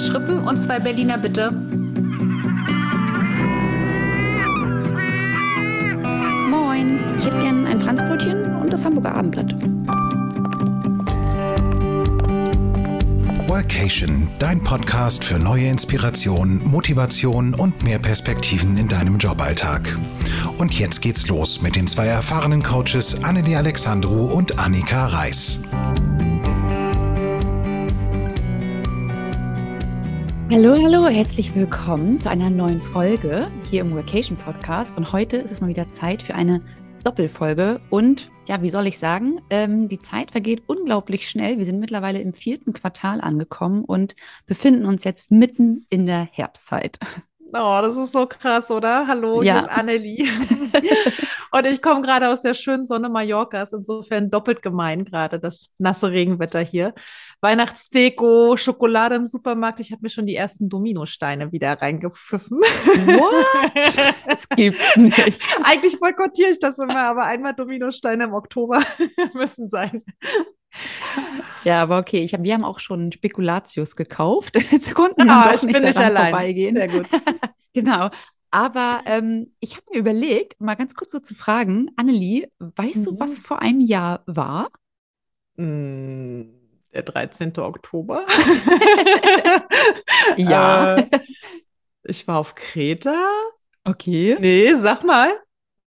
Schrippen 0.00 0.38
und 0.40 0.58
zwei 0.58 0.78
Berliner 0.78 1.18
bitte. 1.18 1.52
Moin, 6.50 6.98
ich 7.18 7.26
hätte 7.26 7.38
gern 7.38 7.66
ein 7.66 7.80
Franzbrötchen 7.80 8.56
und 8.56 8.72
das 8.72 8.84
Hamburger 8.84 9.14
Abendblatt. 9.14 9.54
Workation, 13.46 14.28
dein 14.38 14.62
Podcast 14.62 15.24
für 15.24 15.38
neue 15.38 15.66
Inspiration, 15.66 16.60
Motivation 16.64 17.54
und 17.54 17.82
mehr 17.82 17.98
Perspektiven 17.98 18.76
in 18.76 18.88
deinem 18.88 19.18
Joballtag. 19.18 19.96
Und 20.56 20.78
jetzt 20.78 21.02
geht's 21.02 21.28
los 21.28 21.60
mit 21.60 21.76
den 21.76 21.86
zwei 21.86 22.06
erfahrenen 22.06 22.62
Coaches 22.62 23.22
Annelie 23.24 23.58
Alexandru 23.58 24.26
und 24.26 24.58
Annika 24.58 25.06
Reis. 25.06 25.60
Hallo, 30.52 30.74
hallo, 30.82 31.06
herzlich 31.06 31.54
willkommen 31.54 32.18
zu 32.18 32.28
einer 32.28 32.50
neuen 32.50 32.80
Folge 32.80 33.46
hier 33.70 33.82
im 33.82 33.94
Workation 33.94 34.36
Podcast. 34.36 34.98
Und 34.98 35.12
heute 35.12 35.36
ist 35.36 35.52
es 35.52 35.60
mal 35.60 35.68
wieder 35.68 35.92
Zeit 35.92 36.22
für 36.22 36.34
eine 36.34 36.60
Doppelfolge. 37.04 37.80
Und 37.88 38.32
ja, 38.48 38.60
wie 38.60 38.70
soll 38.70 38.88
ich 38.88 38.98
sagen, 38.98 39.40
ähm, 39.50 39.88
die 39.88 40.00
Zeit 40.00 40.32
vergeht 40.32 40.64
unglaublich 40.66 41.30
schnell. 41.30 41.58
Wir 41.58 41.64
sind 41.64 41.78
mittlerweile 41.78 42.20
im 42.20 42.34
vierten 42.34 42.72
Quartal 42.72 43.20
angekommen 43.20 43.84
und 43.84 44.16
befinden 44.46 44.86
uns 44.86 45.04
jetzt 45.04 45.30
mitten 45.30 45.86
in 45.88 46.06
der 46.06 46.28
Herbstzeit. 46.32 46.98
Oh, 47.52 47.78
das 47.82 47.96
ist 47.96 48.12
so 48.12 48.26
krass, 48.26 48.70
oder? 48.70 49.06
Hallo, 49.06 49.42
Ja. 49.42 49.54
hier 49.54 49.62
ist 49.62 49.70
Annelie. 49.76 50.28
Und 51.52 51.66
ich 51.66 51.82
komme 51.82 52.00
gerade 52.00 52.28
aus 52.28 52.42
der 52.42 52.54
schönen 52.54 52.84
Sonne 52.84 53.08
Mallorcas, 53.08 53.72
insofern 53.72 54.30
doppelt 54.30 54.62
gemein 54.62 55.04
gerade 55.04 55.40
das 55.40 55.66
nasse 55.78 56.10
Regenwetter 56.12 56.60
hier. 56.60 56.94
Weihnachtsdeko, 57.40 58.56
Schokolade 58.56 59.16
im 59.16 59.26
Supermarkt. 59.26 59.80
Ich 59.80 59.90
habe 59.90 60.02
mir 60.02 60.10
schon 60.10 60.26
die 60.26 60.36
ersten 60.36 60.68
Dominosteine 60.68 61.50
wieder 61.50 61.72
reingepfiffen. 61.82 62.58
What? 62.58 63.72
Das 64.28 64.48
gibt's 64.50 64.96
nicht. 64.96 65.42
Eigentlich 65.64 65.98
boykottiere 65.98 66.50
ich 66.50 66.60
das 66.60 66.78
immer, 66.78 67.00
aber 67.02 67.24
einmal 67.24 67.54
Dominosteine 67.54 68.24
im 68.24 68.34
Oktober 68.34 68.80
müssen 69.34 69.68
sein. 69.68 70.02
Ja, 71.64 71.82
aber 71.82 71.98
okay, 71.98 72.20
ich 72.22 72.32
hab, 72.34 72.42
wir 72.42 72.54
haben 72.54 72.64
auch 72.64 72.78
schon 72.78 73.12
Spekulatius 73.12 73.96
gekauft. 73.96 74.56
Jetzt 74.72 74.94
konnten 74.94 75.24
wir 75.26 75.32
Ah, 75.32 75.52
ich 75.54 75.62
nicht 75.62 75.74
bin 75.74 75.82
nicht 75.84 75.98
allein. 75.98 76.30
vorbeigehen. 76.30 76.76
Sehr 76.76 76.88
gut. 76.88 77.06
Genau. 77.72 78.10
Aber 78.50 79.02
ähm, 79.06 79.54
ich 79.60 79.76
habe 79.76 79.84
mir 79.92 79.98
überlegt, 80.00 80.60
mal 80.60 80.74
ganz 80.74 80.96
kurz 80.96 81.12
so 81.12 81.20
zu 81.20 81.36
fragen, 81.36 81.88
Annelie, 81.94 82.50
weißt 82.58 83.06
du, 83.06 83.12
Mhm. 83.12 83.20
was 83.20 83.38
vor 83.38 83.62
einem 83.62 83.80
Jahr 83.80 84.24
war? 84.26 84.70
Mm, 85.56 86.46
Der 86.92 87.02
13. 87.04 87.62
Oktober. 87.62 88.24
Ja. 90.36 90.96
Äh, 90.96 91.06
ich 92.04 92.26
war 92.26 92.38
auf 92.38 92.54
Kreta. 92.54 93.14
Okay. 93.84 94.36
Nee, 94.40 94.74
sag 94.74 95.04
mal. 95.04 95.28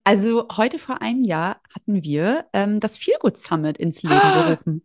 Also 0.04 0.48
heute 0.58 0.80
vor 0.80 1.02
einem 1.02 1.24
Jahr 1.24 1.62
hatten 1.74 2.04
wir 2.04 2.46
ähm, 2.54 2.80
das 2.80 2.98
Feelgood 2.98 3.38
Summit 3.38 3.78
ins 3.78 4.02
Leben 4.02 4.16
Ah, 4.16 4.46
gerufen. 4.46 4.84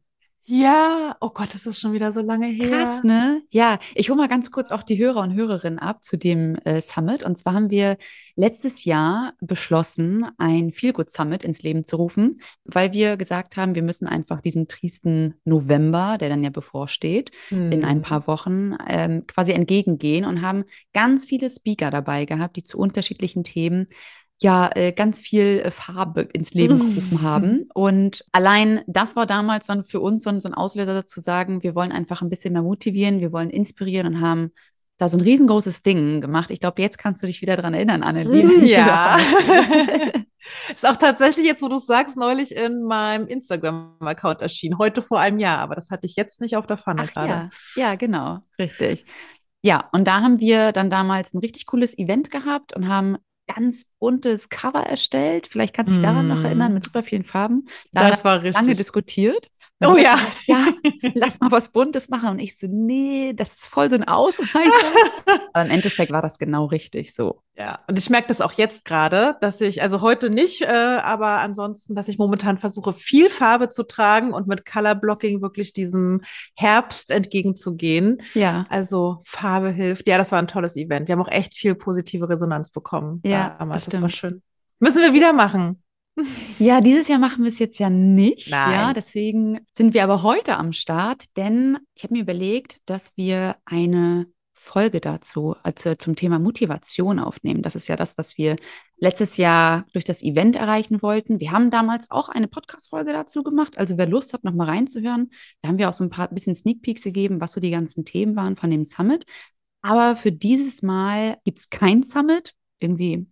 Ja, 0.48 1.16
oh 1.20 1.30
Gott, 1.30 1.54
das 1.54 1.66
ist 1.66 1.80
schon 1.80 1.92
wieder 1.92 2.12
so 2.12 2.20
lange 2.20 2.46
her. 2.46 2.68
Krass, 2.68 3.02
ne? 3.02 3.42
Ja, 3.50 3.80
ich 3.96 4.10
hole 4.10 4.16
mal 4.18 4.28
ganz 4.28 4.52
kurz 4.52 4.70
auch 4.70 4.84
die 4.84 4.96
Hörer 4.96 5.20
und 5.22 5.34
Hörerinnen 5.34 5.80
ab 5.80 6.04
zu 6.04 6.16
dem 6.16 6.54
äh, 6.64 6.80
Summit. 6.80 7.24
Und 7.24 7.36
zwar 7.36 7.54
haben 7.54 7.70
wir 7.70 7.96
letztes 8.36 8.84
Jahr 8.84 9.32
beschlossen, 9.40 10.24
ein 10.38 10.70
Feelgood 10.70 11.10
Summit 11.10 11.42
ins 11.42 11.62
Leben 11.62 11.84
zu 11.84 11.96
rufen, 11.96 12.40
weil 12.64 12.92
wir 12.92 13.16
gesagt 13.16 13.56
haben, 13.56 13.74
wir 13.74 13.82
müssen 13.82 14.06
einfach 14.06 14.40
diesen 14.40 14.68
tristen 14.68 15.34
November, 15.44 16.16
der 16.18 16.28
dann 16.28 16.44
ja 16.44 16.50
bevorsteht, 16.50 17.32
in 17.68 17.84
ein 17.84 17.96
Hm. 17.96 18.02
paar 18.02 18.26
Wochen 18.28 18.74
ähm, 18.86 19.26
quasi 19.26 19.50
entgegengehen 19.52 20.24
und 20.24 20.42
haben 20.42 20.64
ganz 20.92 21.24
viele 21.24 21.50
Speaker 21.50 21.90
dabei 21.90 22.24
gehabt, 22.24 22.56
die 22.56 22.62
zu 22.62 22.78
unterschiedlichen 22.78 23.42
Themen 23.42 23.88
ja 24.42 24.70
äh, 24.74 24.92
ganz 24.92 25.20
viel 25.20 25.60
äh, 25.64 25.70
Farbe 25.70 26.22
ins 26.22 26.52
Leben 26.52 26.78
gerufen 26.94 27.22
haben. 27.22 27.68
Und 27.74 28.24
allein 28.32 28.82
das 28.86 29.16
war 29.16 29.26
damals 29.26 29.66
dann 29.66 29.84
für 29.84 30.00
uns 30.00 30.22
so, 30.24 30.30
ein- 30.30 30.40
so 30.40 30.48
ein 30.48 30.54
Auslöser 30.54 31.06
zu 31.06 31.20
sagen, 31.20 31.62
wir 31.62 31.74
wollen 31.74 31.92
einfach 31.92 32.20
ein 32.22 32.28
bisschen 32.30 32.52
mehr 32.52 32.62
motivieren, 32.62 33.20
wir 33.20 33.32
wollen 33.32 33.50
inspirieren 33.50 34.06
und 34.06 34.20
haben 34.20 34.52
da 34.98 35.08
so 35.10 35.18
ein 35.18 35.22
riesengroßes 35.22 35.82
Ding 35.82 36.20
gemacht. 36.22 36.50
Ich 36.50 36.58
glaube, 36.60 36.80
jetzt 36.80 36.96
kannst 36.98 37.22
du 37.22 37.26
dich 37.26 37.42
wieder 37.42 37.56
dran 37.56 37.74
erinnern, 37.74 38.02
Annelie. 38.02 38.50
ich 38.62 38.70
Ja. 38.70 39.18
Ist 40.72 40.86
auch 40.86 40.96
tatsächlich 40.96 41.44
jetzt, 41.44 41.60
wo 41.62 41.68
du 41.68 41.76
es 41.78 41.86
sagst, 41.86 42.16
neulich 42.16 42.54
in 42.54 42.82
meinem 42.84 43.26
Instagram-Account 43.26 44.42
erschienen. 44.42 44.78
Heute 44.78 45.02
vor 45.02 45.18
einem 45.18 45.38
Jahr, 45.40 45.58
aber 45.58 45.74
das 45.74 45.90
hatte 45.90 46.06
ich 46.06 46.14
jetzt 46.16 46.40
nicht 46.40 46.56
auf 46.56 46.66
der 46.66 46.76
Pfanne 46.78 47.02
Ach 47.04 47.12
gerade. 47.12 47.28
ja, 47.28 47.50
ja, 47.76 47.94
genau, 47.96 48.38
richtig. 48.58 49.04
Ja, 49.62 49.88
und 49.92 50.06
da 50.06 50.20
haben 50.20 50.38
wir 50.38 50.70
dann 50.72 50.88
damals 50.88 51.34
ein 51.34 51.38
richtig 51.38 51.66
cooles 51.66 51.98
Event 51.98 52.30
gehabt 52.30 52.74
und 52.76 52.88
haben 52.88 53.16
ganz 53.46 53.86
buntes 53.98 54.48
Cover 54.48 54.80
erstellt. 54.82 55.46
Vielleicht 55.46 55.74
kannst 55.74 55.90
du 55.90 55.94
dich 55.94 56.02
daran 56.04 56.26
noch 56.26 56.42
erinnern, 56.44 56.74
mit 56.74 56.84
super 56.84 57.02
vielen 57.02 57.24
Farben. 57.24 57.66
Da 57.92 58.10
Das 58.10 58.24
war 58.24 58.36
lange 58.42 58.48
richtig. 58.68 58.76
diskutiert. 58.78 59.50
Oh 59.84 59.96
ja. 59.96 60.18
Ja, 60.46 60.68
lass 61.14 61.40
mal 61.40 61.50
was 61.50 61.70
Buntes 61.70 62.08
machen. 62.08 62.28
Und 62.30 62.38
ich 62.38 62.56
so, 62.56 62.68
nee, 62.70 63.32
das 63.34 63.54
ist 63.54 63.66
voll 63.66 63.90
so 63.90 63.96
ein 63.96 64.04
Ausreißer. 64.04 64.70
Aber 65.52 65.64
im 65.64 65.72
Endeffekt 65.72 66.12
war 66.12 66.22
das 66.22 66.38
genau 66.38 66.66
richtig 66.66 67.12
so. 67.14 67.42
Ja, 67.58 67.78
und 67.90 67.98
ich 67.98 68.08
merke 68.08 68.28
das 68.28 68.40
auch 68.40 68.52
jetzt 68.52 68.84
gerade, 68.84 69.36
dass 69.40 69.60
ich, 69.60 69.82
also 69.82 70.02
heute 70.02 70.30
nicht, 70.30 70.62
äh, 70.62 70.98
aber 71.02 71.40
ansonsten, 71.40 71.94
dass 71.94 72.06
ich 72.06 72.18
momentan 72.18 72.58
versuche, 72.58 72.92
viel 72.92 73.30
Farbe 73.30 73.70
zu 73.70 73.82
tragen 73.82 74.32
und 74.34 74.46
mit 74.46 74.66
Color 74.66 74.94
Blocking 74.94 75.40
wirklich 75.42 75.72
diesem 75.72 76.20
Herbst 76.54 77.10
entgegenzugehen. 77.10 78.18
Ja, 78.34 78.66
Also 78.68 79.20
Farbe 79.24 79.70
hilft. 79.70 80.06
Ja, 80.06 80.18
das 80.18 80.32
war 80.32 80.38
ein 80.38 80.48
tolles 80.48 80.76
Event. 80.76 81.08
Wir 81.08 81.14
haben 81.14 81.22
auch 81.22 81.32
echt 81.32 81.54
viel 81.54 81.74
positive 81.74 82.28
Resonanz 82.28 82.70
bekommen. 82.70 83.20
Ja, 83.24 83.56
damals. 83.58 83.86
das 83.86 83.94
das 83.94 84.02
war 84.02 84.08
stimmt. 84.10 84.32
schön. 84.34 84.42
Müssen 84.78 85.00
wir 85.00 85.12
wieder 85.14 85.32
machen. 85.32 85.82
Ja, 86.58 86.80
dieses 86.80 87.08
Jahr 87.08 87.18
machen 87.18 87.44
wir 87.44 87.50
es 87.50 87.58
jetzt 87.58 87.78
ja 87.78 87.90
nicht. 87.90 88.50
Nein. 88.50 88.72
Ja, 88.72 88.92
deswegen 88.94 89.60
sind 89.74 89.94
wir 89.94 90.02
aber 90.02 90.22
heute 90.22 90.56
am 90.56 90.72
Start, 90.72 91.36
denn 91.36 91.78
ich 91.94 92.04
habe 92.04 92.14
mir 92.14 92.22
überlegt, 92.22 92.80
dass 92.86 93.12
wir 93.16 93.56
eine 93.64 94.26
Folge 94.58 95.00
dazu, 95.00 95.54
also 95.62 95.94
zum 95.94 96.16
Thema 96.16 96.38
Motivation 96.38 97.18
aufnehmen. 97.18 97.62
Das 97.62 97.76
ist 97.76 97.88
ja 97.88 97.96
das, 97.96 98.16
was 98.16 98.38
wir 98.38 98.56
letztes 98.96 99.36
Jahr 99.36 99.84
durch 99.92 100.04
das 100.04 100.22
Event 100.22 100.56
erreichen 100.56 101.02
wollten. 101.02 101.40
Wir 101.40 101.52
haben 101.52 101.70
damals 101.70 102.10
auch 102.10 102.30
eine 102.30 102.48
Podcast-Folge 102.48 103.12
dazu 103.12 103.42
gemacht. 103.42 103.76
Also 103.76 103.98
wer 103.98 104.08
Lust 104.08 104.32
hat, 104.32 104.44
noch 104.44 104.54
mal 104.54 104.64
reinzuhören, 104.64 105.30
da 105.60 105.68
haben 105.68 105.78
wir 105.78 105.90
auch 105.90 105.94
so 105.94 106.04
ein 106.04 106.10
paar 106.10 106.28
bisschen 106.28 106.54
Sneak 106.54 106.80
Peeks 106.80 107.02
gegeben, 107.02 107.40
was 107.40 107.52
so 107.52 107.60
die 107.60 107.70
ganzen 107.70 108.06
Themen 108.06 108.34
waren 108.34 108.56
von 108.56 108.70
dem 108.70 108.86
Summit. 108.86 109.26
Aber 109.82 110.16
für 110.16 110.32
dieses 110.32 110.82
Mal 110.82 111.38
gibt 111.44 111.58
es 111.58 111.68
kein 111.68 112.02
Summit. 112.02 112.54
Irgendwie 112.80 113.26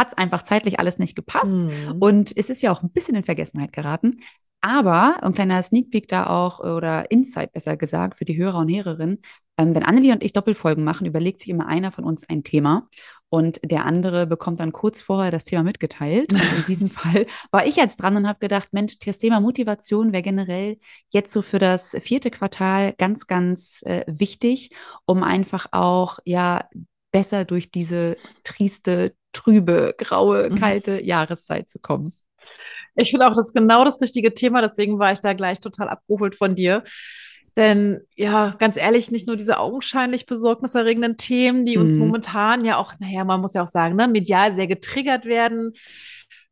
hat 0.00 0.08
es 0.08 0.18
einfach 0.18 0.42
zeitlich 0.42 0.80
alles 0.80 0.98
nicht 0.98 1.14
gepasst. 1.14 1.52
Hm. 1.52 1.96
Und 2.00 2.36
es 2.36 2.48
ist 2.48 2.62
ja 2.62 2.72
auch 2.72 2.82
ein 2.82 2.90
bisschen 2.90 3.14
in 3.14 3.24
Vergessenheit 3.24 3.72
geraten. 3.72 4.20
Aber 4.62 5.22
ein 5.22 5.32
kleiner 5.32 5.62
Sneak 5.62 5.90
Peek 5.90 6.08
da 6.08 6.26
auch, 6.26 6.60
oder 6.60 7.10
Insight 7.10 7.52
besser 7.52 7.76
gesagt, 7.76 8.18
für 8.18 8.24
die 8.24 8.36
Hörer 8.36 8.58
und 8.58 8.70
Hörerinnen. 8.70 9.22
Ähm, 9.56 9.74
wenn 9.74 9.84
Annelie 9.84 10.12
und 10.12 10.22
ich 10.22 10.32
Doppelfolgen 10.32 10.84
machen, 10.84 11.06
überlegt 11.06 11.40
sich 11.40 11.50
immer 11.50 11.66
einer 11.66 11.92
von 11.92 12.04
uns 12.04 12.28
ein 12.28 12.44
Thema 12.44 12.88
und 13.30 13.60
der 13.62 13.86
andere 13.86 14.26
bekommt 14.26 14.60
dann 14.60 14.72
kurz 14.72 15.00
vorher 15.00 15.30
das 15.30 15.44
Thema 15.44 15.62
mitgeteilt. 15.62 16.32
Und 16.32 16.42
in 16.42 16.64
diesem 16.66 16.88
Fall 16.88 17.26
war 17.52 17.64
ich 17.64 17.76
jetzt 17.76 18.02
dran 18.02 18.16
und 18.16 18.26
habe 18.26 18.40
gedacht, 18.40 18.70
Mensch, 18.72 18.98
das 18.98 19.18
Thema 19.18 19.40
Motivation 19.40 20.12
wäre 20.12 20.22
generell 20.22 20.78
jetzt 21.10 21.32
so 21.32 21.40
für 21.40 21.60
das 21.60 21.96
vierte 22.00 22.30
Quartal 22.30 22.94
ganz, 22.98 23.28
ganz 23.28 23.82
äh, 23.86 24.04
wichtig, 24.08 24.70
um 25.06 25.22
einfach 25.22 25.66
auch, 25.70 26.18
ja, 26.24 26.68
besser 27.12 27.44
durch 27.44 27.70
diese 27.70 28.16
trieste, 28.44 29.14
trübe, 29.32 29.92
graue, 29.98 30.50
Mhm. 30.50 30.56
kalte 30.56 31.00
Jahreszeit 31.02 31.68
zu 31.70 31.78
kommen. 31.78 32.12
Ich 32.94 33.10
finde 33.10 33.26
auch, 33.28 33.34
das 33.34 33.48
ist 33.48 33.54
genau 33.54 33.84
das 33.84 34.00
richtige 34.00 34.34
Thema, 34.34 34.60
deswegen 34.62 34.98
war 34.98 35.12
ich 35.12 35.20
da 35.20 35.32
gleich 35.32 35.60
total 35.60 35.88
abgeholt 35.88 36.34
von 36.34 36.54
dir. 36.54 36.82
Denn 37.56 38.00
ja, 38.16 38.54
ganz 38.58 38.76
ehrlich, 38.76 39.10
nicht 39.10 39.26
nur 39.26 39.36
diese 39.36 39.58
augenscheinlich 39.58 40.26
besorgniserregenden 40.26 41.16
Themen, 41.16 41.64
die 41.64 41.78
uns 41.78 41.94
Mhm. 41.94 41.98
momentan 41.98 42.64
ja 42.64 42.76
auch, 42.76 42.94
naja, 43.00 43.24
man 43.24 43.40
muss 43.40 43.54
ja 43.54 43.62
auch 43.62 43.68
sagen, 43.68 43.96
ne, 43.96 44.06
medial 44.08 44.54
sehr 44.54 44.66
getriggert 44.66 45.24
werden. 45.24 45.72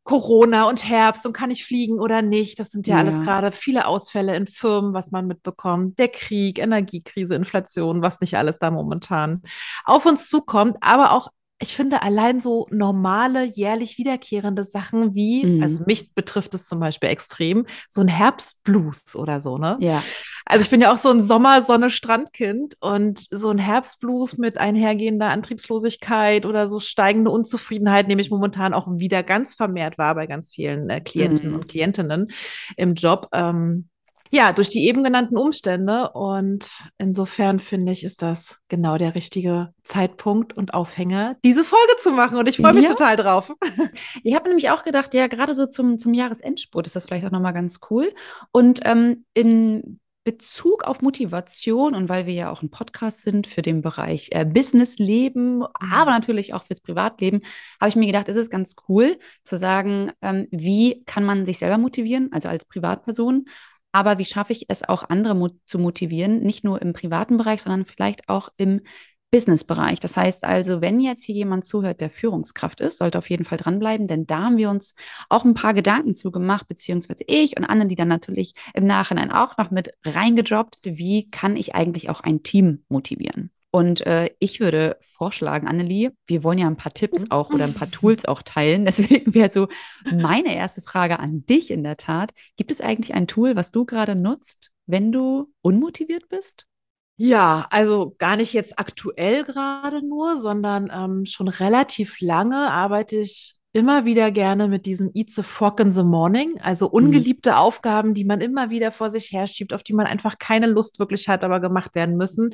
Corona 0.03 0.65
und 0.69 0.89
Herbst 0.89 1.27
und 1.27 1.35
kann 1.35 1.51
ich 1.51 1.67
fliegen 1.67 2.01
oder 2.01 2.23
nicht? 2.23 2.59
Das 2.59 2.71
sind 2.71 2.87
ja, 2.87 2.97
alles 2.97 3.17
Ja. 3.17 3.25
gerade 3.25 3.53
viele 3.53 3.87
Ausfälle 3.87 4.35
in 4.37 4.47
Firmen, 4.47 4.95
was 4.95 5.11
man 5.11 5.27
mitbekommt. 5.27 5.99
Der 5.99 6.09
Krieg, 6.09 6.59
Energiekrise, 6.59 7.35
Inflation, 7.35 8.01
was 8.01 8.21
nicht 8.21 8.37
alles 8.39 8.59
da 8.59 8.71
momentan 8.71 9.43
auf 9.85 10.07
uns 10.07 10.29
zukommt, 10.31 10.79
aber 10.81 11.13
auch 11.13 11.29
ich 11.61 11.75
finde 11.75 12.03
allein 12.03 12.41
so 12.41 12.67
normale, 12.71 13.43
jährlich 13.45 13.99
wiederkehrende 13.99 14.63
Sachen 14.65 15.15
wie, 15.15 15.45
Mhm. 15.45 15.63
also 15.63 15.81
mich 15.87 16.15
betrifft 16.15 16.55
es 16.55 16.67
zum 16.67 16.79
Beispiel 16.79 17.09
extrem, 17.09 17.67
so 17.89 18.01
ein 18.01 18.09
Herbstblues 18.09 19.17
oder 19.17 19.41
so, 19.41 19.59
ne? 19.59 19.77
Ja. 19.81 20.03
Also 20.47 20.63
ich 20.63 20.71
bin 20.71 20.81
ja 20.81 20.93
auch 20.93 20.99
so 20.99 21.11
ein 21.11 21.23
Sommer-Sonne-Strandkind 21.23 22.77
und 22.81 23.27
so 23.31 23.51
ein 23.51 23.59
Herbstblues 23.59 24.39
mit 24.39 24.59
einhergehender 24.59 25.29
Antriebslosigkeit 25.31 26.47
oder 26.47 26.69
so 26.69 26.81
steigende 26.81 27.31
Unzufriedenheit 27.31 28.09
nehme 28.09 28.21
ich 28.23 28.31
momentan 28.31 28.73
auch 28.73 28.89
wieder 28.91 29.23
ganz 29.23 29.55
vermehrt 29.55 29.99
wahr 29.99 30.15
bei 30.15 30.27
ganz 30.27 30.53
vielen 30.55 30.89
äh, 30.91 31.01
Klienten 31.01 31.51
Mhm. 31.51 31.55
und 31.57 31.69
Klientinnen 31.69 32.29
im 32.77 32.95
Job. 32.95 33.29
Ähm, 33.33 33.89
Ja, 34.31 34.53
durch 34.53 34.69
die 34.71 34.87
eben 34.87 35.03
genannten 35.03 35.37
Umstände. 35.37 36.11
Und 36.11 36.71
insofern 36.99 37.61
finde 37.61 37.93
ich, 37.93 38.05
ist 38.05 38.23
das 38.23 38.59
genau 38.69 38.99
der 38.99 39.15
richtige 39.15 39.73
Zeitpunkt 39.85 40.57
und 40.57 40.75
Aufhänger, 40.75 41.37
diese 41.45 41.65
Folge 41.65 41.95
zu 42.03 42.11
machen. 42.13 42.37
Und 42.39 42.49
ich 42.49 42.57
freue 42.59 42.75
mich 42.75 42.85
Ja. 42.85 42.91
total 42.91 43.17
drauf. 43.17 43.53
Ich 44.23 44.35
habe 44.35 44.49
nämlich 44.49 44.71
auch 44.71 44.85
gedacht, 44.85 45.15
ja, 45.15 45.27
gerade 45.27 45.55
so 45.55 45.67
zum, 45.67 45.99
zum 45.99 46.13
Jahresendspurt 46.15 46.87
ist 46.87 46.97
das 46.97 47.07
vielleicht 47.07 47.27
auch 47.27 47.31
nochmal 47.31 47.53
ganz 47.53 47.81
cool. 47.91 48.13
Und 48.53 48.81
ähm, 48.85 49.25
in 49.35 50.01
Bezug 50.25 50.85
auf 50.85 51.01
Motivation 51.01 51.95
und 51.95 52.11
weil 52.11 52.27
wir 52.27 52.35
ja 52.35 52.51
auch 52.51 52.61
ein 52.63 52.69
Podcast 52.71 53.23
sind 53.23 53.47
für 53.47 53.63
den 53.63 53.81
Bereich 53.81 54.29
äh, 54.33 54.45
Businessleben, 54.45 55.65
aber 55.93 56.11
natürlich 56.11 56.53
auch 56.53 56.65
fürs 56.65 56.81
Privatleben, 56.83 57.41
habe 57.81 57.89
ich 57.89 57.97
mir 57.97 58.05
gedacht, 58.07 58.29
ist 58.29 58.37
es 58.37 58.51
ganz 58.51 58.77
cool 58.89 59.19
zu 59.43 59.57
sagen, 59.57 60.13
ähm, 60.21 60.47
wie 60.51 61.03
kann 61.07 61.25
man 61.25 61.47
sich 61.47 61.59
selber 61.59 61.79
motivieren, 61.79 62.29
also 62.33 62.49
als 62.51 62.67
Privatperson, 62.67 63.47
aber 63.93 64.19
wie 64.19 64.25
schaffe 64.25 64.53
ich 64.53 64.67
es 64.69 64.83
auch 64.83 65.09
andere 65.09 65.35
mo 65.35 65.49
zu 65.65 65.79
motivieren, 65.79 66.41
nicht 66.41 66.65
nur 66.65 66.81
im 66.83 66.93
privaten 66.93 67.37
Bereich, 67.37 67.63
sondern 67.63 67.85
vielleicht 67.85 68.29
auch 68.29 68.51
im 68.57 68.81
Businessbereich. 69.31 70.01
Das 70.01 70.17
heißt 70.17 70.45
also, 70.45 70.81
wenn 70.81 71.01
jetzt 71.01 71.25
hier 71.25 71.35
jemand 71.35 71.65
zuhört, 71.65 72.01
der 72.01 72.09
Führungskraft 72.09 72.81
ist, 72.81 72.99
sollte 72.99 73.19
auf 73.19 73.29
jeden 73.29 73.45
Fall 73.45 73.59
dranbleiben, 73.59 74.07
denn 74.07 74.27
da 74.27 74.45
haben 74.45 74.57
wir 74.57 74.71
uns 74.71 74.95
auch 75.29 75.45
ein 75.45 75.55
paar 75.55 75.75
Gedanken 75.75 76.15
zu 76.15 76.31
gemacht, 76.31 76.67
beziehungsweise 76.67 77.25
ich 77.27 77.57
und 77.59 77.65
Anne, 77.65 77.87
die 77.87 77.97
dann 77.97 78.09
natürlich 78.09 78.55
im 78.73 78.87
Nachhinein 78.87 79.31
auch 79.31 79.59
noch 79.59 79.71
mit 79.71 79.91
reingedroppt, 80.05 80.79
wie 80.85 81.29
kann 81.29 81.57
ich 81.57 81.75
eigentlich 81.75 82.09
auch 82.09 82.21
ein 82.21 82.43
Team 82.43 82.85
motivieren? 82.89 83.51
Und 83.79 84.05
äh, 84.09 84.31
ich 84.41 84.59
würde 84.59 84.97
vorschlagen, 85.03 85.69
Annelie, 85.69 86.11
wir 86.27 86.43
wollen 86.43 86.59
ja 86.59 86.67
ein 86.67 86.77
paar 86.77 86.93
Tipps 86.93 87.27
auch 87.31 87.51
oder 87.51 87.63
ein 87.63 87.75
paar 87.75 87.89
Tools 87.93 88.25
auch 88.25 88.43
teilen. 88.43 88.85
Deswegen 88.85 89.35
wäre 89.35 89.53
so 89.53 89.69
meine 90.13 90.57
erste 90.57 90.83
Frage 90.83 91.21
an 91.21 91.47
dich 91.47 91.71
in 91.71 91.85
der 91.85 91.97
Tat. 91.97 92.33
Gibt 92.57 92.73
es 92.73 92.81
eigentlich 92.81 93.15
ein 93.15 93.29
Tool, 93.29 93.55
was 93.55 93.71
du 93.71 93.85
gerade 93.85 94.17
nutzt, 94.17 94.73
wenn 94.87 95.13
du 95.13 95.53
unmotiviert 95.61 96.29
bist? 96.29 96.67
Ja, 97.19 97.69
also 97.71 98.17
gar 98.19 98.35
nicht 98.35 98.53
jetzt 98.53 98.81
aktuell 98.81 99.45
gerade 99.45 100.05
nur, 100.05 100.37
sondern 100.39 100.91
ähm, 100.93 101.25
schon 101.25 101.47
relativ 101.47 102.21
lange 102.21 102.73
arbeite 102.73 103.15
ich 103.15 103.55
immer 103.73 104.05
wieder 104.05 104.33
gerne 104.33 104.67
mit 104.67 104.87
diesem 104.87 105.13
Eat 105.15 105.31
the 105.31 105.45
Frog 105.45 105.79
in 105.79 105.93
the 105.93 106.03
Morning, 106.03 106.59
also 106.61 106.89
ungeliebte 106.89 107.59
Aufgaben, 107.59 108.13
die 108.13 108.25
man 108.25 108.41
immer 108.41 108.71
wieder 108.71 108.91
vor 108.91 109.11
sich 109.11 109.31
herschiebt, 109.31 109.73
auf 109.73 109.85
die 109.85 109.93
man 109.93 110.07
einfach 110.07 110.39
keine 110.41 110.67
Lust 110.67 110.99
wirklich 110.99 111.29
hat, 111.29 111.45
aber 111.45 111.61
gemacht 111.61 111.95
werden 111.95 112.17
müssen, 112.17 112.51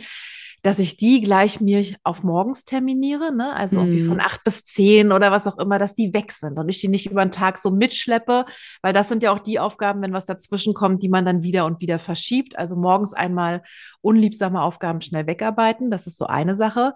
dass 0.65 0.79
ich 0.79 0.97
die 0.97 1.21
gleich 1.21 1.61
mir 1.61 1.85
auf 2.05 2.23
morgens 2.23 2.65
terminiere, 2.65 3.33
ne? 3.33 3.55
Also 3.55 3.79
irgendwie 3.81 4.03
Mhm. 4.03 4.09
von 4.09 4.21
acht 4.21 4.43
bis 4.45 4.65
zehn 4.65 5.13
oder 5.13 5.31
was 5.31 5.47
auch 5.47 5.59
immer, 5.59 5.79
dass 5.79 5.95
die 5.95 6.15
weg 6.15 6.33
sind 6.33 6.59
und 6.59 6.69
ich 6.71 6.81
die 6.81 6.89
nicht 6.89 7.05
über 7.11 7.23
den 7.25 7.31
Tag 7.31 7.59
so 7.59 7.71
mitschleppe, 7.71 8.47
weil 8.81 8.95
das 8.95 9.09
sind 9.09 9.23
ja 9.23 9.31
auch 9.31 9.41
die 9.41 9.61
Aufgaben, 9.61 10.01
wenn 10.01 10.15
was 10.15 10.25
dazwischen 10.25 10.73
kommt, 10.73 11.03
die 11.03 11.11
man 11.11 11.27
dann 11.27 11.43
wieder 11.43 11.67
und 11.67 11.81
wieder 11.81 11.99
verschiebt. 11.99 12.59
Also 12.59 12.77
morgens 12.77 13.13
einmal 13.13 13.63
unliebsame 14.01 14.63
Aufgaben 14.63 15.03
schnell 15.03 15.27
wegarbeiten. 15.27 15.91
Das 15.91 16.07
ist 16.07 16.17
so 16.17 16.27
eine 16.27 16.57
Sache. 16.57 16.95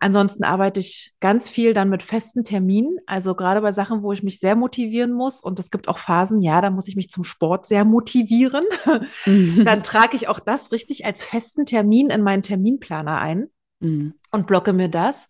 Ansonsten 0.00 0.44
arbeite 0.44 0.80
ich 0.80 1.12
ganz 1.20 1.50
viel 1.50 1.74
dann 1.74 1.88
mit 1.88 2.02
festen 2.02 2.44
Terminen. 2.44 2.98
Also 3.06 3.34
gerade 3.34 3.60
bei 3.60 3.72
Sachen, 3.72 4.02
wo 4.02 4.12
ich 4.12 4.22
mich 4.22 4.38
sehr 4.38 4.54
motivieren 4.54 5.12
muss. 5.12 5.40
Und 5.42 5.58
es 5.58 5.70
gibt 5.70 5.88
auch 5.88 5.98
Phasen, 5.98 6.40
ja, 6.40 6.60
da 6.60 6.70
muss 6.70 6.88
ich 6.88 6.96
mich 6.96 7.10
zum 7.10 7.24
Sport 7.24 7.66
sehr 7.66 7.84
motivieren. 7.84 8.64
Dann 9.64 9.82
trage 9.82 10.16
ich 10.16 10.28
auch 10.28 10.40
das 10.40 10.70
richtig 10.72 11.04
als 11.04 11.24
festen 11.24 11.66
Termin 11.66 12.10
in 12.10 12.22
meinen 12.22 12.42
Terminplaner 12.42 13.20
ein 13.20 13.48
Mhm. 13.80 14.14
und 14.32 14.48
blocke 14.48 14.72
mir 14.72 14.88
das. 14.88 15.28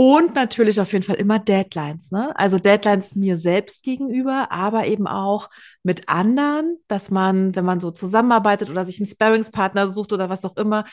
Und 0.00 0.36
natürlich 0.36 0.80
auf 0.80 0.92
jeden 0.92 1.04
Fall 1.04 1.16
immer 1.16 1.40
Deadlines, 1.40 2.12
ne? 2.12 2.32
Also 2.38 2.60
Deadlines 2.60 3.16
mir 3.16 3.36
selbst 3.36 3.82
gegenüber, 3.82 4.52
aber 4.52 4.86
eben 4.86 5.08
auch 5.08 5.50
mit 5.82 6.08
anderen, 6.08 6.76
dass 6.86 7.10
man, 7.10 7.56
wenn 7.56 7.64
man 7.64 7.80
so 7.80 7.90
zusammenarbeitet 7.90 8.70
oder 8.70 8.84
sich 8.84 9.00
einen 9.00 9.08
Sparringspartner 9.08 9.88
sucht 9.88 10.12
oder 10.12 10.30
was 10.30 10.44
auch 10.44 10.56
immer, 10.56 10.84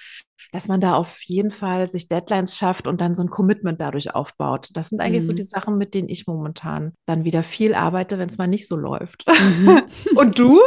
dass 0.52 0.68
man 0.68 0.82
da 0.82 0.96
auf 0.96 1.22
jeden 1.22 1.52
Fall 1.52 1.88
sich 1.88 2.08
Deadlines 2.08 2.58
schafft 2.58 2.88
und 2.88 3.00
dann 3.00 3.14
so 3.14 3.22
ein 3.22 3.30
Commitment 3.30 3.80
dadurch 3.80 4.16
aufbaut. 4.16 4.70
Das 4.74 4.90
sind 4.90 5.02
eigentlich 5.02 5.24
so 5.24 5.34
Mhm. 5.34 5.36
die 5.36 5.44
Sachen, 5.44 5.78
mit 5.78 5.94
denen 5.94 6.10
ich 6.10 6.26
momentan 6.26 6.94
dann 7.06 7.26
wieder 7.26 7.44
viel 7.44 7.76
arbeite, 7.76 8.18
wenn 8.18 8.30
es 8.30 8.40
mal 8.40 8.48
nicht 8.48 8.68
so 8.68 8.76
läuft. 8.76 9.24
Mhm. 9.28 9.84
Und 10.16 10.40
du? 10.40 10.60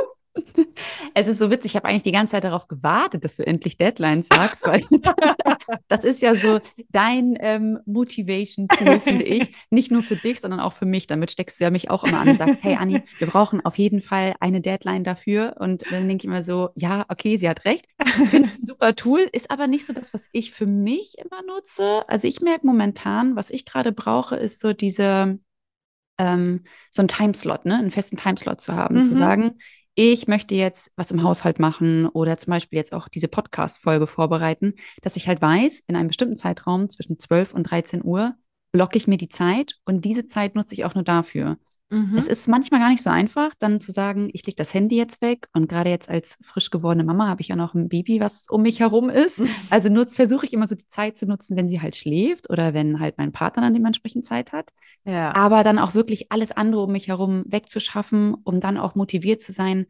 Es 1.15 1.27
ist 1.29 1.39
so 1.39 1.51
witzig, 1.51 1.73
ich 1.73 1.77
habe 1.77 1.89
eigentlich 1.89 2.03
die 2.03 2.13
ganze 2.13 2.33
Zeit 2.33 2.45
darauf 2.45 2.69
gewartet, 2.69 3.25
dass 3.25 3.37
du 3.37 3.47
endlich 3.47 3.77
Deadlines 3.77 4.29
sagst, 4.29 4.67
weil 4.67 4.83
das 5.89 6.05
ist 6.05 6.23
ja 6.23 6.35
so 6.37 6.61
dein 6.91 7.37
ähm, 7.41 7.79
Motivation-Tool, 7.87 9.01
finde 9.01 9.25
ich. 9.25 9.53
Nicht 9.71 9.91
nur 9.91 10.03
für 10.03 10.17
dich, 10.17 10.41
sondern 10.41 10.61
auch 10.61 10.73
für 10.73 10.87
mich. 10.87 11.07
Damit 11.07 11.31
steckst 11.31 11.61
du 11.61 11.65
ja 11.65 11.71
mich 11.71 11.91
auch 11.91 12.05
immer 12.05 12.21
an 12.21 12.31
und 12.31 12.39
sagst, 12.39 12.63
hey 12.65 12.77
Anni, 12.77 13.05
wir 13.19 13.27
brauchen 13.27 13.65
auf 13.65 13.79
jeden 13.79 14.01
Fall 14.01 14.35
eine 14.41 14.61
Deadline 14.61 15.05
dafür. 15.05 15.57
Und 15.59 15.85
dann 15.91 16.09
denke 16.09 16.23
ich 16.23 16.27
immer 16.27 16.43
so, 16.43 16.71
ja, 16.75 17.05
okay, 17.09 17.37
sie 17.37 17.49
hat 17.49 17.65
recht. 17.65 17.87
Finde 18.29 18.49
ich 18.49 18.59
ein 18.59 18.67
super 18.67 18.95
Tool, 18.95 19.29
ist 19.33 19.51
aber 19.51 19.67
nicht 19.67 19.87
so 19.87 19.93
das, 19.93 20.15
was 20.15 20.29
ich 20.33 20.53
für 20.53 20.67
mich 20.67 21.17
immer 21.19 21.43
nutze. 21.43 22.05
Also 22.09 22.29
ich 22.29 22.41
merke 22.41 22.67
momentan, 22.67 23.37
was 23.37 23.51
ich 23.51 23.65
gerade 23.65 23.93
brauche, 23.93 24.37
ist 24.37 24.61
so 24.61 24.73
diese, 24.73 25.39
ähm, 26.19 26.65
so 26.91 27.03
ein 27.03 27.09
Timeslot, 27.09 27.65
ne, 27.65 27.77
einen 27.77 27.91
festen 27.91 28.17
Timeslot 28.17 28.61
zu 28.61 28.75
haben, 28.75 29.03
zu 29.03 29.13
Mhm. 29.15 29.19
sagen, 29.19 29.59
ich 30.01 30.29
möchte 30.29 30.55
jetzt 30.55 30.93
was 30.95 31.11
im 31.11 31.25
Haushalt 31.25 31.59
machen 31.59 32.07
oder 32.07 32.39
zum 32.39 32.53
Beispiel 32.53 32.77
jetzt 32.77 32.93
auch 32.93 33.09
diese 33.09 33.27
Podcast-Folge 33.27 34.07
vorbereiten, 34.07 34.75
dass 35.03 35.17
ich 35.17 35.27
halt 35.27 35.43
weiß, 35.43 35.83
in 35.89 35.97
einem 35.97 36.07
bestimmten 36.07 36.37
Zeitraum 36.37 36.89
zwischen 36.89 37.19
12 37.19 37.53
und 37.53 37.65
13 37.65 38.05
Uhr 38.05 38.37
blocke 38.71 38.97
ich 38.97 39.09
mir 39.09 39.17
die 39.17 39.29
Zeit 39.29 39.75
und 39.87 40.05
diese 40.05 40.29
Zeit 40.29 40.55
nutze 40.55 40.77
ich 40.77 40.85
auch 40.85 40.95
nur 40.95 41.03
dafür. 41.03 41.59
Mhm. 41.91 42.19
Es 42.19 42.27
ist 42.27 42.49
manchmal 42.49 42.81
gar 42.81 42.91
nicht 42.91 43.03
so 43.03 43.11
einfach, 43.11 43.55
dann 43.59 43.81
zu 43.81 43.93
sagen, 43.93 44.29
ich 44.33 44.45
lege 44.45 44.57
das 44.57 44.75
Handy 44.75 44.97
jetzt 44.97 45.23
weg 45.23 45.49
und 45.55 45.69
gerade 45.69 45.91
jetzt 45.91 46.09
als 46.09 46.39
frisch 46.43 46.71
gewordene 46.71 47.05
Mama 47.05 47.29
habe 47.29 47.41
ich 47.41 47.49
ja 47.49 47.57
noch 47.57 47.75
ein 47.75 47.89
Baby, 47.89 48.21
was 48.21 48.47
um 48.49 48.63
mich 48.63 48.81
herum 48.81 49.09
ist. 49.11 49.43
Also 49.71 49.89
versuche 50.13 50.47
ich 50.47 50.53
immer 50.53 50.67
so 50.69 50.75
die 50.75 50.89
Zeit 50.89 51.17
zu 51.17 51.27
nutzen, 51.27 51.57
wenn 51.57 51.69
sie 51.69 51.81
halt 51.81 51.97
schläft 51.97 52.51
oder 52.51 52.75
wenn 52.75 53.01
halt 53.01 53.19
mein 53.19 53.33
Partner 53.33 53.63
dann 53.63 53.75
dementsprechend 53.75 54.25
Zeit 54.25 54.53
hat 54.53 54.73
Ja. 55.05 55.33
aber 55.35 55.63
dann 55.65 55.79
auch 55.79 55.95
wirklich 55.95 56.31
alles 56.33 56.53
andere 56.53 56.83
um 56.83 56.93
mich 56.93 57.09
herum 57.09 57.45
wegzuschaffen, 57.47 58.35
um 58.45 58.61
dann 58.61 58.77
auch 58.79 58.95
motiviert 58.95 59.43
zu 59.43 59.53
sein, 59.53 59.87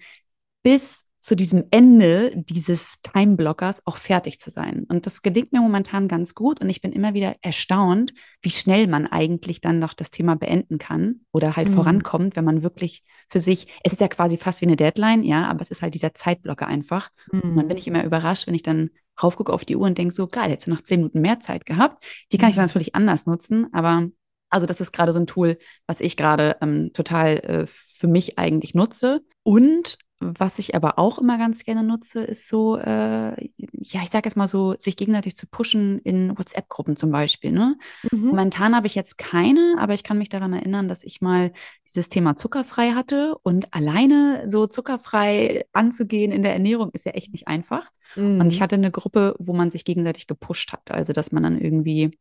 bis 0.62 1.05
zu 1.20 1.35
diesem 1.37 1.65
Ende 1.70 2.32
dieses 2.49 2.97
Timeblockers 3.03 3.87
auch 3.87 3.97
fertig 3.97 4.38
zu 4.41 4.50
sein. 4.50 4.85
Und 4.88 5.06
das 5.06 5.23
gelingt 5.23 5.53
mir 5.53 5.61
momentan 5.61 6.09
ganz 6.09 6.35
gut 6.35 6.61
und 6.61 6.69
ich 6.70 6.81
bin 6.81 6.93
immer 6.93 7.15
wieder 7.15 7.37
erstaunt, 7.43 8.12
wie 8.43 8.50
schnell 8.50 8.87
man 8.87 9.06
eigentlich 9.06 9.61
dann 9.61 9.79
noch 9.79 9.94
das 9.94 10.11
Thema 10.11 10.37
beenden 10.37 10.79
kann 10.79 11.20
oder 11.32 11.56
halt 11.56 11.69
Mhm. 11.69 11.75
vorankommt, 11.75 12.37
wenn 12.37 12.44
man 12.44 12.62
wirklich 12.62 13.03
für 13.29 13.41
sich, 13.41 13.67
es 13.82 13.93
ist 13.93 14.00
ja 14.00 14.09
quasi 14.09 14.37
fast 14.38 14.61
wie 14.61 14.67
eine 14.67 14.76
Deadline, 14.76 15.25
ja, 15.25 15.47
aber 15.49 15.61
es 15.61 15.70
ist 15.70 15.82
halt 15.82 15.94
dieser 15.94 16.15
Zeitblocker 16.15 16.67
einfach. 16.67 17.11
Und 17.42 17.57
dann 17.57 17.66
bin 17.69 17.76
Mhm. 17.76 17.78
ich 17.78 17.87
immer 17.88 18.04
überrascht, 18.04 18.47
wenn 18.47 18.54
ich 18.54 18.62
dann 18.62 18.90
raufgucke 19.23 19.52
auf 19.52 19.64
die 19.64 19.76
Uhr 19.76 19.87
und 19.87 19.99
denke 19.99 20.14
so, 20.14 20.28
geil, 20.28 20.57
du 20.64 20.71
noch 20.71 20.83
zehn 20.83 21.00
Minuten 21.00 21.21
mehr 21.21 21.40
Zeit 21.40 21.66
gehabt. 21.66 22.04
Die 22.33 22.38
kann 22.38 22.50
ich 22.50 22.57
dann 22.57 22.66
natürlich 22.66 22.95
anders 22.95 23.26
nutzen, 23.26 23.66
aber 23.73 24.09
also 24.50 24.66
das 24.66 24.81
ist 24.81 24.92
gerade 24.92 25.12
so 25.12 25.19
ein 25.21 25.26
Tool, 25.26 25.59
was 25.87 26.00
ich 26.00 26.16
gerade 26.16 26.57
ähm, 26.62 26.92
total 26.95 27.37
äh, 27.38 27.66
für 27.66 28.07
mich 28.07 28.38
eigentlich 28.38 28.75
nutze. 28.75 29.21
Und 29.42 29.99
was 30.20 30.58
ich 30.58 30.75
aber 30.75 30.98
auch 30.98 31.18
immer 31.18 31.38
ganz 31.38 31.64
gerne 31.64 31.82
nutze, 31.84 32.20
ist 32.22 32.48
so, 32.48 32.76
äh, 32.78 33.30
ja, 33.56 34.02
ich 34.02 34.10
sage 34.10 34.28
jetzt 34.28 34.37
mal 34.37 34.48
so, 34.48 34.75
sich 34.78 34.96
gegenseitig 34.96 35.37
zu 35.37 35.46
pushen 35.46 35.98
in 36.00 36.37
WhatsApp-Gruppen 36.37 36.96
zum 36.96 37.10
Beispiel. 37.12 37.52
Ne? 37.52 37.76
Mhm. 38.12 38.26
Momentan 38.26 38.75
habe 38.75 38.87
ich 38.87 38.94
jetzt 38.94 39.18
keine, 39.18 39.76
aber 39.78 39.94
ich 39.94 40.02
kann 40.02 40.18
mich 40.18 40.28
daran 40.28 40.52
erinnern, 40.52 40.88
dass 40.88 41.04
ich 41.04 41.20
mal 41.20 41.52
dieses 41.87 42.08
Thema 42.08 42.37
zuckerfrei 42.37 42.92
hatte 42.92 43.37
und 43.42 43.72
alleine 43.75 44.44
so 44.48 44.66
zuckerfrei 44.66 45.66
anzugehen 45.72 46.32
in 46.32 46.42
der 46.42 46.52
Ernährung 46.52 46.90
ist 46.92 47.06
ja 47.06 47.12
echt 47.12 47.32
nicht 47.32 47.48
einfach. 47.48 47.90
Und 48.38 48.52
ich 48.52 48.60
Mhm. 48.60 48.62
hatte 48.62 48.75
eine 48.76 48.90
Gruppe, 48.90 49.34
wo 49.38 49.52
man 49.52 49.70
sich 49.70 49.84
gegenseitig 49.84 50.26
gepusht 50.26 50.72
hat. 50.72 50.90
Also, 50.90 51.12
dass 51.12 51.32
man 51.32 51.42
dann 51.42 51.60
irgendwie, 51.60 52.18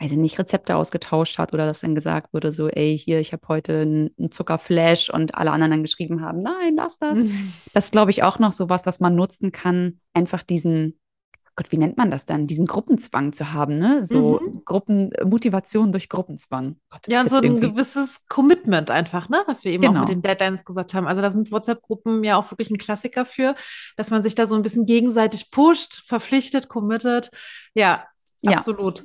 weiß 0.00 0.12
ich 0.12 0.16
nicht, 0.18 0.38
Rezepte 0.38 0.76
ausgetauscht 0.76 1.38
hat 1.38 1.52
oder 1.52 1.66
dass 1.66 1.80
dann 1.80 1.94
gesagt 1.94 2.32
wurde, 2.32 2.52
so, 2.52 2.68
ey, 2.68 2.98
hier, 2.98 3.20
ich 3.20 3.32
habe 3.32 3.46
heute 3.48 3.80
einen, 3.82 4.30
Zuckerflash 4.30 5.10
und 5.10 5.34
alle 5.34 5.50
anderen 5.52 5.70
dann 5.72 5.82
geschrieben 5.82 6.22
haben, 6.22 6.40
nein, 6.42 6.74
lass 6.76 6.98
das. 6.98 7.18
Mhm. 7.18 7.52
Das 7.74 7.84
ist, 7.86 7.92
glaube 7.92 8.10
ich, 8.10 8.22
auch 8.22 8.38
noch 8.38 8.52
so 8.52 8.70
was, 8.70 8.86
was 8.86 9.00
man 9.00 9.14
nutzen 9.14 9.52
kann, 9.52 10.00
einfach 10.14 10.42
diesen, 10.42 10.98
Gott, 11.56 11.70
wie 11.72 11.76
nennt 11.76 11.98
man 11.98 12.10
das 12.10 12.24
dann? 12.24 12.46
Diesen 12.46 12.64
Gruppenzwang 12.64 13.34
zu 13.34 13.52
haben, 13.52 13.78
ne? 13.78 14.02
So 14.04 14.40
Gruppen, 14.64 15.10
Motivation 15.24 15.92
durch 15.92 16.08
Gruppenzwang. 16.08 16.76
Gott, 16.88 17.02
Ja, 17.06 17.26
so 17.26 17.36
ein 17.36 17.44
irgendwie- 17.44 17.68
gewisses 17.68 18.24
Commitment 18.28 18.90
einfach, 18.90 19.28
ne? 19.28 19.42
Was 19.46 19.64
wir 19.64 19.72
eben 19.72 19.84
auch 19.84 19.88
Genau. 19.88 20.00
mit 20.00 20.08
den 20.08 20.22
Deadlines 20.22 20.64
gesagt 20.64 20.94
haben. 20.94 21.06
Also 21.06 21.20
da 21.20 21.30
sind 21.30 21.52
WhatsApp-Gruppen 21.52 22.24
ja 22.24 22.36
auch 22.36 22.50
wirklich 22.50 22.70
ein 22.70 22.78
Klassiker 22.78 23.26
für, 23.26 23.54
dass 23.98 24.10
man 24.10 24.22
sich 24.22 24.34
da 24.34 24.46
so 24.46 24.54
ein 24.54 24.62
bisschen 24.62 24.86
gegenseitig 24.86 25.50
pusht, 25.50 26.02
verpflichtet, 26.06 26.68
committet. 26.68 27.30
Ja, 27.74 28.04
Ja. 28.40 28.52
absolut. 28.52 29.04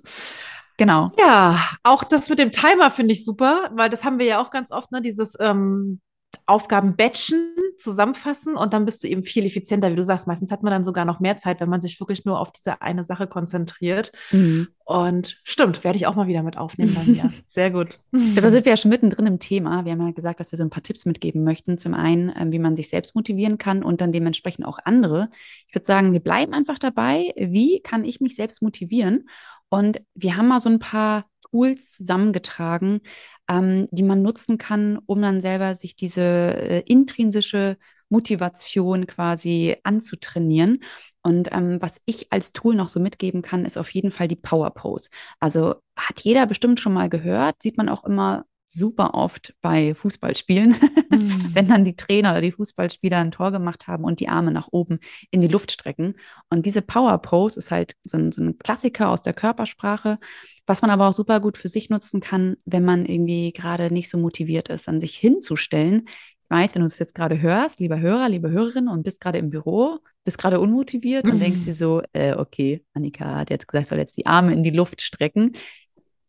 Genau. 0.77 1.12
Ja, 1.17 1.60
auch 1.84 2.03
das 2.03 2.29
mit 2.29 2.39
dem 2.39 2.51
Timer 2.51 2.91
finde 2.91 3.13
ich 3.13 3.24
super, 3.24 3.72
weil 3.74 3.89
das 3.89 4.03
haben 4.03 4.20
wir 4.20 4.25
ja 4.25 4.41
auch 4.41 4.51
ganz 4.51 4.72
oft, 4.72 4.91
ne? 4.91 5.01
Dieses 5.01 5.38
ähm, 5.39 6.01
Aufgaben 6.46 6.96
batchen, 6.96 7.55
zusammenfassen 7.77 8.55
und 8.55 8.74
dann 8.74 8.86
bist 8.86 9.03
du 9.03 9.08
eben 9.08 9.24
viel 9.24 9.46
effizienter, 9.46 9.91
wie 9.91 9.96
du 9.96 10.03
sagst. 10.03 10.27
Meistens 10.27 10.51
hat 10.51 10.63
man 10.63 10.72
dann 10.72 10.86
sogar 10.86 11.05
noch 11.05 11.20
mehr 11.20 11.38
Zeit, 11.38 11.60
wenn 11.60 11.70
man 11.70 11.82
sich 11.82 12.00
wirklich 12.00 12.25
nur 12.25 12.39
auf 12.39 12.51
diese 12.51 12.82
eine 12.82 13.03
Sache 13.03 13.27
konzentriert. 13.27 14.12
Mhm. 14.32 14.70
Und 14.86 15.39
stimmt, 15.44 15.84
werde 15.84 15.98
ich 15.98 16.08
auch 16.08 16.15
mal 16.15 16.27
wieder 16.27 16.44
mit 16.44 16.58
aufnehmen 16.58 16.94
bei 16.94 17.03
mir. 17.03 17.32
Sehr 17.48 17.72
gut. 17.72 18.00
Da 18.12 18.50
sind 18.50 18.65
wir 18.65 18.72
ja 18.72 18.77
schon 18.77 18.91
mittendrin 18.91 19.25
im 19.25 19.39
Thema. 19.39 19.84
Wir 19.84 19.94
haben 19.94 20.05
ja 20.05 20.12
gesagt, 20.12 20.39
dass 20.39 20.51
wir 20.51 20.58
so 20.58 20.63
ein 20.63 20.70
paar 20.70 20.84
Tipps 20.84 21.05
mitgeben 21.05 21.44
möchten. 21.44 21.77
Zum 21.77 21.94
einen, 21.94 22.32
ähm, 22.38 22.51
wie 22.51 22.60
man 22.60 22.77
sich 22.77 22.89
selbst 22.89 23.15
motivieren 23.15 23.58
kann 23.58 23.84
und 23.84 24.00
dann 24.00 24.12
dementsprechend 24.12 24.65
auch 24.65 24.79
andere. 24.84 25.29
Ich 25.67 25.75
würde 25.75 25.86
sagen, 25.86 26.13
wir 26.13 26.20
bleiben 26.20 26.53
einfach 26.53 26.77
dabei. 26.77 27.34
Wie 27.36 27.82
kann 27.82 28.05
ich 28.05 28.22
mich 28.22 28.36
selbst 28.36 28.62
motivieren? 28.62 29.27
Und 29.69 30.01
wir 30.13 30.38
haben 30.38 30.48
mal 30.48 30.60
so 30.60 30.69
ein 30.69 30.79
paar 30.79 31.25
Tools 31.51 31.91
zusammengetragen, 31.91 33.01
ähm, 33.50 33.88
die 33.91 34.03
man 34.03 34.22
nutzen 34.22 34.57
kann, 34.57 35.00
um 35.05 35.22
dann 35.22 35.41
selber 35.41 35.75
sich 35.75 35.95
diese 35.95 36.22
äh, 36.22 36.79
intrinsische 36.86 37.77
Motivation 38.10 39.07
quasi 39.07 39.77
anzutrainieren. 39.84 40.84
Und 41.22 41.50
ähm, 41.51 41.81
was 41.81 42.01
ich 42.05 42.31
als 42.31 42.53
Tool 42.53 42.75
noch 42.75 42.88
so 42.88 43.00
mitgeben 43.00 43.41
kann, 43.41 43.65
ist 43.65 43.77
auf 43.77 43.89
jeden 43.91 44.12
Fall 44.12 44.27
die 44.27 44.36
Power 44.36 44.69
Pose. 44.72 45.10
Also 45.39 45.75
hat 45.98 46.22
jeder 46.22 46.45
bestimmt 46.45 46.79
schon 46.79 46.93
mal 46.93 47.10
gehört, 47.10 47.63
sieht 47.63 47.77
man 47.77 47.89
auch 47.89 48.03
immer 48.03 48.45
super 48.75 49.13
oft 49.13 49.55
bei 49.62 49.96
Fußballspielen, 49.96 50.75
mhm. 51.10 51.50
wenn 51.53 51.67
dann 51.67 51.86
die 51.86 51.96
Trainer 51.96 52.32
oder 52.32 52.41
die 52.41 52.51
Fußballspieler 52.51 53.17
ein 53.17 53.32
Tor 53.32 53.51
gemacht 53.51 53.88
haben 53.88 54.03
und 54.03 54.20
die 54.20 54.27
Arme 54.27 54.51
nach 54.51 54.67
oben 54.72 55.00
in 55.32 55.41
die 55.41 55.48
Luft 55.48 55.72
strecken. 55.72 56.15
Und 56.50 56.65
diese 56.65 56.82
Power 56.82 57.17
Pose 57.20 57.60
ist 57.60 57.72
halt 57.72 57.96
so 58.03 58.17
ein, 58.17 58.32
so 58.32 58.44
ein 58.44 58.58
Klassiker 58.58 59.10
aus 59.10 59.24
der 59.24 59.34
Körpersprache, 59.34 60.20
was 60.67 60.82
man 60.82 60.91
aber 60.91 61.08
auch 61.08 61.13
super 61.13 61.39
gut 61.39 61.58
für 61.58 61.70
sich 61.70 61.89
nutzen 61.89 62.20
kann, 62.20 62.58
wenn 62.65 62.84
man 62.84 63.05
irgendwie 63.05 63.53
gerade 63.53 63.91
nicht 63.91 64.10
so 64.10 64.17
motiviert 64.17 64.70
ist, 64.70 64.89
an 64.89 65.00
sich 65.00 65.15
hinzustellen. 65.15 66.08
Ich 66.41 66.50
weiß, 66.50 66.75
wenn 66.75 66.82
du 66.82 66.88
es 66.88 67.00
jetzt 67.00 67.15
gerade 67.15 67.41
hörst, 67.41 67.79
lieber 67.79 68.00
Hörer, 68.00 68.29
liebe 68.29 68.51
Hörerin, 68.51 68.88
und 68.88 69.03
bist 69.03 69.20
gerade 69.20 69.39
im 69.39 69.50
Büro, 69.50 69.98
bist 70.24 70.38
gerade 70.38 70.60
unmotiviert 70.60 71.25
und 71.25 71.39
denkst 71.39 71.63
dir 71.65 71.74
so, 71.74 72.03
äh, 72.13 72.36
okay, 72.36 72.84
Annika 72.94 73.38
hat 73.38 73.50
jetzt 73.50 73.67
gesagt, 73.67 73.86
ich 73.86 73.89
soll 73.89 73.98
jetzt 74.00 74.17
die 74.17 74.27
Arme 74.27 74.53
in 74.53 74.62
die 74.62 74.70
Luft 74.70 75.01
strecken 75.01 75.53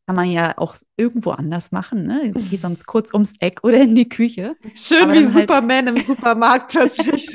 kann 0.06 0.14
man 0.14 0.30
ja 0.30 0.56
auch 0.56 0.76
irgendwo 0.96 1.30
anders 1.30 1.72
machen. 1.72 2.06
Ne? 2.06 2.32
Geh 2.32 2.56
sonst 2.56 2.86
kurz 2.86 3.12
ums 3.12 3.34
Eck 3.40 3.64
oder 3.64 3.80
in 3.82 3.96
die 3.96 4.08
Küche. 4.08 4.56
Schön 4.74 5.02
Aber 5.02 5.14
wie 5.14 5.24
halt 5.24 5.30
Superman 5.30 5.88
im 5.88 6.00
Supermarkt 6.04 6.70
plötzlich. 6.70 7.28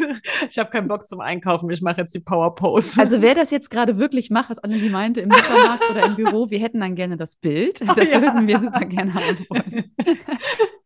ich 0.50 0.58
habe 0.58 0.70
keinen 0.70 0.88
Bock 0.88 1.06
zum 1.06 1.20
Einkaufen, 1.20 1.70
ich 1.70 1.82
mache 1.82 2.00
jetzt 2.00 2.16
die 2.16 2.22
Power 2.22 2.56
Pose. 2.56 3.00
Also 3.00 3.22
wer 3.22 3.36
das 3.36 3.52
jetzt 3.52 3.70
gerade 3.70 3.98
wirklich 3.98 4.30
macht, 4.30 4.50
was 4.50 4.60
Annelie 4.60 4.90
meinte, 4.90 5.20
im 5.20 5.32
Supermarkt 5.32 5.90
oder 5.90 6.06
im 6.06 6.16
Büro, 6.16 6.50
wir 6.50 6.60
hätten 6.60 6.80
dann 6.80 6.96
gerne 6.96 7.18
das 7.18 7.36
Bild. 7.36 7.82
Das 7.92 8.10
oh, 8.10 8.14
ja. 8.14 8.22
würden 8.22 8.48
wir 8.48 8.60
super 8.62 8.86
gerne 8.86 9.14
haben 9.14 9.46
wollen. 9.50 9.92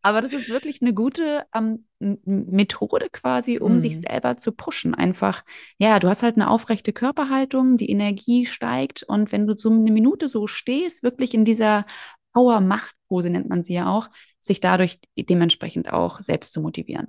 Aber 0.01 0.21
das 0.21 0.33
ist 0.33 0.49
wirklich 0.49 0.81
eine 0.81 0.93
gute 0.93 1.45
ähm, 1.53 1.85
Methode 1.99 3.07
quasi, 3.11 3.59
um 3.59 3.73
mhm. 3.73 3.79
sich 3.79 4.01
selber 4.01 4.37
zu 4.37 4.51
pushen. 4.51 4.93
Einfach, 4.95 5.43
ja, 5.77 5.99
du 5.99 6.09
hast 6.09 6.23
halt 6.23 6.35
eine 6.35 6.49
aufrechte 6.49 6.93
Körperhaltung, 6.93 7.77
die 7.77 7.89
Energie 7.89 8.45
steigt 8.45 9.03
und 9.03 9.31
wenn 9.31 9.47
du 9.47 9.55
so 9.55 9.69
eine 9.69 9.91
Minute 9.91 10.27
so 10.27 10.47
stehst, 10.47 11.03
wirklich 11.03 11.33
in 11.33 11.45
dieser 11.45 11.74
Power-Macht-Pose 12.33 13.29
nennt 13.29 13.49
man 13.49 13.63
sie 13.63 13.73
ja 13.73 13.91
auch, 13.91 14.09
sich 14.39 14.59
dadurch 14.59 14.99
dementsprechend 15.17 15.91
auch 15.91 16.19
selbst 16.19 16.53
zu 16.53 16.61
motivieren. 16.61 17.07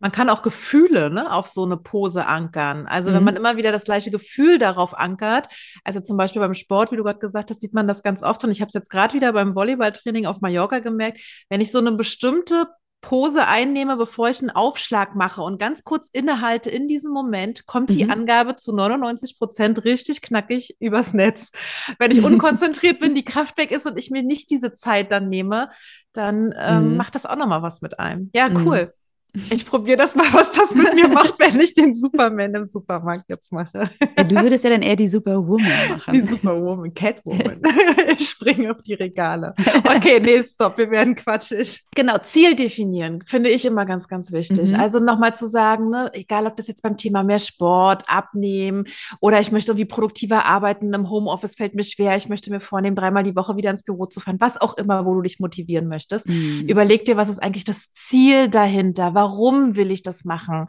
Man 0.00 0.12
kann 0.12 0.30
auch 0.30 0.40
Gefühle 0.40 1.10
ne, 1.10 1.30
auf 1.30 1.46
so 1.46 1.64
eine 1.64 1.76
Pose 1.76 2.26
ankern. 2.26 2.86
Also 2.86 3.10
mhm. 3.10 3.14
wenn 3.14 3.24
man 3.24 3.36
immer 3.36 3.56
wieder 3.58 3.70
das 3.70 3.84
gleiche 3.84 4.10
Gefühl 4.10 4.58
darauf 4.58 4.98
ankert, 4.98 5.48
also 5.84 6.00
zum 6.00 6.16
Beispiel 6.16 6.40
beim 6.40 6.54
Sport, 6.54 6.90
wie 6.90 6.96
du 6.96 7.04
gerade 7.04 7.18
gesagt 7.18 7.50
hast, 7.50 7.60
sieht 7.60 7.74
man 7.74 7.86
das 7.86 8.02
ganz 8.02 8.22
oft. 8.22 8.42
Und 8.42 8.50
ich 8.50 8.62
habe 8.62 8.70
es 8.70 8.74
jetzt 8.74 8.88
gerade 8.88 9.12
wieder 9.12 9.34
beim 9.34 9.54
Volleyballtraining 9.54 10.24
auf 10.24 10.40
Mallorca 10.40 10.78
gemerkt, 10.78 11.20
wenn 11.50 11.60
ich 11.60 11.70
so 11.70 11.78
eine 11.78 11.92
bestimmte 11.92 12.66
Pose 13.00 13.46
einnehme, 13.46 13.96
bevor 13.96 14.28
ich 14.28 14.40
einen 14.40 14.50
Aufschlag 14.50 15.14
mache 15.14 15.42
und 15.42 15.58
ganz 15.58 15.84
kurz 15.84 16.08
innehalte 16.12 16.68
in 16.68 16.86
diesem 16.86 17.12
Moment, 17.12 17.66
kommt 17.66 17.90
die 17.90 18.04
mhm. 18.04 18.10
Angabe 18.10 18.56
zu 18.56 18.74
99 18.74 19.38
Prozent 19.38 19.84
richtig 19.84 20.20
knackig 20.20 20.76
übers 20.80 21.14
Netz. 21.14 21.50
Wenn 21.98 22.10
ich 22.10 22.22
unkonzentriert 22.22 23.00
bin, 23.00 23.14
die 23.14 23.24
Kraft 23.24 23.56
weg 23.56 23.70
ist 23.70 23.86
und 23.86 23.98
ich 23.98 24.10
mir 24.10 24.22
nicht 24.22 24.50
diese 24.50 24.74
Zeit 24.74 25.10
dann 25.12 25.28
nehme, 25.28 25.70
dann 26.12 26.54
ähm, 26.58 26.90
mhm. 26.90 26.96
macht 26.96 27.14
das 27.14 27.26
auch 27.26 27.36
nochmal 27.36 27.62
was 27.62 27.80
mit 27.80 27.98
einem. 27.98 28.30
Ja, 28.34 28.48
mhm. 28.48 28.66
cool. 28.66 28.94
Ich 29.32 29.64
probiere 29.64 29.96
das 29.96 30.16
mal, 30.16 30.26
was 30.32 30.50
das 30.52 30.74
mit 30.74 30.92
mir 30.94 31.08
macht, 31.08 31.38
wenn 31.38 31.60
ich 31.60 31.74
den 31.74 31.94
Superman 31.94 32.52
im 32.54 32.66
Supermarkt 32.66 33.26
jetzt 33.28 33.52
mache. 33.52 33.88
Ja, 34.18 34.24
du 34.24 34.40
würdest 34.42 34.64
ja 34.64 34.70
dann 34.70 34.82
eher 34.82 34.96
die 34.96 35.06
Superwoman 35.06 35.70
machen. 35.88 36.14
Die 36.14 36.22
Superwoman, 36.22 36.92
Catwoman. 36.92 37.62
ich 38.18 38.28
springe 38.60 38.70
auf 38.72 38.82
die 38.82 38.94
Regale. 38.94 39.54
Okay, 39.90 40.20
nee, 40.20 40.42
stopp, 40.42 40.78
wir 40.78 40.90
werden 40.90 41.14
quatschig. 41.14 41.82
Genau, 41.94 42.18
Ziel 42.18 42.54
definieren, 42.54 43.22
finde 43.24 43.50
ich 43.50 43.64
immer 43.64 43.86
ganz, 43.86 44.08
ganz 44.08 44.30
wichtig. 44.30 44.72
Mhm. 44.72 44.80
Also 44.80 44.98
nochmal 44.98 45.34
zu 45.34 45.48
sagen, 45.48 45.90
ne, 45.90 46.10
egal 46.12 46.46
ob 46.46 46.56
das 46.56 46.68
jetzt 46.68 46.82
beim 46.82 46.96
Thema 46.96 47.22
mehr 47.22 47.38
Sport, 47.38 48.04
Abnehmen 48.06 48.84
oder 49.20 49.40
ich 49.40 49.52
möchte 49.52 49.72
irgendwie 49.72 49.86
produktiver 49.86 50.44
arbeiten, 50.44 50.92
im 50.92 51.10
Homeoffice 51.10 51.56
fällt 51.56 51.74
mir 51.74 51.82
schwer, 51.82 52.16
ich 52.16 52.28
möchte 52.28 52.50
mir 52.50 52.60
vornehmen, 52.60 52.94
dreimal 52.94 53.24
die 53.24 53.34
Woche 53.34 53.56
wieder 53.56 53.70
ins 53.70 53.82
Büro 53.82 54.06
zu 54.06 54.20
fahren, 54.20 54.36
was 54.38 54.60
auch 54.60 54.76
immer, 54.76 55.04
wo 55.06 55.14
du 55.14 55.22
dich 55.22 55.40
motivieren 55.40 55.88
möchtest. 55.88 56.28
Mhm. 56.28 56.66
Überleg 56.68 57.04
dir, 57.04 57.16
was 57.16 57.28
ist 57.28 57.42
eigentlich 57.42 57.64
das 57.64 57.90
Ziel 57.90 58.48
dahinter? 58.48 59.14
warum 59.14 59.76
will 59.76 59.90
ich 59.90 60.02
das 60.02 60.24
machen? 60.24 60.66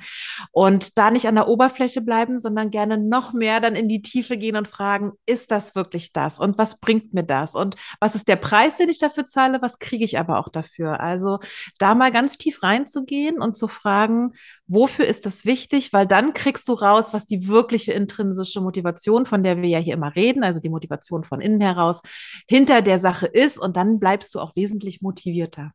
Und 0.51 0.97
da 0.97 1.11
nicht 1.11 1.27
an 1.27 1.35
der 1.35 1.47
Oberfläche 1.47 2.01
bleiben, 2.01 2.39
sondern 2.39 2.71
gerne 2.71 2.97
noch 2.97 3.33
mehr 3.33 3.59
dann 3.59 3.75
in 3.75 3.87
die 3.87 4.01
Tiefe 4.01 4.37
gehen 4.37 4.55
und 4.55 4.67
fragen, 4.67 5.11
ist 5.25 5.51
das 5.51 5.75
wirklich 5.75 6.13
das? 6.13 6.39
Und 6.39 6.57
was 6.57 6.79
bringt 6.79 7.13
mir 7.13 7.23
das? 7.23 7.55
Und 7.55 7.75
was 7.99 8.15
ist 8.15 8.27
der 8.27 8.35
Preis, 8.35 8.77
den 8.77 8.89
ich 8.89 8.99
dafür 8.99 9.25
zahle? 9.25 9.61
Was 9.61 9.79
kriege 9.79 10.05
ich 10.05 10.19
aber 10.19 10.39
auch 10.39 10.49
dafür? 10.49 10.99
Also 10.99 11.39
da 11.79 11.95
mal 11.95 12.11
ganz 12.11 12.37
tief 12.37 12.63
reinzugehen 12.63 13.41
und 13.41 13.55
zu 13.55 13.67
fragen, 13.67 14.33
wofür 14.67 15.05
ist 15.05 15.25
das 15.25 15.45
wichtig? 15.45 15.93
Weil 15.93 16.07
dann 16.07 16.33
kriegst 16.33 16.67
du 16.67 16.73
raus, 16.73 17.13
was 17.13 17.25
die 17.25 17.47
wirkliche 17.47 17.93
intrinsische 17.93 18.61
Motivation, 18.61 19.25
von 19.25 19.43
der 19.43 19.61
wir 19.61 19.69
ja 19.69 19.79
hier 19.79 19.93
immer 19.93 20.15
reden, 20.15 20.43
also 20.43 20.59
die 20.59 20.69
Motivation 20.69 21.23
von 21.23 21.41
innen 21.41 21.61
heraus, 21.61 22.01
hinter 22.47 22.81
der 22.81 22.99
Sache 22.99 23.27
ist. 23.27 23.59
Und 23.59 23.77
dann 23.77 23.99
bleibst 23.99 24.33
du 24.35 24.39
auch 24.39 24.55
wesentlich 24.55 25.01
motivierter. 25.01 25.71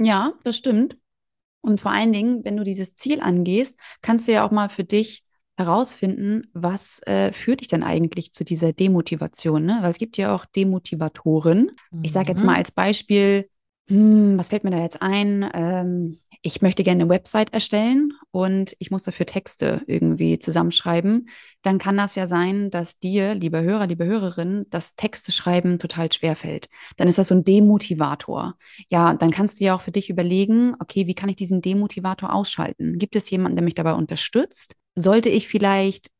Ja, 0.00 0.32
das 0.44 0.56
stimmt. 0.56 0.96
Und 1.60 1.80
vor 1.80 1.90
allen 1.90 2.12
Dingen, 2.12 2.44
wenn 2.44 2.56
du 2.56 2.64
dieses 2.64 2.94
Ziel 2.94 3.20
angehst, 3.20 3.78
kannst 4.00 4.28
du 4.28 4.32
ja 4.32 4.46
auch 4.46 4.50
mal 4.50 4.68
für 4.68 4.84
dich 4.84 5.24
herausfinden, 5.58 6.46
was 6.54 7.00
äh, 7.06 7.32
führt 7.32 7.60
dich 7.60 7.68
denn 7.68 7.82
eigentlich 7.82 8.32
zu 8.32 8.44
dieser 8.44 8.72
Demotivation? 8.72 9.66
Ne? 9.66 9.78
Weil 9.82 9.90
es 9.90 9.98
gibt 9.98 10.16
ja 10.16 10.34
auch 10.34 10.46
Demotivatoren. 10.46 11.72
Mhm. 11.90 12.04
Ich 12.04 12.12
sage 12.12 12.30
jetzt 12.30 12.44
mal 12.44 12.56
als 12.56 12.70
Beispiel, 12.70 13.48
hm, 13.88 14.38
was 14.38 14.50
fällt 14.50 14.64
mir 14.64 14.70
da 14.70 14.80
jetzt 14.80 15.02
ein? 15.02 15.50
Ähm, 15.52 16.20
ich 16.42 16.62
möchte 16.62 16.84
gerne 16.84 17.02
eine 17.02 17.10
Website 17.10 17.52
erstellen 17.52 18.12
und 18.30 18.76
ich 18.78 18.92
muss 18.92 19.02
dafür 19.02 19.26
Texte 19.26 19.82
irgendwie 19.88 20.38
zusammenschreiben, 20.38 21.28
dann 21.62 21.78
kann 21.78 21.96
das 21.96 22.14
ja 22.14 22.28
sein, 22.28 22.70
dass 22.70 22.98
dir, 23.00 23.34
lieber 23.34 23.62
Hörer, 23.62 23.88
liebe 23.88 24.04
Hörerin, 24.04 24.66
das 24.70 24.94
Texte 24.94 25.32
schreiben 25.32 25.80
total 25.80 26.12
schwer 26.12 26.36
fällt. 26.36 26.68
Dann 26.96 27.08
ist 27.08 27.18
das 27.18 27.28
so 27.28 27.34
ein 27.34 27.42
Demotivator. 27.42 28.54
Ja, 28.88 29.14
dann 29.14 29.32
kannst 29.32 29.58
du 29.58 29.64
ja 29.64 29.74
auch 29.74 29.80
für 29.80 29.90
dich 29.90 30.10
überlegen, 30.10 30.74
okay, 30.78 31.08
wie 31.08 31.14
kann 31.14 31.28
ich 31.28 31.36
diesen 31.36 31.60
Demotivator 31.60 32.32
ausschalten? 32.32 32.98
Gibt 32.98 33.16
es 33.16 33.28
jemanden, 33.30 33.56
der 33.56 33.64
mich 33.64 33.74
dabei 33.74 33.94
unterstützt? 33.94 34.76
Sollte 35.00 35.28
ich 35.28 35.48
vielleicht 35.48 36.10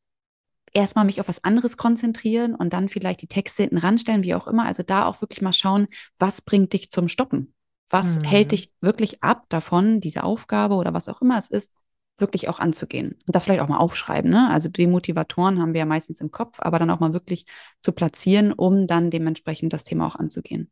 erstmal 0.73 1.05
mich 1.05 1.19
auf 1.19 1.27
was 1.27 1.43
anderes 1.43 1.77
konzentrieren 1.77 2.55
und 2.55 2.73
dann 2.73 2.89
vielleicht 2.89 3.21
die 3.21 3.27
Texte 3.27 3.63
hinten 3.63 3.77
ranstellen, 3.77 4.23
wie 4.23 4.35
auch 4.35 4.47
immer. 4.47 4.65
Also 4.65 4.83
da 4.83 5.05
auch 5.05 5.21
wirklich 5.21 5.41
mal 5.41 5.53
schauen, 5.53 5.87
was 6.17 6.41
bringt 6.41 6.73
dich 6.73 6.91
zum 6.91 7.07
Stoppen? 7.07 7.53
Was 7.89 8.17
mhm. 8.17 8.25
hält 8.25 8.51
dich 8.51 8.71
wirklich 8.81 9.23
ab 9.23 9.45
davon, 9.49 9.99
diese 9.99 10.23
Aufgabe 10.23 10.75
oder 10.75 10.93
was 10.93 11.09
auch 11.09 11.21
immer 11.21 11.37
es 11.37 11.49
ist, 11.49 11.73
wirklich 12.17 12.47
auch 12.49 12.59
anzugehen? 12.59 13.15
Und 13.25 13.35
das 13.35 13.45
vielleicht 13.45 13.61
auch 13.61 13.67
mal 13.67 13.79
aufschreiben. 13.79 14.29
Ne? 14.29 14.49
Also 14.49 14.69
die 14.69 14.87
Motivatoren 14.87 15.59
haben 15.59 15.73
wir 15.73 15.79
ja 15.79 15.85
meistens 15.85 16.21
im 16.21 16.31
Kopf, 16.31 16.59
aber 16.59 16.77
dann 16.77 16.91
auch 16.91 16.99
mal 16.99 17.13
wirklich 17.13 17.45
zu 17.81 17.91
platzieren, 17.91 18.53
um 18.53 18.85
dann 18.85 19.09
dementsprechend 19.09 19.73
das 19.73 19.85
Thema 19.85 20.05
auch 20.05 20.15
anzugehen 20.15 20.71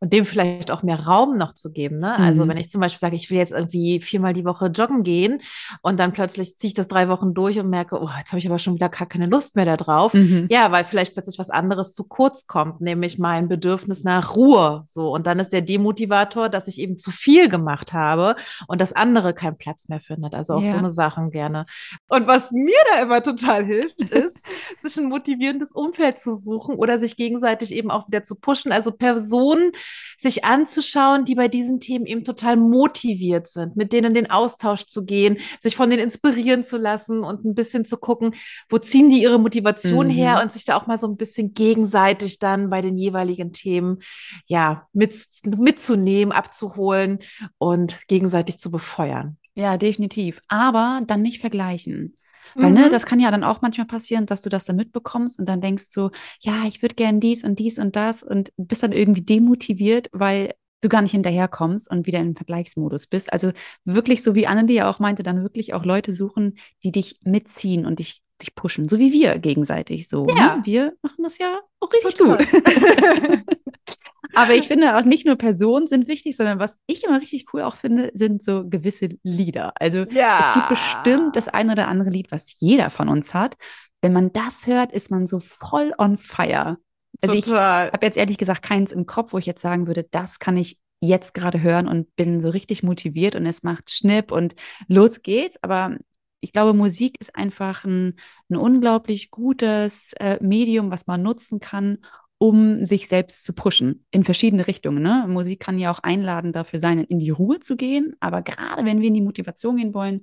und 0.00 0.12
dem 0.12 0.26
vielleicht 0.26 0.70
auch 0.70 0.82
mehr 0.82 1.06
Raum 1.06 1.36
noch 1.36 1.54
zu 1.54 1.72
geben. 1.72 1.98
Ne? 1.98 2.12
Also 2.12 2.22
mhm. 2.22 2.36
Also 2.36 2.48
wenn 2.48 2.56
ich 2.58 2.68
zum 2.68 2.82
Beispiel 2.82 2.98
sage, 2.98 3.16
ich 3.16 3.30
will 3.30 3.38
jetzt 3.38 3.52
irgendwie 3.52 4.00
viermal 4.00 4.34
die 4.34 4.44
Woche 4.44 4.66
joggen 4.66 5.02
gehen 5.02 5.38
und 5.80 5.98
dann 5.98 6.12
plötzlich 6.12 6.58
ziehe 6.58 6.68
ich 6.68 6.74
das 6.74 6.86
drei 6.86 7.08
Wochen 7.08 7.32
durch 7.32 7.58
und 7.58 7.70
merke, 7.70 7.98
oh, 7.98 8.10
jetzt 8.18 8.30
habe 8.30 8.38
ich 8.38 8.46
aber 8.46 8.58
schon 8.58 8.74
wieder 8.74 8.90
gar 8.90 9.06
keine 9.06 9.24
Lust 9.24 9.56
mehr 9.56 9.64
darauf. 9.64 10.12
Mhm. 10.12 10.48
Ja, 10.50 10.70
weil 10.70 10.84
vielleicht 10.84 11.14
plötzlich 11.14 11.38
was 11.38 11.48
anderes 11.48 11.94
zu 11.94 12.04
kurz 12.04 12.46
kommt, 12.46 12.82
nämlich 12.82 13.18
mein 13.18 13.48
Bedürfnis 13.48 14.04
nach 14.04 14.36
Ruhe. 14.36 14.84
So 14.86 15.14
und 15.14 15.26
dann 15.26 15.38
ist 15.38 15.54
der 15.54 15.62
Demotivator, 15.62 16.50
dass 16.50 16.68
ich 16.68 16.78
eben 16.78 16.98
zu 16.98 17.10
viel 17.10 17.48
gemacht 17.48 17.94
habe 17.94 18.36
und 18.68 18.82
das 18.82 18.92
andere 18.92 19.32
keinen 19.32 19.56
Platz 19.56 19.88
mehr 19.88 20.00
findet. 20.00 20.34
Also 20.34 20.54
auch 20.54 20.62
ja. 20.62 20.72
so 20.72 20.76
eine 20.76 20.90
Sachen 20.90 21.30
gerne. 21.30 21.64
Und 22.08 22.26
was 22.26 22.52
mir 22.52 22.76
da 22.92 23.00
immer 23.00 23.22
total 23.22 23.64
hilft, 23.64 24.00
ist, 24.10 24.44
sich 24.82 24.98
ein 24.98 25.08
motivierendes 25.08 25.72
Umfeld 25.72 26.18
zu 26.18 26.36
suchen 26.36 26.74
oder 26.74 26.98
sich 26.98 27.16
gegenseitig 27.16 27.72
eben 27.74 27.90
auch 27.90 28.08
wieder 28.08 28.22
zu 28.22 28.34
pushen. 28.34 28.72
Also 28.72 28.92
Personen 28.92 29.55
Personen 29.56 29.72
sich 30.18 30.44
anzuschauen, 30.44 31.24
die 31.24 31.34
bei 31.34 31.48
diesen 31.48 31.78
Themen 31.78 32.06
eben 32.06 32.24
total 32.24 32.56
motiviert 32.56 33.48
sind, 33.48 33.76
mit 33.76 33.92
denen 33.92 34.08
in 34.08 34.14
den 34.14 34.30
Austausch 34.30 34.86
zu 34.86 35.04
gehen, 35.04 35.36
sich 35.60 35.76
von 35.76 35.90
denen 35.90 36.02
inspirieren 36.02 36.64
zu 36.64 36.78
lassen 36.78 37.22
und 37.22 37.44
ein 37.44 37.54
bisschen 37.54 37.84
zu 37.84 37.98
gucken, 37.98 38.34
wo 38.70 38.78
ziehen 38.78 39.10
die 39.10 39.22
ihre 39.22 39.38
Motivation 39.38 40.06
mhm. 40.06 40.12
her 40.12 40.40
und 40.42 40.52
sich 40.52 40.64
da 40.64 40.76
auch 40.76 40.86
mal 40.86 40.98
so 40.98 41.06
ein 41.06 41.16
bisschen 41.16 41.52
gegenseitig 41.52 42.38
dann 42.38 42.70
bei 42.70 42.80
den 42.80 42.96
jeweiligen 42.96 43.52
Themen 43.52 43.98
ja 44.46 44.86
mit, 44.92 45.14
mitzunehmen, 45.44 46.32
abzuholen 46.32 47.18
und 47.58 47.98
gegenseitig 48.08 48.58
zu 48.58 48.70
befeuern. 48.70 49.36
Ja, 49.54 49.76
definitiv. 49.76 50.40
Aber 50.48 51.02
dann 51.06 51.22
nicht 51.22 51.40
vergleichen. 51.40 52.16
Weil, 52.54 52.70
ne, 52.70 52.78
mhm. 52.78 52.84
ne, 52.86 52.90
das 52.90 53.06
kann 53.06 53.20
ja 53.20 53.30
dann 53.30 53.44
auch 53.44 53.62
manchmal 53.62 53.86
passieren, 53.86 54.26
dass 54.26 54.42
du 54.42 54.50
das 54.50 54.64
dann 54.64 54.76
mitbekommst 54.76 55.38
und 55.38 55.46
dann 55.46 55.60
denkst 55.60 55.92
du, 55.94 56.10
ja, 56.40 56.64
ich 56.66 56.82
würde 56.82 56.94
gern 56.94 57.20
dies 57.20 57.44
und 57.44 57.58
dies 57.58 57.78
und 57.78 57.96
das 57.96 58.22
und 58.22 58.52
bist 58.56 58.82
dann 58.82 58.92
irgendwie 58.92 59.22
demotiviert, 59.22 60.08
weil 60.12 60.54
du 60.80 60.88
gar 60.88 61.02
nicht 61.02 61.12
hinterherkommst 61.12 61.90
und 61.90 62.06
wieder 62.06 62.20
im 62.20 62.34
Vergleichsmodus 62.34 63.06
bist. 63.06 63.32
Also 63.32 63.52
wirklich, 63.84 64.22
so 64.22 64.34
wie 64.34 64.46
Annelie 64.46 64.76
ja 64.76 64.90
auch 64.90 64.98
meinte, 64.98 65.22
dann 65.22 65.42
wirklich 65.42 65.74
auch 65.74 65.84
Leute 65.84 66.12
suchen, 66.12 66.58
die 66.82 66.92
dich 66.92 67.18
mitziehen 67.22 67.86
und 67.86 67.98
dich, 67.98 68.22
dich 68.40 68.54
pushen, 68.54 68.88
so 68.88 68.98
wie 68.98 69.12
wir 69.12 69.38
gegenseitig 69.38 70.08
so. 70.08 70.24
Ne? 70.24 70.34
Ja. 70.36 70.56
Ne? 70.56 70.62
Wir 70.64 70.92
machen 71.02 71.22
das 71.22 71.38
ja 71.38 71.60
auch 71.80 71.92
richtig 71.92 72.14
Total. 72.14 72.46
gut. 72.46 73.44
Aber 74.34 74.54
ich 74.54 74.68
finde 74.68 74.96
auch 74.96 75.04
nicht 75.04 75.26
nur 75.26 75.36
Personen 75.36 75.86
sind 75.86 76.08
wichtig, 76.08 76.36
sondern 76.36 76.58
was 76.58 76.78
ich 76.86 77.04
immer 77.04 77.20
richtig 77.20 77.46
cool 77.52 77.62
auch 77.62 77.76
finde, 77.76 78.10
sind 78.14 78.42
so 78.42 78.68
gewisse 78.68 79.08
Lieder. 79.22 79.72
Also 79.76 80.04
ja. 80.10 80.38
es 80.40 80.54
gibt 80.54 80.68
bestimmt 80.68 81.36
das 81.36 81.48
ein 81.48 81.70
oder 81.70 81.88
andere 81.88 82.10
Lied, 82.10 82.30
was 82.30 82.54
jeder 82.58 82.90
von 82.90 83.08
uns 83.08 83.34
hat. 83.34 83.56
Wenn 84.02 84.12
man 84.12 84.32
das 84.32 84.66
hört, 84.66 84.92
ist 84.92 85.10
man 85.10 85.26
so 85.26 85.40
voll 85.40 85.92
on 85.98 86.16
fire. 86.16 86.78
Also 87.22 87.40
Total. 87.40 87.88
ich 87.88 87.92
habe 87.92 88.06
jetzt 88.06 88.18
ehrlich 88.18 88.38
gesagt 88.38 88.62
keins 88.62 88.92
im 88.92 89.06
Kopf, 89.06 89.32
wo 89.32 89.38
ich 89.38 89.46
jetzt 89.46 89.62
sagen 89.62 89.86
würde, 89.86 90.06
das 90.10 90.38
kann 90.38 90.56
ich 90.56 90.78
jetzt 91.00 91.34
gerade 91.34 91.60
hören 91.60 91.88
und 91.88 92.14
bin 92.16 92.40
so 92.40 92.48
richtig 92.48 92.82
motiviert 92.82 93.36
und 93.36 93.46
es 93.46 93.62
macht 93.62 93.90
Schnipp 93.90 94.32
und 94.32 94.54
los 94.88 95.22
geht's. 95.22 95.56
Aber 95.62 95.96
ich 96.40 96.52
glaube, 96.52 96.74
Musik 96.74 97.16
ist 97.20 97.34
einfach 97.34 97.84
ein, 97.84 98.18
ein 98.50 98.56
unglaublich 98.56 99.30
gutes 99.30 100.12
äh, 100.14 100.38
Medium, 100.40 100.90
was 100.90 101.06
man 101.06 101.22
nutzen 101.22 101.60
kann, 101.60 101.98
um 102.38 102.84
sich 102.84 103.08
selbst 103.08 103.44
zu 103.44 103.52
pushen 103.52 104.04
in 104.10 104.24
verschiedene 104.24 104.66
Richtungen. 104.66 105.02
Ne? 105.02 105.24
Musik 105.28 105.60
kann 105.60 105.78
ja 105.78 105.90
auch 105.90 106.00
einladen 106.00 106.52
dafür 106.52 106.80
sein, 106.80 107.02
in 107.04 107.18
die 107.18 107.30
Ruhe 107.30 107.60
zu 107.60 107.76
gehen. 107.76 108.14
Aber 108.20 108.42
gerade 108.42 108.84
wenn 108.84 109.00
wir 109.00 109.08
in 109.08 109.14
die 109.14 109.22
Motivation 109.22 109.76
gehen 109.76 109.94
wollen, 109.94 110.22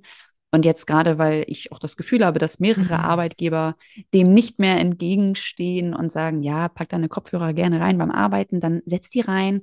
und 0.54 0.64
jetzt 0.64 0.86
gerade, 0.86 1.18
weil 1.18 1.42
ich 1.48 1.72
auch 1.72 1.80
das 1.80 1.96
Gefühl 1.96 2.24
habe, 2.24 2.38
dass 2.38 2.60
mehrere 2.60 2.98
mhm. 2.98 3.04
Arbeitgeber 3.04 3.74
dem 4.14 4.32
nicht 4.32 4.60
mehr 4.60 4.78
entgegenstehen 4.78 5.96
und 5.96 6.12
sagen, 6.12 6.44
ja, 6.44 6.68
pack 6.68 6.90
deine 6.90 7.08
Kopfhörer 7.08 7.52
gerne 7.54 7.80
rein 7.80 7.98
beim 7.98 8.12
Arbeiten, 8.12 8.60
dann 8.60 8.80
setz 8.86 9.10
die 9.10 9.22
rein 9.22 9.62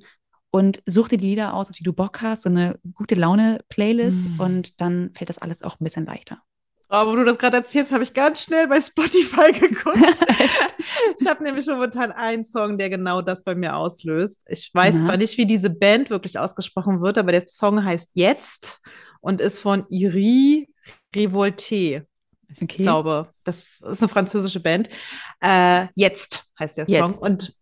und 0.50 0.84
such 0.86 1.08
dir 1.08 1.17
die 1.17 1.27
Lieder 1.27 1.53
aus, 1.53 1.70
auf 1.70 1.77
die 1.77 1.86
du 1.86 1.93
Bock 1.93 2.22
hast, 2.22 2.43
so 2.43 2.50
eine 2.50 2.77
gute 2.93 3.15
Laune-Playlist 3.15 4.31
mhm. 4.31 4.39
und 4.41 4.81
dann 4.81 5.12
fällt 5.13 5.29
das 5.29 5.38
alles 5.38 5.63
auch 5.63 5.79
ein 5.79 5.86
bisschen 5.86 6.05
leichter. 6.05 6.41
Oh, 6.93 7.05
wo 7.05 7.15
du 7.15 7.24
das 7.24 7.38
gerade 7.38 7.55
erzählst, 7.55 7.93
habe 7.93 8.03
ich 8.03 8.13
ganz 8.13 8.41
schnell 8.41 8.67
bei 8.67 8.81
Spotify 8.81 9.51
geguckt. 9.57 9.98
ich 11.17 11.25
habe 11.25 11.41
nämlich 11.41 11.65
momentan 11.65 12.12
einen 12.12 12.43
Song, 12.43 12.77
der 12.77 12.89
genau 12.89 13.21
das 13.21 13.45
bei 13.45 13.55
mir 13.55 13.77
auslöst. 13.77 14.45
Ich 14.50 14.69
weiß 14.74 14.95
Na. 14.98 15.05
zwar 15.05 15.17
nicht, 15.17 15.38
wie 15.38 15.45
diese 15.45 15.69
Band 15.69 16.10
wirklich 16.10 16.38
ausgesprochen 16.38 17.01
wird, 17.01 17.17
aber 17.17 17.31
der 17.31 17.48
Song 17.48 17.86
heißt 17.86 18.10
Jetzt 18.13 18.81
und 19.21 19.39
ist 19.39 19.60
von 19.60 19.86
Iri 19.89 20.67
Revolte. 21.15 22.05
Ich 22.53 22.62
okay. 22.62 22.83
glaube, 22.83 23.29
das 23.45 23.79
ist 23.89 24.01
eine 24.01 24.10
französische 24.10 24.60
Band. 24.60 24.89
Äh, 25.39 25.88
Jetzt 25.95 26.43
heißt 26.60 26.77
der 26.77 26.88
Song. 26.88 27.10
Jetzt. 27.10 27.21
Und 27.21 27.53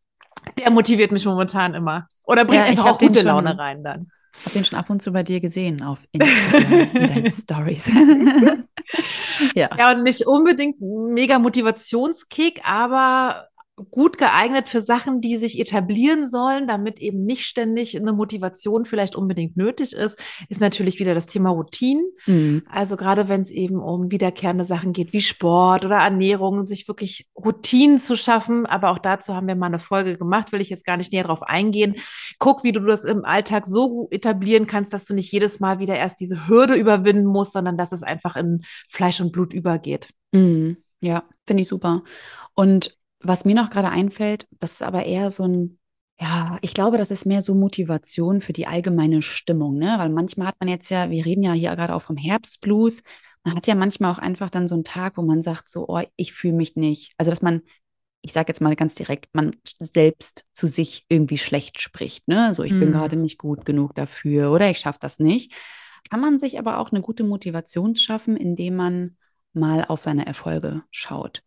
der 0.58 0.72
motiviert 0.72 1.12
mich 1.12 1.26
momentan 1.26 1.76
immer. 1.76 2.08
Oder 2.26 2.46
bringt 2.46 2.66
ja, 2.66 2.72
einfach 2.72 2.88
auch 2.88 2.98
gute 2.98 3.22
Laune 3.22 3.56
rein 3.56 3.84
dann. 3.84 4.12
Ich 4.38 4.46
habe 4.46 4.54
den 4.54 4.66
schon 4.66 4.80
ab 4.80 4.90
und 4.90 5.02
zu 5.02 5.12
bei 5.12 5.24
dir 5.24 5.40
gesehen 5.42 5.84
auf 5.84 6.04
Instagram 6.12 6.72
in 6.94 7.08
deinen 7.10 7.32
Stories. 7.32 7.88
ja. 9.56 9.70
ja, 9.78 9.92
und 9.92 10.04
nicht 10.04 10.26
unbedingt 10.26 10.80
mega 10.80 11.40
Motivationskick, 11.40 12.62
aber 12.64 13.49
gut 13.92 14.18
geeignet 14.18 14.70
für 14.70 14.82
Sachen, 14.82 15.22
die 15.22 15.38
sich 15.38 15.60
etablieren 15.60 16.28
sollen, 16.28 16.68
damit 16.68 17.00
eben 17.00 17.26
nicht 17.26 17.46
ständig 17.46 17.98
eine 17.98 18.14
Motivation 18.14 18.86
vielleicht 18.86 19.16
unbedingt 19.16 19.58
nötig 19.58 19.94
ist, 19.94 20.20
ist 20.50 20.62
natürlich 20.62 21.00
wieder 21.00 21.14
das 21.14 21.26
Thema 21.26 21.50
Routinen. 21.50 22.06
Mhm. 22.26 22.64
Also 22.70 22.98
gerade 22.98 23.28
wenn 23.28 23.42
es 23.42 23.50
eben 23.50 23.82
um 23.82 24.12
wiederkehrende 24.12 24.66
Sachen 24.66 24.94
geht, 24.94 25.14
wie 25.14 25.22
Sport 25.22 25.86
oder 25.86 25.98
Ernährung, 25.98 26.66
sich 26.66 26.88
wirklich 26.88 27.28
Routinen 27.36 28.00
zu 28.00 28.16
schaffen. 28.16 28.66
Aber 28.66 28.92
auch 28.92 29.00
dazu 29.00 29.36
haben 29.36 29.48
wir 29.48 29.56
mal 29.56 29.68
eine 29.68 29.80
Folge 29.80 30.18
gemacht, 30.18 30.52
will 30.52 30.62
ich 30.62 30.70
jetzt 30.70 30.86
gar 30.86 30.98
nicht 30.98 31.12
näher 31.12 31.24
drauf 31.24 31.44
eingehen. 31.44 31.96
Guck, 32.38 32.64
wie 32.64 32.72
du 32.72 32.82
das 32.82 33.06
im 33.06 33.26
Alltag 33.26 33.66
so 33.68 34.08
etablieren 34.12 34.68
kannst, 34.68 34.94
dass 34.94 35.06
du 35.06 35.14
nicht 35.14 35.32
jedes 35.32 35.60
Mal 35.60 35.80
wieder 35.80 35.96
erst 35.96 36.20
diese 36.20 36.48
Hürde 36.48 36.76
überwinden 36.76 37.26
musst, 37.26 37.54
sondern 37.54 37.78
dass 37.78 37.92
es 37.92 38.04
einfach 38.04 38.36
in 38.36 38.62
Fleisch 38.90 39.22
und 39.22 39.32
Blut 39.32 39.54
übergeht. 39.54 40.10
Mhm. 40.32 40.78
Ja, 41.02 41.24
finde 41.48 41.64
ich 41.64 41.70
super. 41.70 42.04
Und 42.56 42.99
was 43.22 43.46
mir 43.46 43.56
noch 43.56 43.70
gerade 43.70 43.90
einfällt, 43.90 44.48
das 44.60 44.74
ist 44.74 44.84
aber 44.84 45.06
eher 45.06 45.32
so 45.32 45.44
ein, 45.44 45.80
ja, 46.20 46.58
ich 46.62 46.74
glaube, 46.74 46.98
das 46.98 47.12
ist 47.12 47.26
mehr 47.26 47.42
so 47.42 47.56
Motivation 47.56 48.42
für 48.42 48.54
die 48.54 48.68
allgemeine 48.68 49.22
Stimmung, 49.22 49.78
ne? 49.78 49.96
Weil 49.98 50.10
manchmal 50.10 50.48
hat 50.48 50.56
man 50.60 50.70
jetzt 50.70 50.90
ja, 50.90 51.10
wir 51.10 51.26
reden 51.26 51.44
ja 51.44 51.54
hier 51.54 51.76
gerade 51.76 51.96
auch 51.96 52.02
vom 52.02 52.18
Herbstblues, 52.18 53.04
man 53.44 53.56
hat 53.56 53.68
ja 53.68 53.76
manchmal 53.76 54.12
auch 54.12 54.18
einfach 54.18 54.50
dann 54.50 54.68
so 54.68 54.76
einen 54.76 54.84
Tag, 54.84 55.18
wo 55.18 55.22
man 55.22 55.42
sagt, 55.42 55.70
so, 55.70 55.88
oh, 55.88 56.02
ich 56.18 56.34
fühle 56.34 56.56
mich 56.56 56.76
nicht. 56.76 57.14
Also, 57.18 57.32
dass 57.32 57.42
man, 57.42 57.62
ich 58.22 58.34
sage 58.34 58.50
jetzt 58.50 58.60
mal 58.60 58.76
ganz 58.76 58.96
direkt, 58.96 59.28
man 59.34 59.56
selbst 59.80 60.44
zu 60.52 60.68
sich 60.68 61.06
irgendwie 61.08 61.38
schlecht 61.38 61.82
spricht, 61.82 62.28
ne? 62.28 62.54
So, 62.54 62.64
ich 62.64 62.74
mhm. 62.74 62.80
bin 62.82 62.92
gerade 62.92 63.16
nicht 63.16 63.38
gut 63.38 63.66
genug 63.66 63.96
dafür 63.96 64.52
oder 64.52 64.70
ich 64.70 64.80
schaffe 64.80 65.00
das 65.02 65.20
nicht. 65.20 65.54
Kann 66.10 66.20
man 66.20 66.40
sich 66.40 66.60
aber 66.60 66.80
auch 66.80 66.92
eine 66.92 67.02
gute 67.02 67.24
Motivation 67.24 67.96
schaffen, 67.96 68.36
indem 68.36 68.76
man 68.76 69.18
mal 69.54 69.86
auf 69.86 70.02
seine 70.02 70.26
Erfolge 70.26 70.84
schaut. 70.92 71.44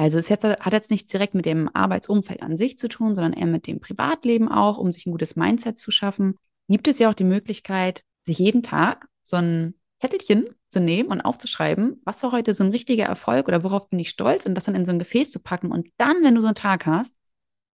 Also 0.00 0.16
es 0.16 0.30
jetzt, 0.30 0.44
hat 0.44 0.72
jetzt 0.72 0.90
nichts 0.90 1.12
direkt 1.12 1.34
mit 1.34 1.44
dem 1.44 1.68
Arbeitsumfeld 1.74 2.40
an 2.40 2.56
sich 2.56 2.78
zu 2.78 2.88
tun, 2.88 3.14
sondern 3.14 3.34
eher 3.34 3.46
mit 3.46 3.66
dem 3.66 3.80
Privatleben 3.80 4.48
auch, 4.48 4.78
um 4.78 4.90
sich 4.90 5.04
ein 5.04 5.10
gutes 5.10 5.36
Mindset 5.36 5.78
zu 5.78 5.90
schaffen. 5.90 6.36
Gibt 6.70 6.88
es 6.88 6.98
ja 6.98 7.10
auch 7.10 7.14
die 7.14 7.24
Möglichkeit, 7.24 8.02
sich 8.24 8.38
jeden 8.38 8.62
Tag 8.62 9.08
so 9.22 9.36
ein 9.36 9.74
Zettelchen 9.98 10.54
zu 10.70 10.80
nehmen 10.80 11.10
und 11.10 11.20
aufzuschreiben, 11.20 12.00
was 12.06 12.22
war 12.22 12.32
heute 12.32 12.54
so 12.54 12.64
ein 12.64 12.70
richtiger 12.70 13.04
Erfolg 13.04 13.46
oder 13.46 13.62
worauf 13.62 13.90
bin 13.90 13.98
ich 13.98 14.08
stolz 14.08 14.46
und 14.46 14.54
das 14.54 14.64
dann 14.64 14.74
in 14.74 14.86
so 14.86 14.92
ein 14.92 14.98
Gefäß 14.98 15.32
zu 15.32 15.38
packen 15.38 15.70
und 15.70 15.90
dann, 15.98 16.16
wenn 16.22 16.34
du 16.34 16.40
so 16.40 16.46
einen 16.46 16.54
Tag 16.54 16.86
hast, 16.86 17.18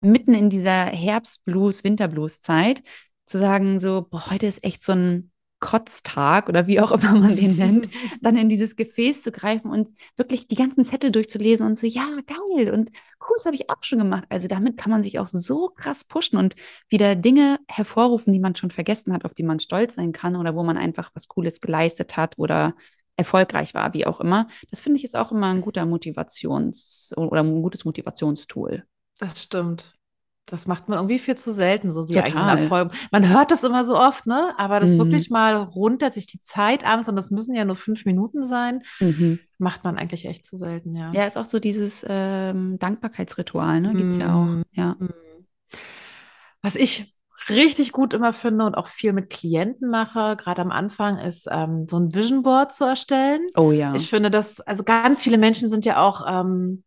mitten 0.01 0.35
in 0.35 0.51
dieser 0.51 0.85
Herbstblues, 0.85 1.83
Winterblues-Zeit, 1.83 2.83
zu 3.25 3.39
sagen, 3.39 3.79
so, 3.79 4.05
boah, 4.07 4.29
heute 4.29 4.45
ist 4.45 4.63
echt 4.63 4.83
so 4.83 4.91
ein 4.91 5.30
Kotztag 5.61 6.49
oder 6.49 6.67
wie 6.67 6.81
auch 6.81 6.91
immer 6.91 7.13
man 7.13 7.37
den 7.37 7.55
nennt, 7.55 7.87
dann 8.21 8.35
in 8.35 8.49
dieses 8.49 8.75
Gefäß 8.75 9.23
zu 9.23 9.31
greifen 9.31 9.71
und 9.71 9.89
wirklich 10.17 10.47
die 10.47 10.55
ganzen 10.55 10.83
Zettel 10.83 11.11
durchzulesen 11.11 11.65
und 11.65 11.77
so, 11.77 11.87
ja, 11.87 12.05
geil 12.27 12.73
und 12.73 12.89
cool, 13.21 13.35
das 13.37 13.45
habe 13.45 13.55
ich 13.55 13.69
auch 13.69 13.81
schon 13.83 13.99
gemacht. 13.99 14.25
Also 14.29 14.49
damit 14.49 14.75
kann 14.75 14.91
man 14.91 15.03
sich 15.03 15.19
auch 15.19 15.27
so 15.27 15.69
krass 15.69 16.03
pushen 16.03 16.37
und 16.37 16.55
wieder 16.89 17.15
Dinge 17.15 17.59
hervorrufen, 17.69 18.33
die 18.33 18.39
man 18.39 18.55
schon 18.55 18.71
vergessen 18.71 19.13
hat, 19.13 19.23
auf 19.23 19.33
die 19.33 19.43
man 19.43 19.59
stolz 19.59 19.95
sein 19.95 20.11
kann 20.11 20.35
oder 20.35 20.55
wo 20.55 20.63
man 20.63 20.77
einfach 20.77 21.11
was 21.13 21.27
Cooles 21.27 21.61
geleistet 21.61 22.17
hat 22.17 22.37
oder 22.37 22.75
erfolgreich 23.15 23.73
war, 23.73 23.93
wie 23.93 24.07
auch 24.07 24.19
immer. 24.19 24.47
Das 24.71 24.81
finde 24.81 24.97
ich 24.97 25.03
ist 25.03 25.15
auch 25.15 25.31
immer 25.31 25.47
ein 25.47 25.61
guter 25.61 25.83
Motivations- 25.83 27.15
oder 27.15 27.43
ein 27.43 27.61
gutes 27.61 27.85
Motivationstool. 27.85 28.83
Das 29.19 29.43
stimmt. 29.43 29.93
Das 30.45 30.67
macht 30.67 30.89
man 30.89 30.97
irgendwie 30.97 31.19
viel 31.19 31.35
zu 31.35 31.53
selten, 31.53 31.93
so 31.93 32.03
die 32.03 32.13
Total. 32.13 32.29
eigenen 32.29 32.57
Erfolge. 32.57 32.91
Man 33.11 33.29
hört 33.29 33.51
das 33.51 33.63
immer 33.63 33.85
so 33.85 33.97
oft, 33.97 34.25
ne? 34.25 34.53
Aber 34.57 34.79
das 34.79 34.91
mhm. 34.91 34.97
wirklich 34.97 35.29
mal 35.29 35.55
runter, 35.55 36.11
sich 36.11 36.27
die 36.27 36.41
Zeit 36.41 36.85
abends, 36.85 37.07
und 37.07 37.15
das 37.15 37.31
müssen 37.31 37.55
ja 37.55 37.63
nur 37.63 37.77
fünf 37.77 38.05
Minuten 38.05 38.43
sein, 38.43 38.81
mhm. 38.99 39.39
macht 39.59 39.83
man 39.83 39.97
eigentlich 39.97 40.25
echt 40.25 40.45
zu 40.45 40.57
selten, 40.57 40.95
ja. 40.95 41.11
Ja, 41.13 41.25
ist 41.25 41.37
auch 41.37 41.45
so 41.45 41.59
dieses 41.59 42.05
ähm, 42.07 42.77
Dankbarkeitsritual, 42.79 43.81
ne? 43.81 43.93
Gibt 43.93 44.09
es 44.09 44.15
mhm. 44.17 44.21
ja 44.21 44.35
auch, 44.35 44.45
mhm. 44.45 44.63
ja. 44.73 44.97
Was 46.61 46.75
ich 46.75 47.15
richtig 47.49 47.91
gut 47.91 48.13
immer 48.13 48.33
finde 48.33 48.65
und 48.65 48.75
auch 48.75 48.87
viel 48.87 49.13
mit 49.13 49.29
Klienten 49.29 49.89
mache, 49.89 50.35
gerade 50.35 50.61
am 50.61 50.71
Anfang, 50.71 51.17
ist 51.17 51.47
ähm, 51.49 51.87
so 51.89 51.97
ein 51.97 52.13
Vision 52.13 52.43
Board 52.43 52.71
zu 52.71 52.83
erstellen. 52.83 53.41
Oh 53.55 53.71
ja. 53.71 53.93
Ich 53.95 54.09
finde, 54.09 54.29
dass, 54.29 54.59
also 54.61 54.83
ganz 54.83 55.23
viele 55.23 55.37
Menschen 55.37 55.69
sind 55.69 55.85
ja 55.85 56.01
auch 56.01 56.25
ähm, 56.27 56.83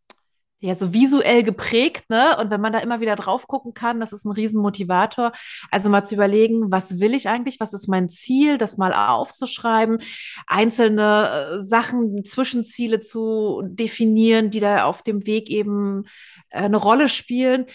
ja 0.59 0.75
so 0.75 0.93
visuell 0.93 1.43
geprägt, 1.43 2.09
ne? 2.09 2.37
Und 2.39 2.49
wenn 2.49 2.61
man 2.61 2.73
da 2.73 2.79
immer 2.79 2.99
wieder 3.01 3.15
drauf 3.15 3.47
gucken 3.47 3.73
kann, 3.73 3.99
das 3.99 4.13
ist 4.13 4.25
ein 4.25 4.31
Riesenmotivator. 4.31 5.31
Also 5.71 5.89
mal 5.89 6.03
zu 6.03 6.15
überlegen, 6.15 6.71
was 6.71 6.99
will 6.99 7.13
ich 7.13 7.29
eigentlich, 7.29 7.59
was 7.59 7.73
ist 7.73 7.87
mein 7.87 8.09
Ziel, 8.09 8.57
das 8.57 8.77
mal 8.77 8.93
aufzuschreiben, 8.93 9.99
einzelne 10.47 11.57
äh, 11.57 11.63
Sachen, 11.63 12.23
Zwischenziele 12.23 12.99
zu 12.99 13.61
definieren, 13.65 14.49
die 14.49 14.59
da 14.59 14.85
auf 14.85 15.01
dem 15.03 15.25
Weg 15.25 15.49
eben 15.49 16.05
äh, 16.49 16.63
eine 16.63 16.77
Rolle 16.77 17.09
spielen 17.09 17.65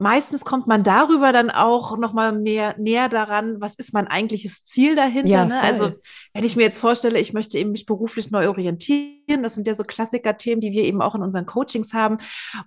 meistens 0.00 0.44
kommt 0.44 0.66
man 0.66 0.82
darüber 0.82 1.32
dann 1.32 1.50
auch 1.50 1.96
noch 1.98 2.14
mal 2.14 2.32
mehr 2.32 2.74
näher 2.78 3.08
daran, 3.08 3.60
was 3.60 3.74
ist 3.74 3.92
mein 3.92 4.08
eigentliches 4.08 4.64
Ziel 4.64 4.96
dahinter. 4.96 5.30
Ja, 5.30 5.44
ne? 5.44 5.60
Also 5.60 5.92
wenn 6.32 6.44
ich 6.44 6.56
mir 6.56 6.62
jetzt 6.62 6.80
vorstelle, 6.80 7.20
ich 7.20 7.34
möchte 7.34 7.58
eben 7.58 7.72
mich 7.72 7.84
beruflich 7.84 8.30
neu 8.30 8.48
orientieren, 8.48 9.42
das 9.42 9.54
sind 9.54 9.66
ja 9.66 9.74
so 9.74 9.84
Klassiker-Themen, 9.84 10.62
die 10.62 10.72
wir 10.72 10.84
eben 10.84 11.02
auch 11.02 11.14
in 11.14 11.22
unseren 11.22 11.44
Coachings 11.44 11.92
haben. 11.92 12.16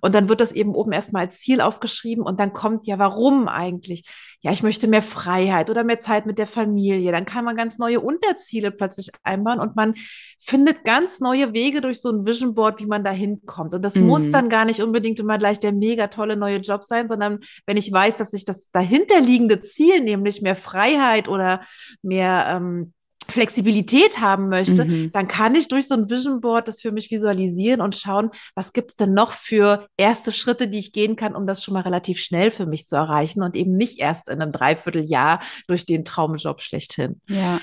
Und 0.00 0.14
dann 0.14 0.28
wird 0.28 0.40
das 0.40 0.52
eben 0.52 0.74
oben 0.74 0.92
erstmal 0.92 1.26
als 1.26 1.40
Ziel 1.40 1.60
aufgeschrieben 1.60 2.24
und 2.24 2.38
dann 2.38 2.52
kommt 2.52 2.86
ja, 2.86 2.98
warum 2.98 3.48
eigentlich? 3.48 4.08
Ja, 4.44 4.52
ich 4.52 4.62
möchte 4.62 4.86
mehr 4.88 5.00
Freiheit 5.00 5.70
oder 5.70 5.84
mehr 5.84 5.98
Zeit 6.00 6.26
mit 6.26 6.36
der 6.38 6.46
Familie. 6.46 7.12
Dann 7.12 7.24
kann 7.24 7.46
man 7.46 7.56
ganz 7.56 7.78
neue 7.78 8.00
Unterziele 8.00 8.70
plötzlich 8.70 9.10
einbauen 9.22 9.58
und 9.58 9.74
man 9.74 9.94
findet 10.38 10.84
ganz 10.84 11.18
neue 11.18 11.54
Wege 11.54 11.80
durch 11.80 12.02
so 12.02 12.10
ein 12.10 12.26
Vision 12.26 12.54
Board, 12.54 12.78
wie 12.78 12.86
man 12.86 13.02
da 13.04 13.10
hinkommt. 13.10 13.72
Und 13.72 13.82
das 13.82 13.94
mhm. 13.94 14.06
muss 14.06 14.30
dann 14.30 14.50
gar 14.50 14.66
nicht 14.66 14.82
unbedingt 14.82 15.18
immer 15.18 15.38
gleich 15.38 15.60
der 15.60 15.72
mega 15.72 16.08
tolle 16.08 16.36
neue 16.36 16.58
Job 16.58 16.84
sein, 16.84 17.08
sondern 17.08 17.40
wenn 17.64 17.78
ich 17.78 17.90
weiß, 17.90 18.18
dass 18.18 18.34
ich 18.34 18.44
das 18.44 18.70
dahinterliegende 18.70 19.60
Ziel, 19.60 20.02
nämlich 20.02 20.42
mehr 20.42 20.56
Freiheit 20.56 21.26
oder 21.26 21.62
mehr 22.02 22.44
ähm, 22.50 22.92
Flexibilität 23.34 24.20
haben 24.20 24.48
möchte, 24.48 24.84
mhm. 24.84 25.10
dann 25.12 25.28
kann 25.28 25.54
ich 25.54 25.68
durch 25.68 25.88
so 25.88 25.94
ein 25.94 26.08
Vision 26.08 26.40
Board 26.40 26.68
das 26.68 26.80
für 26.80 26.92
mich 26.92 27.10
visualisieren 27.10 27.80
und 27.80 27.96
schauen, 27.96 28.30
was 28.54 28.72
gibt 28.72 28.90
es 28.92 28.96
denn 28.96 29.12
noch 29.12 29.32
für 29.32 29.88
erste 29.96 30.30
Schritte, 30.32 30.68
die 30.68 30.78
ich 30.78 30.92
gehen 30.92 31.16
kann, 31.16 31.34
um 31.34 31.46
das 31.46 31.62
schon 31.62 31.74
mal 31.74 31.80
relativ 31.80 32.20
schnell 32.20 32.52
für 32.52 32.64
mich 32.64 32.86
zu 32.86 32.94
erreichen 32.94 33.42
und 33.42 33.56
eben 33.56 33.76
nicht 33.76 33.98
erst 33.98 34.28
in 34.28 34.40
einem 34.40 34.52
Dreivierteljahr 34.52 35.40
durch 35.66 35.84
den 35.84 36.04
Traumjob 36.04 36.62
schlechthin. 36.62 37.20
Ja. 37.28 37.60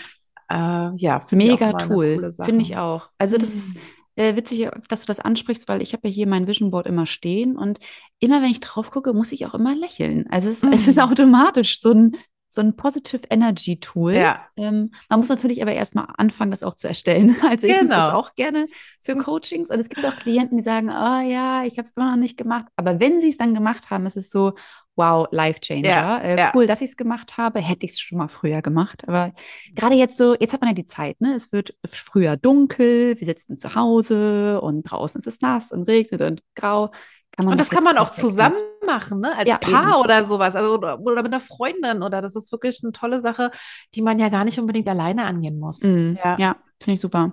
Äh, 0.50 0.92
ja, 0.98 1.26
mega 1.32 1.72
tool, 1.74 2.32
finde 2.44 2.62
ich 2.62 2.76
auch. 2.76 3.10
Also 3.18 3.38
das 3.38 3.52
mhm. 3.52 3.58
ist 3.58 3.78
äh, 4.18 4.36
witzig, 4.36 4.68
dass 4.90 5.02
du 5.02 5.08
das 5.08 5.22
ansprichst, 5.22 5.70
weil 5.70 5.82
ich 5.82 5.94
habe 5.94 6.10
ja 6.10 6.14
hier 6.14 6.28
mein 6.28 6.48
Vision 6.48 6.72
Board 6.72 6.86
immer 6.86 7.06
stehen 7.06 7.58
und 7.58 7.80
immer 8.20 8.42
wenn 8.42 8.52
ich 8.52 8.60
drauf 8.60 8.92
gucke, 8.92 9.14
muss 9.14 9.32
ich 9.32 9.46
auch 9.46 9.54
immer 9.54 9.74
lächeln. 9.74 10.28
Also 10.30 10.50
es, 10.50 10.64
mhm. 10.64 10.74
es 10.74 10.88
ist 10.88 11.00
automatisch 11.00 11.80
so 11.80 11.94
ein 11.94 12.18
so 12.54 12.62
ein 12.62 12.76
Positive 12.76 13.22
Energy 13.30 13.80
Tool. 13.80 14.14
Ja. 14.14 14.42
Ähm, 14.58 14.92
man 15.10 15.20
muss 15.20 15.30
natürlich 15.30 15.62
aber 15.62 15.72
erstmal 15.72 16.08
anfangen, 16.18 16.52
das 16.52 16.64
auch 16.64 16.76
zu 16.76 16.88
erstellen. 16.88 17.36
Also 17.52 17.68
ich 17.68 17.80
genau. 17.80 17.96
das 17.96 18.14
auch 18.14 18.36
gerne 18.36 18.68
für 19.02 19.16
Coachings. 19.16 19.72
Und 19.72 19.80
es 19.80 19.90
gibt 19.90 20.06
auch 20.06 20.16
Klienten, 20.18 20.58
die 20.58 20.64
sagen, 20.64 20.90
oh 20.90 21.20
ja, 21.30 21.64
ich 21.64 21.74
habe 21.78 21.84
es 21.84 21.92
immer 21.92 22.12
noch 22.12 22.18
nicht 22.18 22.38
gemacht. 22.38 22.66
Aber 22.76 23.00
wenn 23.00 23.22
sie 23.22 23.30
es 23.30 23.38
dann 23.38 23.56
gemacht 23.56 23.90
haben, 23.90 24.06
ist 24.06 24.18
es 24.18 24.30
so, 24.30 24.54
wow, 24.96 25.28
Life 25.32 25.62
Changer. 25.62 25.88
Ja, 25.88 26.18
äh, 26.20 26.38
ja. 26.38 26.52
Cool, 26.54 26.68
dass 26.68 26.82
ich 26.82 26.92
es 26.92 26.98
gemacht 26.98 27.38
habe. 27.38 27.60
Hätte 27.60 27.86
ich 27.86 27.94
es 27.94 28.00
schon 28.00 28.18
mal 28.18 28.28
früher 28.28 28.62
gemacht. 28.62 29.08
Aber 29.08 29.32
gerade 29.74 29.96
jetzt 29.96 30.18
so, 30.18 30.36
jetzt 30.36 30.54
hat 30.54 30.62
man 30.62 30.70
ja 30.70 30.76
die 30.76 30.86
Zeit, 30.86 31.20
ne? 31.22 31.34
Es 31.34 31.52
wird 31.52 31.74
früher 31.86 32.36
dunkel, 32.36 33.18
wir 33.18 33.26
sitzen 33.26 33.58
zu 33.58 33.76
Hause 33.76 34.60
und 34.62 34.84
draußen 34.84 35.20
ist 35.20 35.28
es 35.28 35.42
nass 35.42 35.72
und 35.72 35.84
regnet 35.84 36.22
und 36.22 36.44
grau 36.56 36.92
und 37.38 37.58
das 37.60 37.70
kann 37.70 37.84
man 37.84 37.98
auch 37.98 38.12
zusammen 38.12 38.58
machen, 38.86 39.22
ne? 39.22 39.36
als 39.38 39.50
ja, 39.50 39.58
Paar 39.58 39.94
eben. 39.94 40.04
oder 40.04 40.26
sowas, 40.26 40.56
also 40.56 40.74
oder, 40.74 41.00
oder, 41.00 41.24
mit 41.24 41.34
einer 41.34 41.40
Freundin 41.40 42.04
oder 42.04 42.22
das 42.22 42.36
ist 42.36 42.52
wirklich 42.52 42.82
eine 42.84 42.92
tolle 42.92 43.22
Sache, 43.22 43.52
die 43.96 44.02
man 44.02 44.20
ja 44.20 44.30
gar 44.30 44.44
nicht 44.44 44.60
unbedingt 44.60 44.88
alleine 44.88 45.26
angehen 45.26 45.58
muss. 45.58 45.82
Mhm. 45.82 46.18
Ja, 46.24 46.38
ja 46.38 46.56
finde 46.82 46.96
ich 46.96 47.02
super. 47.02 47.32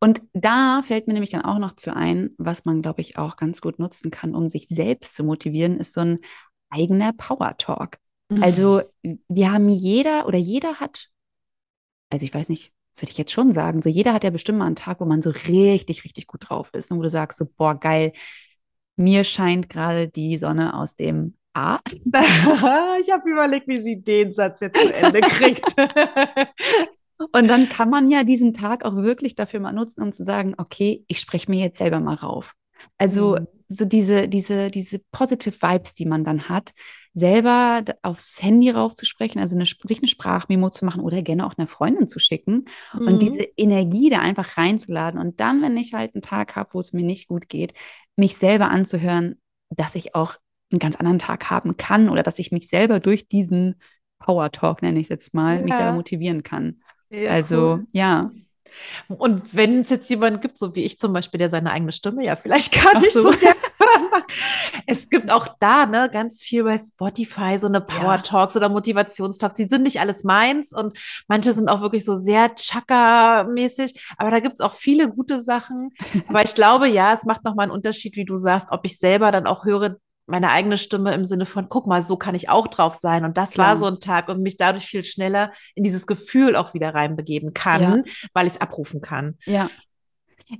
Und 0.00 0.22
da 0.32 0.82
fällt 0.82 1.06
mir 1.06 1.14
nämlich 1.14 1.30
dann 1.30 1.42
auch 1.42 1.58
noch 1.58 1.74
zu 1.74 1.94
ein, 1.94 2.30
was 2.36 2.64
man, 2.64 2.82
glaube 2.82 3.00
ich, 3.00 3.16
auch 3.16 3.36
ganz 3.36 3.60
gut 3.60 3.78
nutzen 3.78 4.10
kann, 4.10 4.34
um 4.34 4.48
sich 4.48 4.66
selbst 4.68 5.16
zu 5.16 5.24
motivieren, 5.24 5.78
ist 5.78 5.94
so 5.94 6.00
ein 6.00 6.18
eigener 6.70 7.12
Power 7.12 7.56
Talk. 7.56 7.98
Mhm. 8.28 8.42
Also 8.42 8.82
wir 9.02 9.52
haben 9.52 9.68
jeder 9.68 10.26
oder 10.26 10.38
jeder 10.38 10.74
hat, 10.76 11.08
also 12.10 12.24
ich 12.24 12.34
weiß 12.34 12.48
nicht, 12.48 12.72
würde 12.96 13.12
ich 13.12 13.18
jetzt 13.18 13.32
schon 13.32 13.52
sagen, 13.52 13.80
so 13.80 13.88
jeder 13.88 14.12
hat 14.12 14.24
ja 14.24 14.30
bestimmt 14.30 14.58
mal 14.58 14.66
einen 14.66 14.76
Tag, 14.76 15.00
wo 15.00 15.04
man 15.04 15.22
so 15.22 15.30
richtig, 15.30 16.04
richtig 16.04 16.26
gut 16.26 16.48
drauf 16.48 16.70
ist, 16.74 16.90
und 16.90 16.98
wo 16.98 17.02
du 17.02 17.08
sagst 17.08 17.38
so, 17.38 17.46
boah, 17.46 17.78
geil, 17.78 18.12
mir 18.98 19.24
scheint 19.24 19.68
gerade 19.68 20.08
die 20.08 20.36
Sonne 20.36 20.74
aus 20.74 20.96
dem 20.96 21.34
A. 21.54 21.80
ich 21.92 23.12
habe 23.12 23.30
überlegt, 23.30 23.68
wie 23.68 23.82
sie 23.82 24.02
den 24.02 24.32
Satz 24.32 24.60
jetzt 24.60 24.80
zu 24.80 24.94
Ende 24.94 25.20
kriegt. 25.20 25.74
Und 27.32 27.48
dann 27.48 27.68
kann 27.68 27.90
man 27.90 28.10
ja 28.10 28.22
diesen 28.22 28.54
Tag 28.54 28.84
auch 28.84 28.94
wirklich 28.94 29.34
dafür 29.34 29.58
mal 29.58 29.72
nutzen, 29.72 30.02
um 30.02 30.12
zu 30.12 30.22
sagen, 30.22 30.54
okay, 30.56 31.04
ich 31.08 31.18
spreche 31.18 31.50
mir 31.50 31.60
jetzt 31.60 31.78
selber 31.78 31.98
mal 31.98 32.14
rauf. 32.14 32.54
Also 32.96 33.36
mhm. 33.36 33.46
so 33.66 33.84
diese, 33.84 34.28
diese, 34.28 34.70
diese 34.70 35.00
positive 35.10 35.60
Vibes, 35.60 35.94
die 35.94 36.06
man 36.06 36.22
dann 36.22 36.48
hat, 36.48 36.72
selber 37.14 37.84
aufs 38.02 38.40
Handy 38.40 38.70
raufzusprechen, 38.70 39.40
also 39.40 39.56
eine, 39.56 39.66
sich 39.66 39.98
eine 39.98 40.08
Sprachmemo 40.08 40.70
zu 40.70 40.84
machen 40.84 41.00
oder 41.00 41.22
gerne 41.22 41.44
auch 41.44 41.58
einer 41.58 41.66
Freundin 41.66 42.06
zu 42.06 42.20
schicken 42.20 42.66
mhm. 42.94 43.06
und 43.06 43.22
diese 43.22 43.42
Energie 43.56 44.10
da 44.10 44.20
einfach 44.20 44.56
reinzuladen. 44.56 45.20
Und 45.20 45.40
dann, 45.40 45.60
wenn 45.62 45.76
ich 45.76 45.94
halt 45.94 46.14
einen 46.14 46.22
Tag 46.22 46.54
habe, 46.54 46.70
wo 46.74 46.78
es 46.78 46.92
mir 46.92 47.04
nicht 47.04 47.26
gut 47.26 47.48
geht, 47.48 47.74
mich 48.18 48.36
selber 48.36 48.70
anzuhören, 48.70 49.40
dass 49.70 49.94
ich 49.94 50.14
auch 50.14 50.34
einen 50.70 50.80
ganz 50.80 50.96
anderen 50.96 51.18
Tag 51.18 51.50
haben 51.50 51.76
kann 51.76 52.08
oder 52.08 52.22
dass 52.22 52.38
ich 52.38 52.52
mich 52.52 52.68
selber 52.68 53.00
durch 53.00 53.28
diesen 53.28 53.76
Power 54.18 54.50
Talk, 54.50 54.82
nenne 54.82 54.98
ich 54.98 55.04
es 55.04 55.08
jetzt 55.08 55.34
mal, 55.34 55.56
ja. 55.56 55.62
mich 55.62 55.72
selber 55.72 55.92
motivieren 55.92 56.42
kann. 56.42 56.80
Ja, 57.10 57.30
also, 57.30 57.74
cool. 57.74 57.86
ja. 57.92 58.30
Und 59.08 59.54
wenn 59.54 59.80
es 59.80 59.90
jetzt 59.90 60.10
jemanden 60.10 60.40
gibt, 60.40 60.58
so 60.58 60.74
wie 60.74 60.84
ich 60.84 60.98
zum 60.98 61.12
Beispiel, 61.12 61.38
der 61.38 61.50
seine 61.50 61.72
eigene 61.72 61.92
Stimme 61.92 62.24
ja 62.24 62.36
vielleicht 62.36 62.72
gar 62.72 62.98
nicht 63.00 63.12
so, 63.12 63.22
so 63.22 63.32
es 64.86 65.08
gibt 65.08 65.30
auch 65.30 65.48
da 65.60 65.86
ne, 65.86 66.08
ganz 66.12 66.42
viel 66.42 66.64
bei 66.64 66.78
Spotify, 66.78 67.58
so 67.58 67.66
eine 67.66 67.80
Power 67.80 68.22
Talks 68.22 68.54
ja. 68.54 68.60
oder 68.60 68.68
Motivationstalks. 68.68 69.54
Die 69.54 69.68
sind 69.68 69.82
nicht 69.82 70.00
alles 70.00 70.24
meins 70.24 70.72
und 70.72 70.98
manche 71.28 71.52
sind 71.52 71.68
auch 71.68 71.80
wirklich 71.80 72.04
so 72.04 72.14
sehr 72.14 72.54
Chaka-mäßig. 72.54 74.14
Aber 74.16 74.30
da 74.30 74.40
gibt 74.40 74.54
es 74.54 74.60
auch 74.60 74.74
viele 74.74 75.08
gute 75.08 75.40
Sachen. 75.40 75.90
Aber 76.28 76.42
ich 76.42 76.54
glaube, 76.54 76.88
ja, 76.88 77.12
es 77.12 77.24
macht 77.24 77.44
nochmal 77.44 77.64
einen 77.64 77.72
Unterschied, 77.72 78.16
wie 78.16 78.24
du 78.24 78.36
sagst, 78.36 78.68
ob 78.70 78.84
ich 78.84 78.98
selber 78.98 79.32
dann 79.32 79.46
auch 79.46 79.64
höre, 79.64 79.96
meine 80.28 80.50
eigene 80.50 80.78
Stimme 80.78 81.14
im 81.14 81.24
Sinne 81.24 81.46
von, 81.46 81.68
guck 81.68 81.86
mal, 81.86 82.02
so 82.02 82.16
kann 82.16 82.34
ich 82.34 82.48
auch 82.48 82.68
drauf 82.68 82.94
sein. 82.94 83.24
Und 83.24 83.36
das 83.36 83.52
Klar. 83.52 83.68
war 83.68 83.78
so 83.78 83.86
ein 83.86 84.00
Tag 84.00 84.28
und 84.28 84.42
mich 84.42 84.56
dadurch 84.56 84.86
viel 84.86 85.04
schneller 85.04 85.52
in 85.74 85.84
dieses 85.84 86.06
Gefühl 86.06 86.54
auch 86.54 86.74
wieder 86.74 86.94
reinbegeben 86.94 87.54
kann, 87.54 87.82
ja. 87.82 88.12
weil 88.34 88.46
ich 88.46 88.54
es 88.54 88.60
abrufen 88.60 89.00
kann. 89.00 89.36
Ja. 89.46 89.70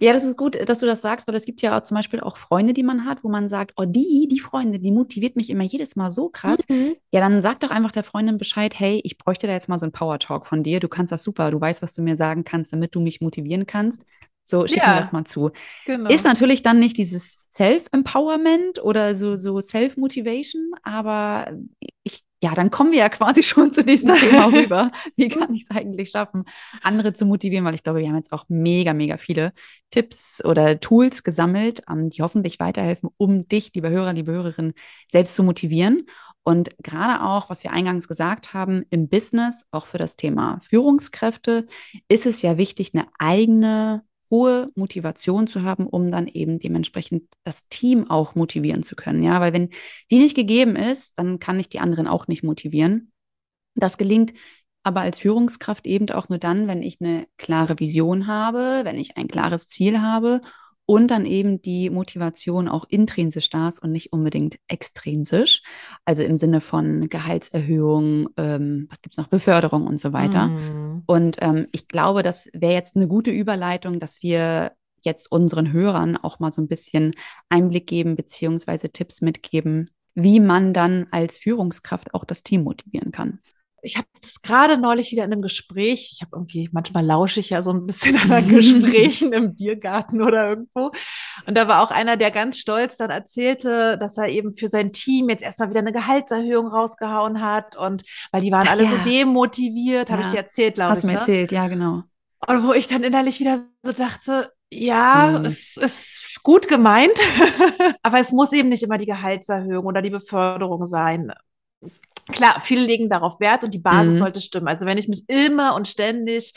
Ja, 0.00 0.12
das 0.12 0.24
ist 0.24 0.37
gut, 0.37 0.68
dass 0.68 0.81
du 0.81 0.87
das 0.87 1.00
sagst, 1.00 1.26
weil 1.26 1.35
es 1.35 1.46
gibt 1.46 1.62
ja 1.62 1.78
auch 1.78 1.83
zum 1.83 1.94
Beispiel 1.94 2.20
auch 2.20 2.37
Freunde, 2.37 2.74
die 2.74 2.83
man 2.83 3.07
hat, 3.07 3.24
wo 3.24 3.31
man 3.31 3.48
sagt, 3.48 3.72
oh, 3.76 3.87
die, 3.87 4.28
die 4.31 4.38
Freunde, 4.38 4.78
die 4.78 4.90
motiviert 4.90 5.35
mich 5.35 5.48
immer 5.48 5.64
jedes 5.64 5.96
Mal 5.96 6.11
so 6.11 6.28
krass. 6.28 6.61
Mhm. 6.68 6.96
Ja, 7.11 7.20
dann 7.20 7.40
sag 7.40 7.61
doch 7.61 7.70
einfach 7.70 7.90
der 7.90 8.04
Freundin 8.04 8.37
Bescheid, 8.37 8.78
hey, 8.78 9.00
ich 9.02 9.16
bräuchte 9.16 9.46
da 9.46 9.54
jetzt 9.54 9.70
mal 9.70 9.78
so 9.78 9.87
einen 9.87 9.92
Power 9.92 10.18
Talk 10.18 10.46
von 10.46 10.62
dir. 10.62 10.78
Du 10.81 10.88
kannst 10.88 11.11
das 11.11 11.24
super, 11.24 11.50
du 11.50 11.59
weißt, 11.59 11.81
was 11.81 11.94
du 11.94 12.02
mir 12.02 12.16
sagen 12.16 12.44
kannst, 12.44 12.72
damit 12.72 12.94
du 12.94 13.00
mich 13.00 13.22
motivieren 13.22 13.66
kannst. 13.66 14.04
So, 14.48 14.66
schick 14.66 14.78
ja, 14.78 14.94
mir 14.94 15.00
das 15.00 15.12
mal 15.12 15.24
zu. 15.24 15.50
Genau. 15.84 16.08
Ist 16.08 16.24
natürlich 16.24 16.62
dann 16.62 16.78
nicht 16.78 16.96
dieses 16.96 17.37
Self-Empowerment 17.52 18.82
oder 18.82 19.14
so, 19.14 19.37
so 19.37 19.61
Self-Motivation, 19.61 20.70
aber 20.82 21.52
ich, 22.02 22.22
ja, 22.42 22.54
dann 22.54 22.70
kommen 22.70 22.92
wir 22.92 23.00
ja 23.00 23.11
quasi 23.11 23.42
schon 23.42 23.72
zu 23.72 23.84
diesem 23.84 24.14
Thema 24.14 24.46
rüber. 24.50 24.90
Wie 25.16 25.28
kann 25.28 25.54
ich 25.54 25.66
es 25.68 25.76
eigentlich 25.76 26.08
schaffen, 26.08 26.44
andere 26.80 27.12
zu 27.12 27.26
motivieren? 27.26 27.66
Weil 27.66 27.74
ich 27.74 27.82
glaube, 27.82 27.98
wir 27.98 28.08
haben 28.08 28.16
jetzt 28.16 28.32
auch 28.32 28.46
mega, 28.48 28.94
mega 28.94 29.18
viele 29.18 29.52
Tipps 29.90 30.42
oder 30.42 30.80
Tools 30.80 31.24
gesammelt, 31.24 31.82
ähm, 31.90 32.08
die 32.08 32.22
hoffentlich 32.22 32.58
weiterhelfen, 32.58 33.11
um 33.18 33.46
dich, 33.48 33.72
liebe 33.74 33.90
Hörer, 33.90 34.14
liebe 34.14 34.32
Hörerinnen, 34.32 34.72
selbst 35.08 35.34
zu 35.34 35.42
motivieren. 35.42 36.06
Und 36.42 36.70
gerade 36.82 37.22
auch, 37.22 37.50
was 37.50 37.64
wir 37.64 37.72
eingangs 37.72 38.08
gesagt 38.08 38.54
haben, 38.54 38.87
im 38.88 39.11
Business, 39.11 39.66
auch 39.72 39.87
für 39.87 39.98
das 39.98 40.16
Thema 40.16 40.58
Führungskräfte, 40.62 41.66
ist 42.08 42.24
es 42.24 42.40
ja 42.40 42.56
wichtig, 42.56 42.92
eine 42.94 43.08
eigene 43.18 44.08
hohe 44.30 44.70
Motivation 44.74 45.46
zu 45.46 45.62
haben, 45.62 45.86
um 45.86 46.10
dann 46.10 46.26
eben 46.26 46.58
dementsprechend 46.58 47.24
das 47.44 47.68
Team 47.68 48.10
auch 48.10 48.34
motivieren 48.34 48.82
zu 48.82 48.96
können. 48.96 49.22
Ja, 49.22 49.40
weil 49.40 49.52
wenn 49.52 49.70
die 50.10 50.18
nicht 50.18 50.36
gegeben 50.36 50.76
ist, 50.76 51.18
dann 51.18 51.38
kann 51.38 51.58
ich 51.58 51.68
die 51.68 51.80
anderen 51.80 52.06
auch 52.06 52.28
nicht 52.28 52.42
motivieren. 52.42 53.12
Das 53.74 53.98
gelingt 53.98 54.34
aber 54.82 55.00
als 55.02 55.18
Führungskraft 55.18 55.86
eben 55.86 56.08
auch 56.10 56.28
nur 56.28 56.38
dann, 56.38 56.66
wenn 56.66 56.82
ich 56.82 57.00
eine 57.00 57.26
klare 57.36 57.78
Vision 57.78 58.26
habe, 58.26 58.80
wenn 58.84 58.96
ich 58.96 59.16
ein 59.16 59.28
klares 59.28 59.68
Ziel 59.68 60.00
habe 60.00 60.40
und 60.90 61.11
dann 61.11 61.27
eben 61.27 61.61
die 61.61 61.90
Motivation 61.90 62.66
auch 62.66 62.87
intrinsisch 62.88 63.51
da 63.51 63.68
ist 63.68 63.83
und 63.83 63.92
nicht 63.92 64.11
unbedingt 64.11 64.59
extrinsisch. 64.68 65.61
Also 66.07 66.22
im 66.22 66.38
Sinne 66.38 66.62
von 66.62 67.11
Gehaltserhöhung, 67.11 68.31
ähm, 68.38 68.87
was 68.88 69.03
gibt 69.03 69.12
es 69.12 69.18
noch, 69.18 69.27
Beförderung 69.27 69.87
und 69.87 70.01
so 70.01 70.14
weiter. 70.14 70.48
Mm. 70.48 71.03
Und 71.05 71.37
ähm, 71.42 71.66
ich 71.72 71.88
glaube, 71.88 72.22
das 72.22 72.48
wäre 72.55 72.72
jetzt 72.72 72.96
eine 72.96 73.07
gute 73.07 73.31
Überleitung, 73.31 74.01
dass 74.01 74.22
wir 74.22 74.72
jetzt 75.05 75.31
unseren 75.31 75.72
Hörern 75.72 76.16
auch 76.16 76.38
mal 76.38 76.55
so 76.55 76.62
ein 76.62 76.68
bisschen 76.68 77.14
Einblick 77.51 77.87
geben, 77.87 78.16
beziehungsweise 78.16 78.88
Tipps 78.88 79.20
mitgeben, 79.20 79.90
wie 80.14 80.40
man 80.40 80.72
dann 80.72 81.07
als 81.11 81.37
Führungskraft 81.37 82.14
auch 82.14 82.24
das 82.24 82.42
Team 82.42 82.64
motivieren 82.64 83.12
kann 83.12 83.40
ich 83.82 83.96
habe 83.96 84.08
das 84.20 84.42
gerade 84.42 84.76
neulich 84.76 85.12
wieder 85.12 85.24
in 85.24 85.32
einem 85.32 85.42
Gespräch, 85.42 86.10
ich 86.12 86.22
habe 86.22 86.30
irgendwie, 86.34 86.68
manchmal 86.72 87.04
lausche 87.04 87.40
ich 87.40 87.50
ja 87.50 87.62
so 87.62 87.72
ein 87.72 87.86
bisschen 87.86 88.16
an 88.30 88.48
Gesprächen 88.48 89.32
im 89.32 89.54
Biergarten 89.54 90.22
oder 90.22 90.48
irgendwo. 90.48 90.90
Und 91.46 91.56
da 91.56 91.68
war 91.68 91.82
auch 91.82 91.90
einer, 91.90 92.16
der 92.16 92.30
ganz 92.30 92.58
stolz 92.58 92.96
dann 92.96 93.10
erzählte, 93.10 93.96
dass 93.98 94.16
er 94.16 94.28
eben 94.28 94.56
für 94.56 94.68
sein 94.68 94.92
Team 94.92 95.28
jetzt 95.28 95.42
erstmal 95.42 95.70
wieder 95.70 95.80
eine 95.80 95.92
Gehaltserhöhung 95.92 96.68
rausgehauen 96.68 97.40
hat. 97.40 97.76
Und 97.76 98.02
weil 98.32 98.42
die 98.42 98.50
waren 98.50 98.66
Ach, 98.66 98.72
alle 98.72 98.84
ja. 98.84 98.90
so 98.90 98.96
demotiviert, 98.98 100.08
ja. 100.08 100.16
habe 100.16 100.22
ich 100.22 100.32
dir 100.32 100.38
erzählt, 100.38 100.74
glaube 100.74 100.92
ich. 100.92 100.96
Hast 100.96 101.02
du 101.04 101.08
mir 101.08 101.12
ne? 101.14 101.18
erzählt, 101.20 101.52
ja, 101.52 101.68
genau. 101.68 102.02
Und 102.46 102.66
wo 102.66 102.72
ich 102.72 102.88
dann 102.88 103.02
innerlich 103.02 103.40
wieder 103.40 103.64
so 103.82 103.92
dachte, 103.92 104.52
ja, 104.70 105.34
hm. 105.34 105.44
es 105.44 105.76
ist 105.76 106.40
gut 106.42 106.68
gemeint, 106.68 107.18
aber 108.02 108.20
es 108.20 108.32
muss 108.32 108.52
eben 108.52 108.68
nicht 108.68 108.82
immer 108.82 108.98
die 108.98 109.06
Gehaltserhöhung 109.06 109.86
oder 109.86 110.02
die 110.02 110.10
Beförderung 110.10 110.86
sein 110.86 111.32
Klar, 112.32 112.62
viele 112.64 112.82
legen 112.84 113.08
darauf 113.08 113.40
Wert 113.40 113.64
und 113.64 113.72
die 113.74 113.78
Basis 113.78 114.14
Mhm. 114.14 114.18
sollte 114.18 114.40
stimmen. 114.40 114.68
Also 114.68 114.84
wenn 114.86 114.98
ich 114.98 115.08
mich 115.08 115.24
immer 115.28 115.74
und 115.74 115.88
ständig 115.88 116.52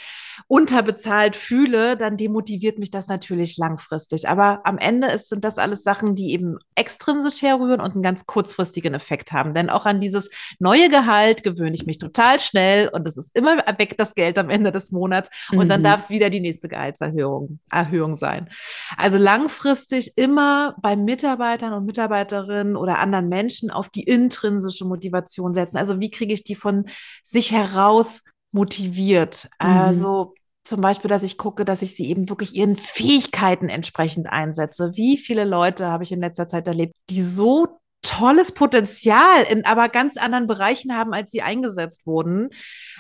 unterbezahlt 0.47 1.35
fühle, 1.35 1.95
dann 1.97 2.17
demotiviert 2.17 2.77
mich 2.77 2.91
das 2.91 3.07
natürlich 3.07 3.57
langfristig. 3.57 4.27
Aber 4.27 4.61
am 4.65 4.77
Ende 4.77 5.07
ist, 5.07 5.29
sind 5.29 5.45
das 5.45 5.57
alles 5.57 5.83
Sachen, 5.83 6.15
die 6.15 6.31
eben 6.31 6.57
extrinsisch 6.75 7.41
herrühren 7.41 7.79
und 7.81 7.93
einen 7.93 8.01
ganz 8.03 8.25
kurzfristigen 8.25 8.93
Effekt 8.93 9.31
haben. 9.31 9.53
Denn 9.53 9.69
auch 9.69 9.85
an 9.85 10.01
dieses 10.01 10.29
neue 10.59 10.89
Gehalt 10.89 11.43
gewöhne 11.43 11.73
ich 11.75 11.85
mich 11.85 11.97
total 11.99 12.39
schnell 12.39 12.89
und 12.89 13.07
es 13.07 13.17
ist 13.17 13.35
immer 13.35 13.57
weg 13.77 13.95
das 13.97 14.15
Geld 14.15 14.37
am 14.39 14.49
Ende 14.49 14.71
des 14.71 14.91
Monats 14.91 15.29
und 15.51 15.69
dann 15.69 15.81
Mhm. 15.81 15.85
darf 15.85 16.01
es 16.03 16.09
wieder 16.09 16.29
die 16.29 16.41
nächste 16.41 16.67
Gehaltserhöhung 16.67 17.59
Erhöhung 17.69 18.17
sein. 18.17 18.49
Also 18.97 19.17
langfristig 19.17 20.13
immer 20.17 20.75
bei 20.81 20.95
Mitarbeitern 20.95 21.73
und 21.73 21.85
Mitarbeiterinnen 21.85 22.75
oder 22.75 22.99
anderen 22.99 23.29
Menschen 23.29 23.69
auf 23.71 23.89
die 23.89 24.03
intrinsische 24.03 24.85
Motivation 24.85 25.53
setzen. 25.61 25.77
Also 25.77 25.99
wie 25.99 26.11
kriege 26.11 26.33
ich 26.33 26.43
die 26.43 26.55
von 26.55 26.85
sich 27.23 27.51
heraus 27.51 28.23
motiviert? 28.51 29.49
Mhm. 29.61 29.67
Also 29.67 30.33
zum 30.63 30.81
Beispiel, 30.81 31.09
dass 31.09 31.23
ich 31.23 31.37
gucke, 31.37 31.65
dass 31.65 31.81
ich 31.81 31.95
sie 31.95 32.07
eben 32.09 32.29
wirklich 32.29 32.55
ihren 32.55 32.75
Fähigkeiten 32.75 33.69
entsprechend 33.69 34.27
einsetze. 34.29 34.91
Wie 34.95 35.17
viele 35.17 35.43
Leute 35.43 35.87
habe 35.87 36.03
ich 36.03 36.11
in 36.11 36.19
letzter 36.19 36.47
Zeit 36.47 36.67
erlebt, 36.67 36.95
die 37.09 37.23
so 37.23 37.80
tolles 38.01 38.51
Potenzial 38.51 39.43
in 39.49 39.65
aber 39.65 39.89
ganz 39.89 40.17
anderen 40.17 40.47
Bereichen 40.47 40.95
haben, 40.95 41.13
als 41.13 41.31
sie 41.31 41.41
eingesetzt 41.41 42.07
wurden. 42.07 42.49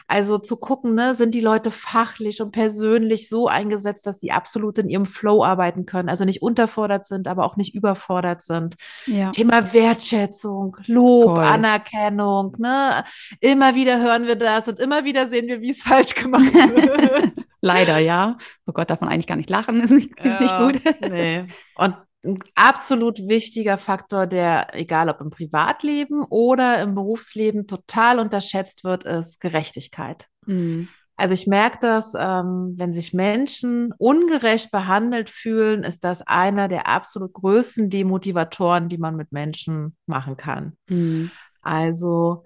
Also 0.07 0.37
zu 0.37 0.57
gucken, 0.57 0.93
ne, 0.93 1.15
sind 1.15 1.33
die 1.33 1.41
Leute 1.41 1.71
fachlich 1.71 2.41
und 2.41 2.51
persönlich 2.51 3.29
so 3.29 3.47
eingesetzt, 3.47 4.05
dass 4.05 4.19
sie 4.19 4.31
absolut 4.31 4.77
in 4.77 4.89
ihrem 4.89 5.05
Flow 5.05 5.43
arbeiten 5.43 5.85
können, 5.85 6.09
also 6.09 6.25
nicht 6.25 6.41
unterfordert 6.41 7.07
sind, 7.07 7.27
aber 7.27 7.45
auch 7.45 7.55
nicht 7.55 7.73
überfordert 7.73 8.43
sind. 8.43 8.75
Ja. 9.07 9.31
Thema 9.31 9.73
Wertschätzung, 9.73 10.77
Lob, 10.85 11.35
Voll. 11.35 11.43
Anerkennung, 11.43 12.55
ne? 12.59 13.03
Immer 13.39 13.75
wieder 13.75 13.99
hören 13.99 14.27
wir 14.27 14.35
das 14.35 14.67
und 14.67 14.79
immer 14.79 15.05
wieder 15.05 15.29
sehen 15.29 15.47
wir, 15.47 15.61
wie 15.61 15.71
es 15.71 15.81
falsch 15.83 16.13
gemacht 16.13 16.53
wird. 16.53 17.45
Leider, 17.61 17.97
ja. 17.97 18.37
Oh 18.67 18.73
Gott, 18.73 18.89
man 19.01 19.09
eigentlich 19.09 19.27
gar 19.27 19.35
nicht 19.35 19.49
lachen, 19.49 19.79
ist 19.81 19.91
nicht, 19.91 20.19
ist 20.19 20.39
nicht 20.39 20.51
Ja, 20.51 20.67
gut. 20.67 20.81
Nee. 21.01 21.45
Und 21.75 21.95
ein 22.23 22.39
absolut 22.55 23.27
wichtiger 23.27 23.77
Faktor, 23.77 24.27
der, 24.27 24.75
egal 24.75 25.09
ob 25.09 25.21
im 25.21 25.31
Privatleben 25.31 26.23
oder 26.23 26.81
im 26.81 26.93
Berufsleben, 26.93 27.67
total 27.67 28.19
unterschätzt 28.19 28.83
wird, 28.83 29.03
ist 29.05 29.39
Gerechtigkeit. 29.39 30.27
Mhm. 30.45 30.87
Also 31.15 31.33
ich 31.33 31.45
merke 31.45 31.77
das, 31.81 32.13
ähm, 32.17 32.73
wenn 32.77 32.93
sich 32.93 33.13
Menschen 33.13 33.93
ungerecht 33.97 34.71
behandelt 34.71 35.29
fühlen, 35.29 35.83
ist 35.83 36.03
das 36.03 36.21
einer 36.25 36.67
der 36.67 36.87
absolut 36.87 37.33
größten 37.33 37.89
Demotivatoren, 37.89 38.89
die 38.89 38.97
man 38.97 39.15
mit 39.15 39.31
Menschen 39.31 39.95
machen 40.07 40.37
kann. 40.37 40.73
Mhm. 40.89 41.31
Also 41.61 42.43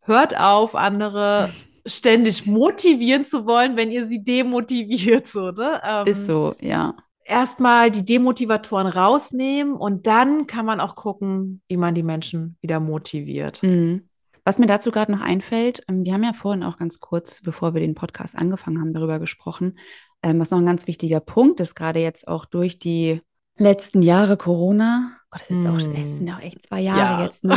hört 0.00 0.38
auf, 0.40 0.74
andere 0.74 1.50
ständig 1.86 2.46
motivieren 2.46 3.26
zu 3.26 3.46
wollen, 3.46 3.76
wenn 3.76 3.92
ihr 3.92 4.06
sie 4.06 4.24
demotiviert, 4.24 5.26
so, 5.28 5.52
ne? 5.52 5.80
Ähm, 5.84 6.06
Ist 6.06 6.26
so, 6.26 6.56
ja. 6.60 6.96
Erstmal 7.26 7.90
die 7.90 8.04
Demotivatoren 8.04 8.86
rausnehmen 8.86 9.74
und 9.74 10.06
dann 10.06 10.46
kann 10.46 10.66
man 10.66 10.80
auch 10.80 10.94
gucken, 10.94 11.62
wie 11.68 11.76
man 11.76 11.94
die 11.94 12.02
Menschen 12.02 12.56
wieder 12.60 12.80
motiviert. 12.80 13.62
Mhm. 13.62 14.08
Was 14.44 14.58
mir 14.60 14.66
dazu 14.66 14.92
gerade 14.92 15.10
noch 15.10 15.20
einfällt, 15.20 15.82
ähm, 15.88 16.04
wir 16.04 16.12
haben 16.14 16.22
ja 16.22 16.32
vorhin 16.32 16.62
auch 16.62 16.76
ganz 16.76 17.00
kurz, 17.00 17.42
bevor 17.42 17.74
wir 17.74 17.80
den 17.80 17.96
Podcast 17.96 18.36
angefangen 18.36 18.80
haben, 18.80 18.94
darüber 18.94 19.18
gesprochen, 19.18 19.78
ähm, 20.22 20.38
was 20.38 20.50
noch 20.52 20.58
ein 20.58 20.66
ganz 20.66 20.86
wichtiger 20.86 21.20
Punkt 21.20 21.58
ist, 21.60 21.74
gerade 21.74 21.98
jetzt 22.00 22.28
auch 22.28 22.44
durch 22.44 22.78
die 22.78 23.20
letzten 23.58 24.02
Jahre 24.02 24.36
Corona. 24.36 25.12
Gott, 25.30 25.42
das 25.48 25.58
ist 25.58 25.66
auch, 25.66 25.80
Hm. 25.80 25.96
es 26.00 26.18
sind 26.18 26.30
auch 26.30 26.40
echt 26.40 26.62
zwei 26.62 26.80
Jahre 26.80 27.20
Ja. 27.20 27.24
jetzt, 27.24 27.42
ne? 27.42 27.56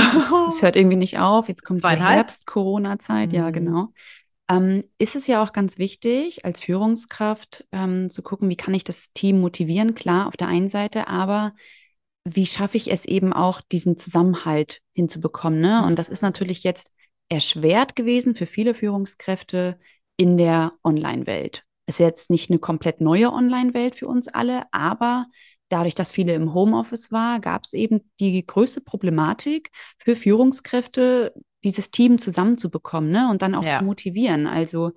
Es 0.49 0.61
hört 0.63 0.75
irgendwie 0.75 0.97
nicht 0.97 1.19
auf. 1.19 1.47
Jetzt 1.47 1.63
kommt 1.63 1.81
Zweieinhalb? 1.81 2.15
Herbst-Corona-Zeit, 2.17 3.33
ja, 3.33 3.47
Hm. 3.47 3.53
genau. 3.53 3.87
Ähm, 4.49 4.83
ist 4.97 5.15
es 5.15 5.27
ja 5.27 5.43
auch 5.43 5.53
ganz 5.53 5.77
wichtig, 5.77 6.43
als 6.43 6.61
Führungskraft 6.61 7.67
ähm, 7.71 8.09
zu 8.09 8.23
gucken, 8.23 8.49
wie 8.49 8.57
kann 8.57 8.73
ich 8.73 8.83
das 8.83 9.13
Team 9.13 9.39
motivieren, 9.39 9.93
klar, 9.93 10.27
auf 10.27 10.37
der 10.37 10.47
einen 10.47 10.69
Seite, 10.69 11.07
aber 11.07 11.53
wie 12.25 12.45
schaffe 12.45 12.77
ich 12.77 12.91
es 12.91 13.05
eben 13.05 13.31
auch, 13.31 13.61
diesen 13.61 13.97
Zusammenhalt 13.97 14.81
hinzubekommen, 14.93 15.61
ne? 15.61 15.85
Und 15.85 15.97
das 15.97 16.09
ist 16.09 16.21
natürlich 16.21 16.63
jetzt 16.63 16.91
erschwert 17.29 17.95
gewesen 17.95 18.35
für 18.35 18.47
viele 18.47 18.73
Führungskräfte 18.73 19.79
in 20.17 20.37
der 20.37 20.73
Online-Welt. 20.83 21.63
Ist 21.85 21.99
jetzt 21.99 22.29
nicht 22.29 22.49
eine 22.49 22.59
komplett 22.59 23.01
neue 23.01 23.31
Online-Welt 23.31 23.95
für 23.95 24.07
uns 24.07 24.27
alle, 24.27 24.63
aber 24.71 25.27
dadurch, 25.69 25.95
dass 25.95 26.11
viele 26.11 26.33
im 26.33 26.53
Homeoffice 26.53 27.11
war, 27.11 27.39
gab 27.39 27.63
es 27.65 27.73
eben 27.73 28.01
die 28.19 28.45
größte 28.45 28.81
Problematik 28.81 29.71
für 29.97 30.15
Führungskräfte, 30.15 31.33
dieses 31.63 31.91
Team 31.91 32.19
zusammenzubekommen, 32.19 33.11
ne? 33.11 33.29
Und 33.29 33.41
dann 33.41 33.55
auch 33.55 33.63
Ja. 33.63 33.79
zu 33.79 33.83
motivieren. 33.83 34.47
Also 34.47 34.91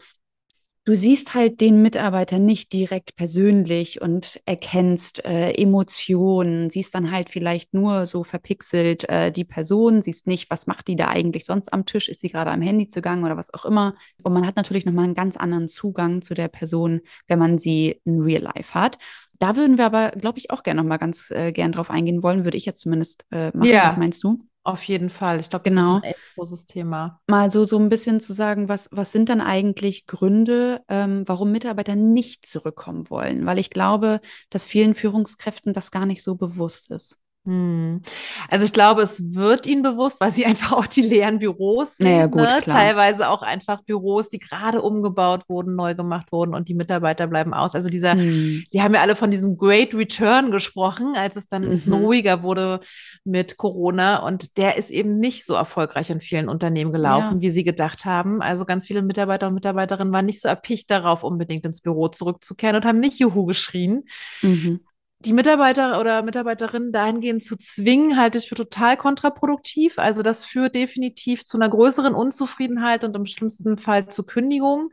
du 0.84 0.94
siehst 0.94 1.34
halt 1.34 1.60
den 1.60 1.80
Mitarbeiter 1.80 2.38
nicht 2.40 2.72
direkt 2.72 3.14
persönlich 3.14 4.00
und 4.00 4.40
erkennst 4.46 5.24
äh, 5.24 5.52
Emotionen, 5.52 6.70
siehst 6.70 6.94
dann 6.94 7.10
halt 7.12 7.30
vielleicht 7.30 7.72
nur 7.72 8.04
so 8.06 8.24
verpixelt 8.24 9.08
äh, 9.08 9.30
die 9.30 9.44
Person, 9.44 10.02
siehst 10.02 10.26
nicht, 10.26 10.50
was 10.50 10.66
macht 10.66 10.88
die 10.88 10.96
da 10.96 11.08
eigentlich 11.08 11.44
sonst 11.44 11.72
am 11.72 11.86
Tisch, 11.86 12.08
ist 12.08 12.20
sie 12.20 12.30
gerade 12.30 12.50
am 12.50 12.62
Handy 12.62 12.88
zugange 12.88 13.24
oder 13.24 13.36
was 13.36 13.54
auch 13.54 13.64
immer. 13.64 13.94
Und 14.24 14.32
man 14.32 14.46
hat 14.46 14.56
natürlich 14.56 14.84
nochmal 14.84 15.04
einen 15.04 15.14
ganz 15.14 15.36
anderen 15.36 15.68
Zugang 15.68 16.20
zu 16.22 16.34
der 16.34 16.48
Person, 16.48 17.00
wenn 17.28 17.38
man 17.38 17.58
sie 17.58 18.00
in 18.04 18.20
Real 18.20 18.42
Life 18.42 18.74
hat. 18.74 18.98
Da 19.42 19.56
würden 19.56 19.76
wir 19.76 19.86
aber, 19.86 20.10
glaube 20.12 20.38
ich, 20.38 20.52
auch 20.52 20.62
gerne 20.62 20.80
nochmal 20.80 20.98
ganz 20.98 21.30
äh, 21.32 21.50
gern 21.50 21.72
drauf 21.72 21.90
eingehen 21.90 22.22
wollen, 22.22 22.44
würde 22.44 22.56
ich 22.56 22.64
jetzt 22.64 22.80
zumindest 22.82 23.26
äh, 23.32 23.48
machen. 23.56 23.64
Ja. 23.70 23.86
Was 23.88 23.96
meinst 23.96 24.22
du? 24.22 24.38
Auf 24.62 24.84
jeden 24.84 25.10
Fall. 25.10 25.40
Ich 25.40 25.50
glaube, 25.50 25.64
das 25.64 25.74
Genau. 25.74 25.96
ist 25.96 26.04
ein 26.04 26.10
echt 26.10 26.20
großes 26.36 26.66
Thema. 26.66 27.20
mal 27.26 27.50
so, 27.50 27.64
so 27.64 27.76
ein 27.80 27.88
bisschen 27.88 28.20
zu 28.20 28.32
sagen, 28.32 28.68
was, 28.68 28.88
was 28.92 29.10
sind 29.10 29.28
dann 29.28 29.40
eigentlich 29.40 30.06
Gründe, 30.06 30.82
ähm, 30.88 31.24
warum 31.26 31.50
Mitarbeiter 31.50 31.96
nicht 31.96 32.46
zurückkommen 32.46 33.10
wollen? 33.10 33.44
Weil 33.44 33.58
ich 33.58 33.70
glaube, 33.70 34.20
dass 34.50 34.64
vielen 34.64 34.94
Führungskräften 34.94 35.72
das 35.72 35.90
gar 35.90 36.06
nicht 36.06 36.22
so 36.22 36.36
bewusst 36.36 36.92
ist. 36.92 37.18
Hm. 37.44 38.00
Also 38.48 38.64
ich 38.64 38.72
glaube, 38.72 39.02
es 39.02 39.34
wird 39.34 39.66
ihnen 39.66 39.82
bewusst, 39.82 40.20
weil 40.20 40.30
sie 40.30 40.46
einfach 40.46 40.72
auch 40.72 40.86
die 40.86 41.02
leeren 41.02 41.40
Büros 41.40 41.96
sehen. 41.96 42.06
Naja, 42.12 42.26
gut, 42.26 42.42
ne? 42.42 42.60
Teilweise 42.64 43.28
auch 43.28 43.42
einfach 43.42 43.82
Büros, 43.82 44.28
die 44.28 44.38
gerade 44.38 44.80
umgebaut 44.80 45.44
wurden, 45.48 45.74
neu 45.74 45.96
gemacht 45.96 46.30
wurden 46.30 46.54
und 46.54 46.68
die 46.68 46.74
Mitarbeiter 46.74 47.26
bleiben 47.26 47.52
aus. 47.52 47.74
Also 47.74 47.88
dieser, 47.88 48.12
Hm. 48.12 48.62
Sie 48.68 48.80
haben 48.80 48.94
ja 48.94 49.00
alle 49.00 49.16
von 49.16 49.30
diesem 49.32 49.56
Great 49.56 49.92
Return 49.92 50.50
gesprochen, 50.52 51.14
als 51.16 51.34
es 51.36 51.48
dann 51.48 51.64
ein 51.64 51.70
bisschen 51.70 51.92
Mhm. 51.98 52.04
ruhiger 52.04 52.42
wurde 52.44 52.78
mit 53.24 53.56
Corona. 53.56 54.16
Und 54.24 54.56
der 54.56 54.76
ist 54.76 54.90
eben 54.90 55.18
nicht 55.18 55.44
so 55.44 55.54
erfolgreich 55.54 56.10
in 56.10 56.20
vielen 56.20 56.48
Unternehmen 56.48 56.92
gelaufen, 56.92 57.34
Ja. 57.36 57.40
wie 57.40 57.50
sie 57.50 57.64
gedacht 57.64 58.04
haben. 58.04 58.40
Also 58.40 58.64
ganz 58.64 58.86
viele 58.86 59.02
Mitarbeiter 59.02 59.48
und 59.48 59.54
Mitarbeiterinnen 59.54 60.12
waren 60.12 60.26
nicht 60.26 60.40
so 60.40 60.48
erpicht 60.48 60.90
darauf, 60.92 61.24
unbedingt 61.24 61.66
ins 61.66 61.80
Büro 61.80 62.06
zurückzukehren 62.08 62.76
und 62.76 62.84
haben 62.84 62.98
nicht 62.98 63.18
Juhu 63.18 63.46
geschrien. 63.46 64.04
Mhm. 64.42 64.80
Die 65.24 65.32
Mitarbeiter 65.32 66.00
oder 66.00 66.22
Mitarbeiterinnen 66.22 66.90
dahingehend 66.90 67.44
zu 67.44 67.56
zwingen, 67.56 68.16
halte 68.16 68.38
ich 68.38 68.48
für 68.48 68.56
total 68.56 68.96
kontraproduktiv. 68.96 70.00
Also 70.00 70.20
das 70.22 70.44
führt 70.44 70.74
definitiv 70.74 71.44
zu 71.44 71.56
einer 71.56 71.68
größeren 71.68 72.12
Unzufriedenheit 72.12 73.04
und 73.04 73.14
im 73.14 73.26
schlimmsten 73.26 73.78
Fall 73.78 74.08
zu 74.08 74.24
Kündigung. 74.24 74.90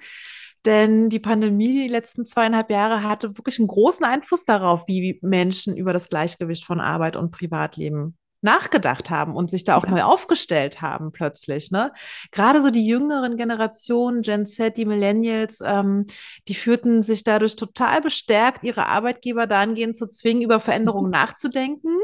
Denn 0.66 1.10
die 1.10 1.20
Pandemie 1.20 1.74
die 1.74 1.88
letzten 1.88 2.28
zweieinhalb 2.28 2.70
Jahre 2.70 3.02
hatte 3.02 3.40
wirklich 3.40 3.58
einen 3.58 3.70
großen 3.70 4.06
Einfluss 4.06 4.46
darauf, 4.46 4.88
wie 4.88 5.18
Menschen 5.24 5.76
über 5.76 5.94
das 5.94 6.10
Gleichgewicht 6.10 6.64
von 6.64 6.80
Arbeit 6.80 7.16
und 7.16 7.32
Privatleben 7.32 8.16
nachgedacht 8.42 9.10
haben 9.10 9.36
und 9.36 9.50
sich 9.52 9.64
da 9.64 9.76
auch 9.76 9.86
Ja. 9.86 9.92
neu 9.92 10.02
aufgestellt 10.04 10.82
haben 10.82 11.12
plötzlich. 11.12 11.72
Ne? 11.72 11.92
Gerade 12.32 12.62
so 12.62 12.70
die 12.70 12.86
jüngeren 12.86 13.38
Generationen, 13.38 14.22
Gen 14.22 14.46
Z, 14.46 14.78
die 14.78 14.86
Millennials, 14.86 15.62
ähm, 15.66 16.06
die 16.48 16.56
fühlten 16.56 17.04
sich 17.04 17.24
dadurch 17.24 17.56
total 17.56 18.02
bestärkt, 18.02 18.64
ihre 18.64 18.86
Arbeitgeber 18.88 19.48
dahingehend 19.48 19.98
zu 19.98 20.08
zwingen, 20.08 20.42
über 20.44 20.60
Veränderungen 20.60 21.12
nachzudenken 21.12 21.96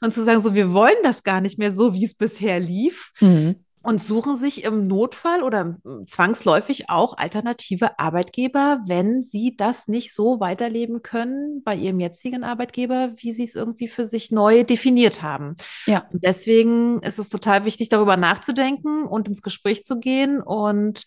und 0.00 0.12
zu 0.12 0.22
sagen, 0.24 0.40
so, 0.40 0.54
wir 0.54 0.72
wollen 0.72 0.96
das 1.02 1.22
gar 1.22 1.40
nicht 1.40 1.58
mehr 1.58 1.72
so, 1.74 1.94
wie 1.94 2.04
es 2.04 2.14
bisher 2.14 2.60
lief 2.60 3.12
Mhm. 3.20 3.64
Und 3.88 4.02
suchen 4.02 4.36
sich 4.36 4.64
im 4.64 4.86
Notfall 4.86 5.42
oder 5.42 5.64
mm, 5.64 6.06
zwangsläufig 6.06 6.90
auch 6.90 7.16
alternative 7.16 7.98
Arbeitgeber, 7.98 8.82
wenn 8.84 9.22
sie 9.22 9.56
das 9.56 9.88
nicht 9.88 10.12
so 10.12 10.40
weiterleben 10.40 11.00
können 11.00 11.62
bei 11.64 11.74
ihrem 11.74 11.98
jetzigen 11.98 12.44
Arbeitgeber, 12.44 13.14
wie 13.16 13.32
sie 13.32 13.44
es 13.44 13.54
irgendwie 13.54 13.88
für 13.88 14.04
sich 14.04 14.30
neu 14.30 14.62
definiert 14.62 15.22
haben. 15.22 15.56
Ja. 15.86 16.06
Und 16.12 16.22
deswegen 16.22 17.00
ist 17.00 17.18
es 17.18 17.30
total 17.30 17.64
wichtig, 17.64 17.88
darüber 17.88 18.18
nachzudenken 18.18 19.04
und 19.04 19.26
ins 19.26 19.40
Gespräch 19.40 19.84
zu 19.84 19.98
gehen. 19.98 20.42
Und 20.42 21.04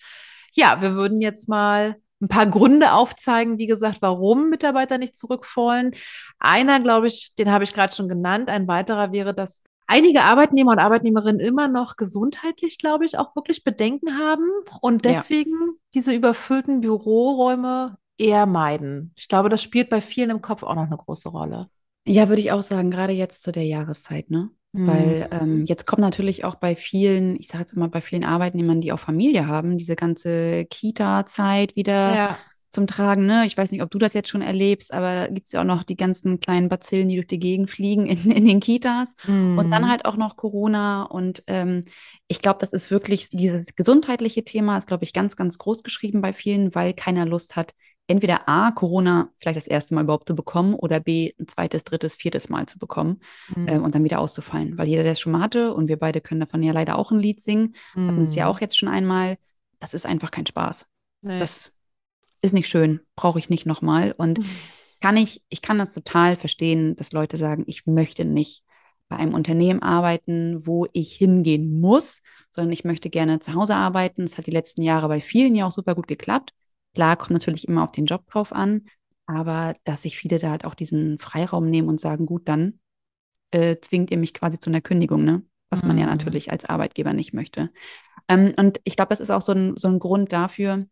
ja, 0.53 0.81
wir 0.81 0.95
würden 0.95 1.21
jetzt 1.21 1.47
mal 1.47 1.97
ein 2.19 2.29
paar 2.29 2.47
Gründe 2.47 2.93
aufzeigen, 2.93 3.59
wie 3.59 3.67
gesagt, 3.67 3.99
warum 4.01 4.49
Mitarbeiter 4.49 4.97
nicht 4.97 5.15
zurück 5.15 5.47
wollen. 5.55 5.91
Einer, 6.39 6.79
glaube 6.79 7.05
ich, 7.05 7.35
den 7.37 7.51
habe 7.51 7.63
ich 7.63 7.75
gerade 7.75 7.95
schon 7.95 8.09
genannt. 8.09 8.49
Ein 8.49 8.67
weiterer 8.67 9.11
wäre, 9.11 9.35
dass 9.35 9.61
einige 9.91 10.23
Arbeitnehmer 10.23 10.71
und 10.71 10.79
Arbeitnehmerinnen 10.79 11.39
immer 11.39 11.67
noch 11.67 11.95
gesundheitlich, 11.95 12.77
glaube 12.77 13.05
ich, 13.05 13.17
auch 13.17 13.35
wirklich 13.35 13.63
Bedenken 13.63 14.17
haben 14.17 14.49
und 14.81 15.05
Ja. 15.05 15.11
deswegen 15.11 15.53
diese 15.93 16.13
überfüllten 16.13 16.81
Büroräume 16.81 17.97
eher 18.17 18.45
meiden. 18.45 19.13
Ich 19.15 19.27
glaube, 19.27 19.49
das 19.49 19.61
spielt 19.61 19.89
bei 19.89 20.01
vielen 20.01 20.29
im 20.29 20.41
Kopf 20.41 20.63
auch 20.63 20.75
noch 20.75 20.85
eine 20.85 20.97
große 20.97 21.29
Rolle. 21.29 21.69
Ja, 22.05 22.29
würde 22.29 22.41
ich 22.41 22.51
auch 22.51 22.63
sagen, 22.63 22.89
gerade 22.91 23.13
jetzt 23.13 23.43
zu 23.43 23.51
der 23.51 23.65
Jahreszeit, 23.65 24.29
ne? 24.29 24.49
Weil 24.73 25.27
ähm, 25.31 25.65
jetzt 25.65 25.85
kommt 25.85 25.99
natürlich 26.01 26.45
auch 26.45 26.55
bei 26.55 26.75
vielen, 26.75 27.35
ich 27.39 27.49
sage 27.49 27.63
jetzt 27.63 27.73
immer 27.73 27.89
bei 27.89 27.99
vielen 28.01 28.23
Arbeitnehmern, 28.23 28.79
die 28.79 28.93
auch 28.93 28.99
Familie 28.99 29.45
haben, 29.45 29.77
diese 29.77 29.95
ganze 29.97 30.65
Kita-Zeit 30.65 31.75
wieder 31.75 32.15
Ja. 32.15 32.37
Zum 32.71 32.87
Tragen. 32.87 33.25
Ne? 33.25 33.45
Ich 33.45 33.57
weiß 33.57 33.71
nicht, 33.71 33.81
ob 33.83 33.91
du 33.91 33.97
das 33.97 34.13
jetzt 34.13 34.29
schon 34.29 34.41
erlebst, 34.41 34.93
aber 34.93 35.15
da 35.15 35.27
gibt 35.27 35.47
es 35.47 35.53
ja 35.53 35.61
auch 35.61 35.65
noch 35.65 35.83
die 35.83 35.95
ganzen 35.97 36.39
kleinen 36.39 36.69
Bazillen, 36.69 37.09
die 37.09 37.15
durch 37.15 37.27
die 37.27 37.39
Gegend 37.39 37.69
fliegen 37.69 38.07
in, 38.07 38.31
in 38.31 38.45
den 38.45 38.59
Kitas. 38.59 39.15
Und 39.55 39.71
dann 39.73 39.83
Mhm. 39.83 39.89
halt 39.89 40.05
auch 40.05 40.17
noch 40.17 40.37
Corona. 40.37 41.03
Und 41.03 41.43
ähm, 41.47 41.85
ich 42.27 42.41
glaube, 42.41 42.59
das 42.59 42.73
ist 42.73 42.91
wirklich, 42.91 43.29
dieses 43.29 43.75
gesundheitliche 43.75 44.43
Thema 44.43 44.77
ist, 44.77 44.87
glaube 44.87 45.03
ich, 45.03 45.13
ganz, 45.13 45.35
ganz 45.35 45.57
groß 45.57 45.83
geschrieben 45.83 46.21
bei 46.21 46.33
vielen, 46.33 46.73
weil 46.75 46.93
keiner 46.93 47.25
Lust 47.25 47.55
hat, 47.55 47.73
entweder 48.07 48.49
A, 48.49 48.71
Corona 48.71 49.29
vielleicht 49.39 49.57
das 49.57 49.67
erste 49.67 49.93
Mal 49.95 50.03
überhaupt 50.03 50.27
zu 50.27 50.35
bekommen 50.35 50.73
oder 50.75 50.99
B, 50.99 51.33
ein 51.39 51.47
zweites, 51.47 51.83
drittes, 51.83 52.15
viertes 52.15 52.49
Mal 52.49 52.65
zu 52.65 52.77
bekommen 52.79 53.21
ähm, 53.65 53.83
und 53.83 53.95
dann 53.95 54.03
wieder 54.03 54.19
auszufallen. 54.19 54.77
Weil 54.77 54.87
jeder, 54.87 55.03
der 55.03 55.13
es 55.13 55.19
schon 55.19 55.31
mal 55.31 55.41
hatte, 55.41 55.73
und 55.73 55.87
wir 55.87 55.97
beide 55.97 56.21
können 56.21 56.39
davon 56.41 56.63
ja 56.63 56.73
leider 56.73 56.97
auch 56.97 57.11
ein 57.11 57.19
Lied 57.19 57.41
singen, 57.41 57.75
hatten 58.07 58.23
es 58.23 58.35
ja 58.35 58.45
Mhm. 58.45 58.51
auch 58.51 58.59
jetzt 58.61 58.77
schon 58.77 58.89
einmal, 58.89 59.37
das 59.79 59.93
ist 59.93 60.05
einfach 60.05 60.31
kein 60.31 60.45
Spaß. 60.45 60.87
Nee. 61.21 61.39
Das 61.39 61.71
ist 62.41 62.53
nicht 62.53 62.67
schön, 62.69 63.01
brauche 63.15 63.39
ich 63.39 63.49
nicht 63.49 63.65
nochmal. 63.65 64.13
Und 64.17 64.39
kann 65.01 65.17
ich, 65.17 65.41
ich 65.49 65.61
kann 65.61 65.77
das 65.79 65.93
total 65.93 66.35
verstehen, 66.35 66.95
dass 66.95 67.11
Leute 67.11 67.37
sagen, 67.37 67.63
ich 67.67 67.85
möchte 67.85 68.25
nicht 68.25 68.63
bei 69.09 69.17
einem 69.17 69.33
Unternehmen 69.33 69.81
arbeiten, 69.81 70.65
wo 70.65 70.87
ich 70.93 71.13
hingehen 71.13 71.79
muss, 71.81 72.21
sondern 72.49 72.71
ich 72.71 72.83
möchte 72.85 73.09
gerne 73.09 73.39
zu 73.39 73.53
Hause 73.53 73.75
arbeiten. 73.75 74.23
Das 74.23 74.37
hat 74.37 74.47
die 74.47 74.51
letzten 74.51 74.83
Jahre 74.83 75.07
bei 75.07 75.19
vielen 75.19 75.55
ja 75.55 75.67
auch 75.67 75.71
super 75.71 75.95
gut 75.95 76.07
geklappt. 76.07 76.53
Klar, 76.93 77.17
kommt 77.17 77.31
natürlich 77.31 77.67
immer 77.67 77.83
auf 77.83 77.91
den 77.91 78.05
Job 78.05 78.25
drauf 78.27 78.53
an, 78.53 78.85
aber 79.25 79.75
dass 79.83 80.03
sich 80.03 80.17
viele 80.17 80.39
da 80.39 80.51
halt 80.51 80.65
auch 80.65 80.75
diesen 80.75 81.19
Freiraum 81.19 81.69
nehmen 81.69 81.89
und 81.89 81.99
sagen, 81.99 82.25
gut, 82.25 82.47
dann 82.47 82.79
äh, 83.51 83.77
zwingt 83.81 84.11
ihr 84.11 84.17
mich 84.17 84.33
quasi 84.33 84.59
zu 84.59 84.69
einer 84.69 84.81
Kündigung, 84.81 85.23
ne? 85.23 85.43
Was 85.69 85.83
man 85.83 85.97
ja 85.97 86.05
Mhm. 86.05 86.11
natürlich 86.11 86.51
als 86.51 86.65
Arbeitgeber 86.65 87.13
nicht 87.13 87.33
möchte. 87.33 87.71
Ähm, 88.27 88.53
und 88.57 88.79
ich 88.83 88.95
glaube, 88.95 89.09
das 89.09 89.19
ist 89.21 89.31
auch 89.31 89.41
so 89.41 89.53
ein, 89.53 89.77
so 89.77 89.87
ein 89.87 89.99
Grund 89.99 90.33
dafür, 90.33 90.85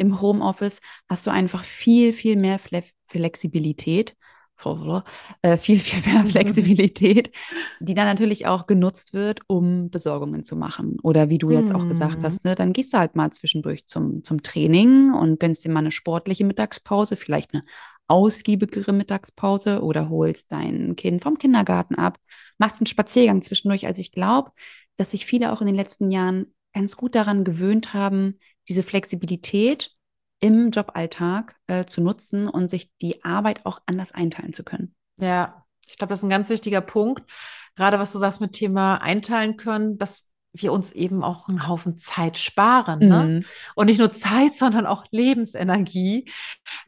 im 0.00 0.20
Homeoffice 0.20 0.80
hast 1.08 1.26
du 1.26 1.30
einfach 1.30 1.64
viel, 1.64 2.12
viel 2.12 2.36
mehr 2.36 2.58
Fle 2.58 2.82
Flexibilität, 3.08 4.16
äh, 5.42 5.56
viel, 5.56 5.78
viel 5.78 6.12
mehr 6.12 6.24
Flexibilität, 6.30 7.30
die 7.78 7.94
dann 7.94 8.06
natürlich 8.06 8.46
auch 8.46 8.66
genutzt 8.66 9.14
wird, 9.14 9.40
um 9.46 9.90
Besorgungen 9.90 10.44
zu 10.44 10.56
machen. 10.56 10.98
Oder 11.02 11.28
wie 11.30 11.38
du 11.38 11.50
jetzt 11.50 11.74
auch 11.74 11.86
gesagt 11.86 12.22
Mhm. 12.22 12.24
hast, 12.24 12.44
ne, 12.44 12.54
dann 12.54 12.72
gehst 12.72 12.92
du 12.92 12.98
halt 12.98 13.16
mal 13.16 13.30
zwischendurch 13.32 13.86
zum, 13.86 14.22
zum 14.22 14.42
Training 14.42 15.12
und 15.14 15.40
gönnst 15.40 15.64
dir 15.64 15.70
mal 15.70 15.80
eine 15.80 15.90
sportliche 15.90 16.44
Mittagspause, 16.44 17.16
vielleicht 17.16 17.54
eine 17.54 17.64
ausgiebigere 18.08 18.92
Mittagspause 18.92 19.82
oder 19.82 20.08
holst 20.10 20.50
dein 20.52 20.96
Kind 20.96 21.22
vom 21.22 21.38
Kindergarten 21.38 21.94
ab, 21.94 22.18
machst 22.58 22.80
einen 22.80 22.86
Spaziergang 22.86 23.42
zwischendurch. 23.42 23.86
Also 23.86 24.00
ich 24.00 24.12
glaube, 24.12 24.50
dass 24.96 25.12
sich 25.12 25.26
viele 25.26 25.52
auch 25.52 25.60
in 25.60 25.66
den 25.68 25.76
letzten 25.76 26.10
Jahren 26.10 26.52
ganz 26.74 26.96
gut 26.96 27.14
daran 27.14 27.44
gewöhnt 27.44 27.94
haben, 27.94 28.38
diese 28.70 28.82
Flexibilität 28.84 29.90
im 30.38 30.70
Joballtag 30.70 31.56
äh, 31.66 31.84
zu 31.84 32.00
nutzen 32.00 32.48
und 32.48 32.70
sich 32.70 32.90
die 33.02 33.24
Arbeit 33.24 33.66
auch 33.66 33.82
anders 33.84 34.12
einteilen 34.12 34.54
zu 34.54 34.64
können. 34.64 34.94
Ja, 35.18 35.66
ich 35.86 35.98
glaube, 35.98 36.10
das 36.10 36.20
ist 36.20 36.24
ein 36.24 36.30
ganz 36.30 36.48
wichtiger 36.48 36.80
Punkt. 36.80 37.30
Gerade 37.76 37.98
was 37.98 38.12
du 38.12 38.18
sagst 38.18 38.40
mit 38.40 38.52
Thema 38.52 39.02
einteilen 39.02 39.56
können, 39.56 39.98
dass 39.98 40.29
wir 40.52 40.72
uns 40.72 40.92
eben 40.92 41.22
auch 41.22 41.48
einen 41.48 41.68
Haufen 41.68 41.98
Zeit 41.98 42.36
sparen, 42.36 42.98
ne? 43.00 43.22
Mhm. 43.22 43.44
Und 43.74 43.86
nicht 43.86 43.98
nur 43.98 44.10
Zeit, 44.10 44.56
sondern 44.56 44.86
auch 44.86 45.04
Lebensenergie, 45.10 46.28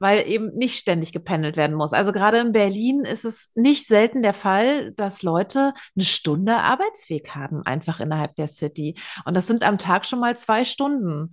weil 0.00 0.28
eben 0.28 0.54
nicht 0.56 0.78
ständig 0.78 1.12
gependelt 1.12 1.56
werden 1.56 1.76
muss. 1.76 1.92
Also 1.92 2.12
gerade 2.12 2.38
in 2.38 2.52
Berlin 2.52 3.02
ist 3.02 3.24
es 3.24 3.52
nicht 3.54 3.86
selten 3.86 4.22
der 4.22 4.34
Fall, 4.34 4.92
dass 4.92 5.22
Leute 5.22 5.74
eine 5.94 6.04
Stunde 6.04 6.56
Arbeitsweg 6.56 7.34
haben, 7.34 7.62
einfach 7.62 8.00
innerhalb 8.00 8.34
der 8.34 8.48
City. 8.48 8.96
Und 9.24 9.34
das 9.34 9.46
sind 9.46 9.64
am 9.64 9.78
Tag 9.78 10.06
schon 10.06 10.20
mal 10.20 10.36
zwei 10.36 10.64
Stunden. 10.64 11.30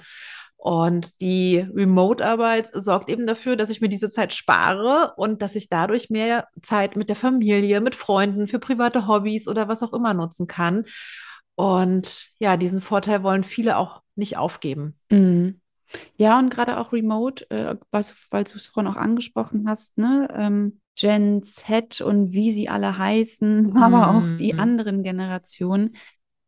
Und 0.61 1.21
die 1.21 1.65
Remote-Arbeit 1.73 2.69
sorgt 2.73 3.09
eben 3.09 3.25
dafür, 3.25 3.55
dass 3.55 3.69
ich 3.69 3.79
mir 3.79 3.87
diese 3.87 4.09
Zeit 4.09 4.33
spare 4.33 5.13
und 5.15 5.41
dass 5.41 5.55
ich 5.55 5.69
dadurch 5.69 6.09
mehr 6.09 6.49
Zeit 6.61 6.97
mit 6.97 7.07
der 7.07 7.15
Familie, 7.15 7.79
mit 7.79 7.95
Freunden, 7.95 8.45
für 8.45 8.59
private 8.59 9.07
Hobbys 9.07 9.47
oder 9.47 9.69
was 9.69 9.83
auch 9.83 9.93
immer 9.93 10.13
nutzen 10.13 10.47
kann. 10.47 10.83
Und 11.59 12.29
ja, 12.39 12.55
diesen 12.55 12.79
Vorteil 12.79 13.21
wollen 13.21 13.43
viele 13.43 13.75
auch 13.77 14.01
nicht 14.15 14.37
aufgeben. 14.37 14.97
Mhm. 15.09 15.59
Ja, 16.15 16.39
und 16.39 16.49
gerade 16.49 16.79
auch 16.79 16.93
Remote, 16.93 17.49
äh, 17.49 17.75
was, 17.91 18.27
weil 18.31 18.45
du 18.45 18.55
es 18.55 18.67
vorhin 18.67 18.89
auch 18.91 18.95
angesprochen 18.95 19.67
hast, 19.67 19.97
ne? 19.97 20.29
Ähm, 20.33 20.79
Gen 20.97 21.43
Z 21.43 21.99
und 22.01 22.31
wie 22.33 22.53
sie 22.53 22.69
alle 22.69 22.97
heißen, 22.97 23.75
aber 23.81 24.09
auch 24.09 24.23
die 24.39 24.53
Mhm. 24.53 24.59
anderen 24.59 25.03
Generationen. 25.03 25.97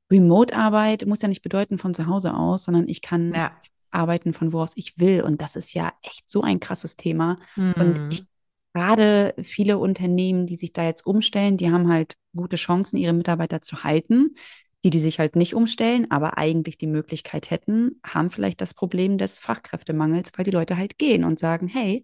Remote-Arbeit 0.09 1.05
muss 1.05 1.21
ja 1.21 1.27
nicht 1.27 1.41
bedeuten 1.41 1.77
von 1.77 1.93
zu 1.93 2.07
Hause 2.07 2.33
aus, 2.33 2.65
sondern 2.65 2.87
ich 2.87 3.01
kann 3.01 3.33
Ja. 3.33 3.51
arbeiten 3.91 4.33
von 4.33 4.53
wo 4.53 4.61
aus 4.61 4.73
ich 4.77 4.97
will. 4.97 5.23
Und 5.23 5.41
das 5.41 5.57
ist 5.57 5.73
ja 5.73 5.91
echt 6.03 6.29
so 6.29 6.41
ein 6.41 6.61
krasses 6.61 6.95
Thema. 6.95 7.37
Und 7.77 7.99
Mhm. 7.99 8.05
ich 8.09 8.25
gerade 8.73 9.33
viele 9.41 9.77
Unternehmen, 9.77 10.47
die 10.47 10.55
sich 10.55 10.71
da 10.71 10.83
jetzt 10.83 11.05
umstellen, 11.05 11.57
die 11.57 11.71
haben 11.71 11.91
halt 11.91 12.15
gute 12.35 12.55
Chancen, 12.55 12.97
ihre 12.97 13.13
Mitarbeiter 13.13 13.61
zu 13.61 13.83
halten. 13.83 14.35
Die, 14.83 14.89
die 14.89 14.99
sich 14.99 15.19
halt 15.19 15.35
nicht 15.35 15.53
umstellen, 15.53 16.09
aber 16.09 16.37
eigentlich 16.39 16.77
die 16.77 16.87
Möglichkeit 16.87 17.51
hätten, 17.51 17.99
haben 18.03 18.31
vielleicht 18.31 18.61
das 18.61 18.73
Problem 18.73 19.19
des 19.19 19.37
Fachkräftemangels, 19.37 20.31
weil 20.35 20.45
die 20.45 20.51
Leute 20.51 20.75
halt 20.75 20.97
gehen 20.97 21.23
und 21.23 21.37
sagen, 21.39 21.67
hey, 21.67 22.03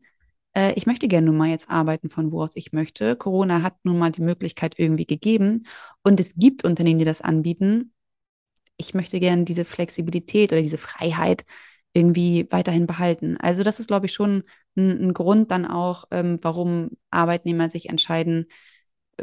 äh, 0.56 0.74
ich 0.74 0.86
möchte 0.86 1.08
gerne 1.08 1.26
nun 1.28 1.38
mal 1.38 1.50
jetzt 1.50 1.70
arbeiten 1.70 2.10
von 2.10 2.32
wo 2.32 2.44
aus 2.44 2.56
ich 2.56 2.74
möchte. 2.74 3.16
Corona 3.16 3.62
hat 3.64 3.76
nun 3.84 3.98
mal 3.98 4.12
die 4.12 4.22
Möglichkeit 4.22 4.76
irgendwie 4.78 5.06
gegeben 5.06 5.66
und 6.04 6.20
es 6.20 6.36
gibt 6.36 6.66
Unternehmen, 6.66 7.00
die 7.00 7.06
das 7.06 7.22
anbieten. 7.22 7.94
Ich 8.78 8.94
möchte 8.94 9.20
gerne 9.20 9.44
diese 9.44 9.66
Flexibilität 9.66 10.52
oder 10.52 10.62
diese 10.62 10.78
Freiheit 10.78 11.46
irgendwie 11.94 12.48
weiterhin 12.52 12.86
behalten. 12.88 13.38
Also 13.38 13.64
das 13.64 13.80
ist, 13.80 13.88
glaube 13.88 14.06
ich, 14.06 14.14
schon 14.14 14.44
ein, 14.76 15.08
ein 15.10 15.14
Grund 15.14 15.52
dann 15.52 15.66
auch, 15.66 16.06
ähm, 16.12 16.38
warum 16.44 16.92
Arbeitnehmer 17.10 17.70
sich 17.70 17.90
entscheiden, 17.90 18.48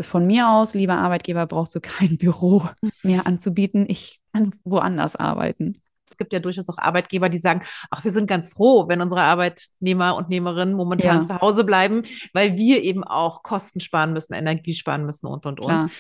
von 0.00 0.26
mir 0.26 0.48
aus, 0.48 0.74
lieber 0.74 0.96
Arbeitgeber, 0.96 1.46
brauchst 1.46 1.74
du 1.74 1.80
kein 1.80 2.16
Büro 2.18 2.68
mehr 3.02 3.26
anzubieten. 3.26 3.87
Ich 3.88 4.20
kann 4.33 4.54
woanders 4.64 5.16
arbeiten. 5.16 5.80
Es 6.11 6.16
gibt 6.18 6.33
ja 6.33 6.38
durchaus 6.38 6.68
auch 6.70 6.78
Arbeitgeber, 6.78 7.28
die 7.28 7.38
sagen, 7.38 7.62
ach, 7.90 8.04
wir 8.04 8.12
sind 8.12 8.28
ganz 8.28 8.52
froh, 8.52 8.87
wenn 8.88 9.00
unsere 9.00 9.22
Arbeitnehmer 9.22 10.14
und 10.16 10.28
Nehmerinnen 10.28 10.74
momentan 10.74 11.18
Ja. 11.18 11.22
zu 11.22 11.40
Hause 11.40 11.64
bleiben, 11.64 12.02
weil 12.33 12.57
wir 12.57 12.83
eben 12.85 13.02
auch 13.02 13.42
Kosten 13.42 13.80
sparen 13.80 14.12
müssen, 14.12 14.35
Energie 14.35 14.74
sparen 14.74 15.07
müssen 15.07 15.26
und, 15.26 15.44
und, 15.44 15.59
und. 15.59 15.66
Klar. 15.66 15.90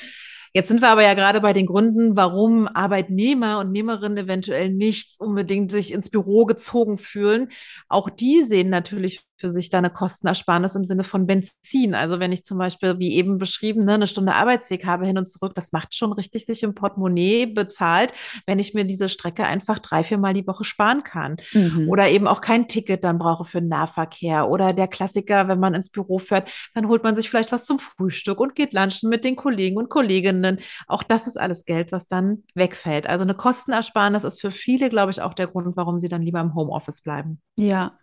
Jetzt 0.56 0.68
sind 0.68 0.82
wir 0.82 0.88
aber 0.90 1.02
ja 1.02 1.14
gerade 1.14 1.40
bei 1.40 1.52
den 1.52 1.66
Gründen, 1.66 2.16
warum 2.16 2.68
Arbeitnehmer 2.68 3.58
und 3.58 3.72
Nehmerinnen 3.72 4.16
eventuell 4.26 4.70
nicht 4.70 5.18
unbedingt 5.18 5.72
sich 5.72 5.92
ins 5.92 6.10
Büro 6.10 6.44
gezogen 6.44 6.96
fühlen. 6.96 7.48
Auch 7.88 8.08
die 8.08 8.42
sehen 8.44 8.70
natürlich 8.70 9.22
für 9.36 9.48
sich 9.48 9.68
da 9.68 9.78
eine 9.78 9.90
Kostenersparnis 9.90 10.74
im 10.74 10.84
Sinne 10.84 11.04
von 11.04 11.26
Benzin. 11.26 11.94
Also 11.94 12.20
wenn 12.20 12.32
ich 12.32 12.44
zum 12.44 12.58
Beispiel, 12.58 12.98
wie 12.98 13.14
eben 13.14 13.38
beschrieben, 13.38 13.84
ne, 13.84 13.94
eine 13.94 14.06
Stunde 14.06 14.34
Arbeitsweg 14.34 14.86
habe 14.86 15.06
hin 15.06 15.18
und 15.18 15.26
zurück, 15.26 15.54
das 15.54 15.72
macht 15.72 15.94
schon 15.94 16.12
richtig 16.12 16.46
sich 16.46 16.62
im 16.62 16.74
Portemonnaie 16.74 17.46
bezahlt, 17.46 18.12
wenn 18.46 18.58
ich 18.58 18.74
mir 18.74 18.84
diese 18.84 19.08
Strecke 19.08 19.44
einfach 19.44 19.78
drei, 19.80 20.04
vier 20.04 20.18
Mal 20.18 20.34
die 20.34 20.46
Woche 20.46 20.64
sparen 20.64 21.02
kann. 21.02 21.36
Mhm. 21.52 21.88
Oder 21.88 22.10
eben 22.10 22.26
auch 22.28 22.40
kein 22.40 22.68
Ticket 22.68 23.04
dann 23.04 23.18
brauche 23.18 23.44
für 23.44 23.60
den 23.60 23.68
Nahverkehr. 23.68 24.48
Oder 24.48 24.72
der 24.72 24.88
Klassiker, 24.88 25.48
wenn 25.48 25.60
man 25.60 25.74
ins 25.74 25.88
Büro 25.88 26.18
fährt, 26.18 26.50
dann 26.74 26.88
holt 26.88 27.02
man 27.02 27.16
sich 27.16 27.28
vielleicht 27.28 27.52
was 27.52 27.64
zum 27.64 27.78
Frühstück 27.78 28.40
und 28.40 28.54
geht 28.54 28.72
lunchen 28.72 29.10
mit 29.10 29.24
den 29.24 29.36
Kollegen 29.36 29.76
und 29.78 29.88
Kolleginnen. 29.88 30.58
Auch 30.86 31.02
das 31.02 31.26
ist 31.26 31.38
alles 31.38 31.64
Geld, 31.64 31.92
was 31.92 32.06
dann 32.06 32.44
wegfällt. 32.54 33.08
Also 33.08 33.24
eine 33.24 33.34
Kostenersparnis 33.34 34.24
ist 34.24 34.40
für 34.40 34.50
viele, 34.50 34.90
glaube 34.90 35.10
ich, 35.10 35.20
auch 35.20 35.34
der 35.34 35.48
Grund, 35.48 35.76
warum 35.76 35.98
sie 35.98 36.08
dann 36.08 36.22
lieber 36.22 36.40
im 36.40 36.54
Homeoffice 36.54 37.00
bleiben. 37.00 37.40
Ja. 37.56 37.98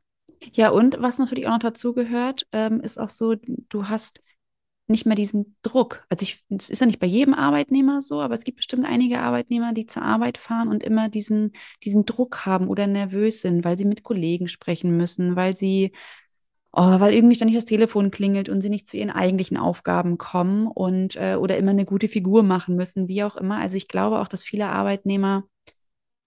Ja, 0.54 0.70
und 0.70 0.98
was 1.00 1.20
natürlich 1.20 1.46
auch 1.48 1.52
noch 1.52 1.60
dazu 1.60 1.94
gehört, 1.94 2.48
ähm, 2.52 2.82
ist 2.82 2.98
auch 3.00 3.10
so, 3.10 3.36
du 3.36 3.88
hast 3.90 4.22
nicht 4.88 5.06
mehr 5.06 5.16
diesen 5.16 5.56
Druck. 5.64 6.06
Also 6.10 6.24
ich, 6.24 6.44
es 6.50 6.70
ist 6.70 6.82
ja 6.82 6.88
nicht 6.88 7.00
bei 7.00 7.08
jedem 7.08 7.34
Arbeitnehmer 7.34 8.02
so, 8.02 8.22
aber 8.22 8.34
es 8.34 8.44
gibt 8.44 8.58
bestimmt 8.58 8.86
einige 8.86 9.20
Arbeitnehmer, 9.22 9.74
die 9.74 9.86
zur 9.86 10.04
Arbeit 10.04 10.38
fahren 10.38 10.68
und 10.70 10.84
immer 10.84 11.10
diesen, 11.10 11.54
diesen 11.84 12.06
Druck 12.06 12.46
haben 12.46 12.68
oder 12.68 12.88
nervös 12.88 13.42
sind, 13.42 13.64
weil 13.66 13.78
sie 13.78 13.86
mit 13.86 14.04
Kollegen 14.04 14.48
sprechen 14.48 14.98
müssen, 14.98 15.36
weil 15.38 15.56
sie, 15.56 15.94
oh, 16.74 17.00
weil 17.00 17.14
irgendwie 17.14 17.36
ständig 17.36 17.58
das 17.58 17.66
Telefon 17.66 18.12
klingelt 18.12 18.50
und 18.50 18.62
sie 18.62 18.70
nicht 18.70 18.88
zu 18.88 18.98
ihren 18.98 19.12
eigentlichen 19.12 19.58
Aufgaben 19.58 20.18
kommen 20.18 20.68
und 20.68 21.16
äh, 21.18 21.36
oder 21.36 21.58
immer 21.58 21.72
eine 21.72 21.86
gute 21.86 22.08
Figur 22.10 22.44
machen 22.44 22.76
müssen, 22.76 23.08
wie 23.08 23.24
auch 23.24 23.38
immer. 23.38 23.60
Also 23.60 23.78
ich 23.78 23.88
glaube 23.90 24.20
auch, 24.20 24.28
dass 24.30 24.44
viele 24.44 24.68
Arbeitnehmer 24.68 25.46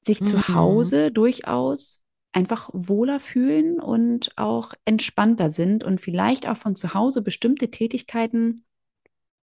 sich 0.03 0.25
zu 0.25 0.39
Mhm. 0.39 0.55
Hause 0.55 1.13
durchaus 1.13 2.04
einfach 2.35 2.71
wohler 2.75 3.21
fühlen 3.21 3.81
und 3.81 4.33
auch 4.37 4.75
entspannter 4.85 5.51
sind 5.51 5.85
und 5.85 6.01
vielleicht 6.01 6.49
auch 6.49 6.57
von 6.59 6.77
zu 6.77 6.95
Hause 6.95 7.23
bestimmte 7.23 7.71
Tätigkeiten, 7.71 8.65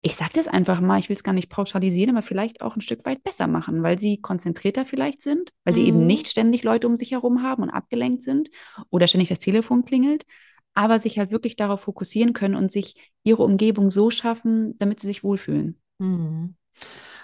ich 0.02 0.16
sage 0.18 0.32
das 0.36 0.48
einfach 0.50 0.82
mal, 0.82 1.00
ich 1.00 1.10
will 1.10 1.16
es 1.16 1.24
gar 1.24 1.34
nicht 1.34 1.50
pauschalisieren, 1.50 2.16
aber 2.16 2.24
vielleicht 2.26 2.62
auch 2.62 2.76
ein 2.76 2.82
Stück 2.82 3.06
weit 3.06 3.24
besser 3.24 3.48
machen, 3.48 3.84
weil 3.84 4.00
sie 4.00 4.20
konzentrierter 4.22 4.86
vielleicht 4.86 5.22
sind, 5.22 5.52
weil 5.64 5.76
sie 5.76 5.86
eben 5.86 6.00
Mhm. 6.00 6.08
nicht 6.08 6.28
ständig 6.28 6.64
Leute 6.64 6.88
um 6.88 6.98
sich 6.98 7.12
herum 7.12 7.42
haben 7.42 7.64
und 7.64 7.70
abgelenkt 7.70 8.22
sind 8.22 8.50
oder 8.90 9.08
ständig 9.08 9.30
das 9.30 9.40
Telefon 9.40 9.86
klingelt, 9.86 10.26
aber 10.74 11.00
sich 11.00 11.20
halt 11.20 11.32
wirklich 11.32 11.56
darauf 11.56 11.82
fokussieren 11.82 12.34
können 12.34 12.56
und 12.56 12.72
sich 12.72 12.96
ihre 13.24 13.44
Umgebung 13.44 13.92
so 13.92 14.10
schaffen, 14.12 14.78
damit 14.78 15.00
sie 15.00 15.08
sich 15.08 15.24
wohlfühlen. 15.24 15.80
Mhm. 16.00 16.56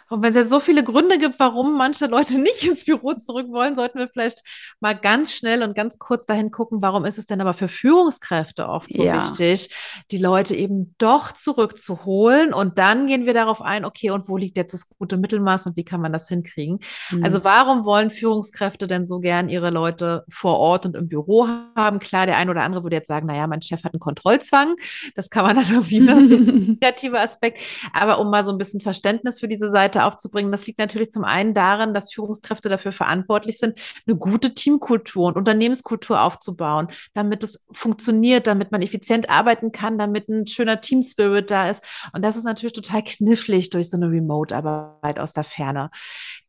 Und 0.10 0.22
wenn 0.22 0.30
es 0.32 0.36
jetzt 0.36 0.50
so 0.50 0.60
viele 0.60 0.84
Gründe 0.84 1.18
gibt, 1.18 1.40
warum 1.40 1.78
manche 1.78 2.08
Leute 2.08 2.38
nicht 2.40 2.64
ins 2.64 2.86
Büro 2.86 3.14
zurück 3.14 3.48
wollen, 3.50 3.76
sollten 3.76 4.00
wir 4.00 4.08
vielleicht 4.10 4.42
mal 4.80 4.94
ganz 4.96 5.32
schnell 5.34 5.64
und 5.64 5.76
ganz 5.76 6.00
kurz 6.00 6.26
dahin 6.26 6.52
gucken, 6.52 6.82
warum 6.82 7.06
ist 7.06 7.18
es 7.18 7.26
denn 7.26 7.42
aber 7.42 7.54
für 7.54 7.68
Führungskräfte 7.68 8.68
oft 8.68 8.94
so 8.94 9.04
Ja. 9.04 9.16
wichtig, 9.24 9.74
die 10.12 10.18
Leute 10.18 10.56
eben 10.56 10.96
doch 10.98 11.32
zurückzuholen. 11.32 12.54
Und 12.54 12.78
dann 12.78 13.08
gehen 13.08 13.26
wir 13.26 13.34
darauf 13.34 13.62
ein, 13.62 13.86
okay, 13.86 14.10
und 14.12 14.28
wo 14.30 14.38
liegt 14.38 14.58
jetzt 14.58 14.74
das 14.74 14.90
gute 14.90 15.18
Mittelmaß 15.18 15.68
und 15.68 15.78
wie 15.78 15.84
kann 15.84 16.02
man 16.02 16.14
das 16.14 16.28
hinkriegen? 16.28 16.80
Mhm. 17.12 17.24
Also 17.24 17.44
warum 17.44 17.86
wollen 17.86 18.12
Führungskräfte 18.12 18.88
denn 18.88 19.06
so 19.06 19.20
gern 19.20 19.50
ihre 19.50 19.70
Leute 19.70 20.26
vor 20.30 20.58
Ort 20.60 20.86
und 20.86 20.96
im 20.96 21.08
Büro 21.08 21.48
haben? 21.76 22.00
Klar, 22.00 22.26
der 22.26 22.38
ein 22.38 22.50
oder 22.50 22.64
andere 22.64 22.84
würde 22.84 22.96
jetzt 22.96 23.08
sagen, 23.08 23.28
naja, 23.28 23.48
mein 23.48 23.62
Chef 23.62 23.84
hat 23.84 23.94
einen 23.94 24.00
Kontrollzwang. 24.00 24.76
Das 25.16 25.30
kann 25.30 25.46
man 25.46 25.56
dann 25.58 25.72
irgendwie, 25.72 26.06
das 26.06 26.24
ist 26.24 26.32
ein 26.32 26.78
negativer 26.80 27.22
Aspekt. 27.22 27.60
Aber 27.94 28.20
um 28.20 28.30
mal 28.30 28.44
so 28.44 28.52
ein 28.52 28.58
bisschen 28.58 28.82
Verständnis 28.82 29.40
für 29.40 29.48
diese 29.48 29.70
Seite 29.70 29.99
aufzubringen, 30.00 30.52
das 30.52 30.68
liegt 30.68 30.80
natürlich 30.80 31.12
zum 31.12 31.24
einen 31.24 31.54
daran, 31.54 31.94
dass 31.94 32.14
Führungskräfte 32.14 32.70
dafür 32.70 32.92
verantwortlich 32.92 33.58
sind, 33.58 33.80
eine 34.08 34.16
gute 34.16 34.54
Teamkultur 34.54 35.28
und 35.28 35.38
Unternehmenskultur 35.38 36.22
aufzubauen, 36.22 36.88
damit 37.14 37.44
es 37.44 37.64
funktioniert, 37.72 38.48
damit 38.48 38.72
man 38.72 38.82
effizient 38.82 39.30
arbeiten 39.30 39.72
kann, 39.72 39.98
damit 39.98 40.30
ein 40.30 40.48
schöner 40.48 40.82
Teamspirit 40.82 41.52
da 41.52 41.70
ist. 41.70 41.84
Und 42.14 42.24
das 42.24 42.36
ist 42.38 42.44
natürlich 42.44 42.74
total 42.74 43.04
knifflig 43.04 43.70
durch 43.70 43.90
so 43.90 43.98
eine 43.98 44.10
Remote-Arbeit 44.10 45.20
aus 45.20 45.34
der 45.34 45.44
Ferne. 45.44 45.90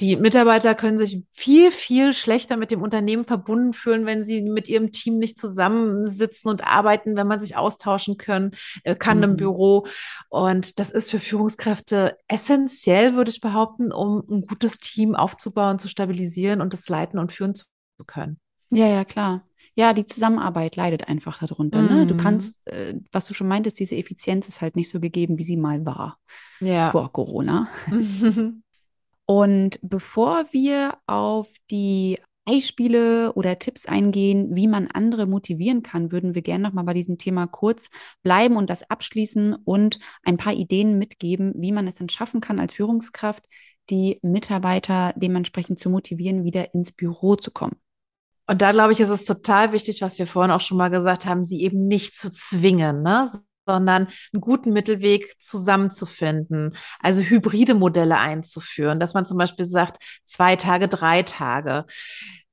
Die 0.00 0.16
Mitarbeiter 0.16 0.74
können 0.74 0.98
sich 0.98 1.22
viel, 1.32 1.70
viel 1.70 2.14
schlechter 2.14 2.56
mit 2.56 2.70
dem 2.70 2.82
Unternehmen 2.82 3.24
verbunden 3.24 3.72
fühlen, 3.72 4.06
wenn 4.06 4.24
sie 4.24 4.40
mit 4.42 4.68
ihrem 4.68 4.92
Team 4.92 5.18
nicht 5.18 5.38
zusammensitzen 5.38 6.50
und 6.50 6.66
arbeiten, 6.66 7.16
wenn 7.16 7.26
man 7.26 7.40
sich 7.40 7.56
austauschen 7.56 8.16
können, 8.16 8.52
äh, 8.84 8.94
kann 8.94 9.18
Mhm. 9.18 9.24
im 9.24 9.36
Büro. 9.36 9.86
Und 10.28 10.78
das 10.78 10.90
ist 10.90 11.10
für 11.10 11.18
Führungskräfte 11.20 12.16
essentiell, 12.28 13.14
würde 13.14 13.30
ich 13.30 13.39
behaupten, 13.40 13.92
um 13.92 14.22
ein 14.30 14.42
gutes 14.42 14.78
Team 14.78 15.14
aufzubauen, 15.14 15.78
zu 15.78 15.88
stabilisieren 15.88 16.60
und 16.60 16.72
das 16.72 16.88
leiten 16.88 17.18
und 17.18 17.32
führen 17.32 17.54
zu 17.54 17.64
können. 18.06 18.38
Ja, 18.70 18.86
ja, 18.86 19.04
klar. 19.04 19.46
Ja, 19.74 19.92
die 19.92 20.06
Zusammenarbeit 20.06 20.76
leidet 20.76 21.08
einfach 21.08 21.38
darunter. 21.38 21.80
Ne? 21.82 22.06
Du 22.06 22.14
Mhm. 22.14 22.18
kannst, 22.18 22.66
äh, 22.66 22.94
was 23.12 23.26
du 23.26 23.34
schon 23.34 23.48
meintest, 23.48 23.78
diese 23.78 23.96
Effizienz 23.96 24.48
ist 24.48 24.60
halt 24.60 24.76
nicht 24.76 24.90
so 24.90 25.00
gegeben, 25.00 25.38
wie 25.38 25.44
sie 25.44 25.56
mal 25.56 25.84
war 25.86 26.18
Ja. 26.60 26.90
vor 26.90 27.12
Corona. 27.12 27.68
Und 29.26 29.78
bevor 29.82 30.52
wir 30.52 30.98
auf 31.06 31.52
die 31.70 32.18
Beispiele 32.50 33.32
oder 33.34 33.58
Tipps 33.58 33.86
eingehen, 33.86 34.54
wie 34.54 34.66
man 34.66 34.88
andere 34.88 35.26
motivieren 35.26 35.82
kann, 35.82 36.10
würden 36.10 36.34
wir 36.34 36.42
gerne 36.42 36.64
nochmal 36.64 36.84
bei 36.84 36.94
diesem 36.94 37.16
Thema 37.16 37.46
kurz 37.46 37.90
bleiben 38.22 38.56
und 38.56 38.68
das 38.68 38.88
abschließen 38.90 39.54
und 39.54 40.00
ein 40.24 40.36
paar 40.36 40.52
Ideen 40.52 40.98
mitgeben, 40.98 41.52
wie 41.56 41.72
man 41.72 41.86
es 41.86 41.96
denn 41.96 42.08
schaffen 42.08 42.40
kann, 42.40 42.58
als 42.58 42.74
Führungskraft 42.74 43.44
die 43.88 44.18
Mitarbeiter 44.22 45.12
dementsprechend 45.16 45.78
zu 45.78 45.90
motivieren, 45.90 46.44
wieder 46.44 46.74
ins 46.74 46.92
Büro 46.92 47.36
zu 47.36 47.50
kommen. 47.50 47.76
Und 48.46 48.60
da 48.60 48.72
glaube 48.72 48.92
ich, 48.92 49.00
ist 49.00 49.10
es 49.10 49.24
total 49.24 49.72
wichtig, 49.72 50.02
was 50.02 50.18
wir 50.18 50.26
vorhin 50.26 50.50
auch 50.50 50.60
schon 50.60 50.78
mal 50.78 50.88
gesagt 50.88 51.26
haben, 51.26 51.44
sie 51.44 51.62
eben 51.62 51.86
nicht 51.86 52.16
zu 52.16 52.30
zwingen, 52.30 53.02
ne? 53.02 53.30
sondern 53.66 54.08
einen 54.32 54.40
guten 54.40 54.72
Mittelweg 54.72 55.40
zusammenzufinden, 55.40 56.74
also 56.98 57.20
hybride 57.20 57.74
Modelle 57.74 58.18
einzuführen, 58.18 58.98
dass 58.98 59.14
man 59.14 59.26
zum 59.26 59.38
Beispiel 59.38 59.64
sagt, 59.64 60.02
zwei 60.24 60.56
Tage, 60.56 60.88
drei 60.88 61.22
Tage, 61.22 61.84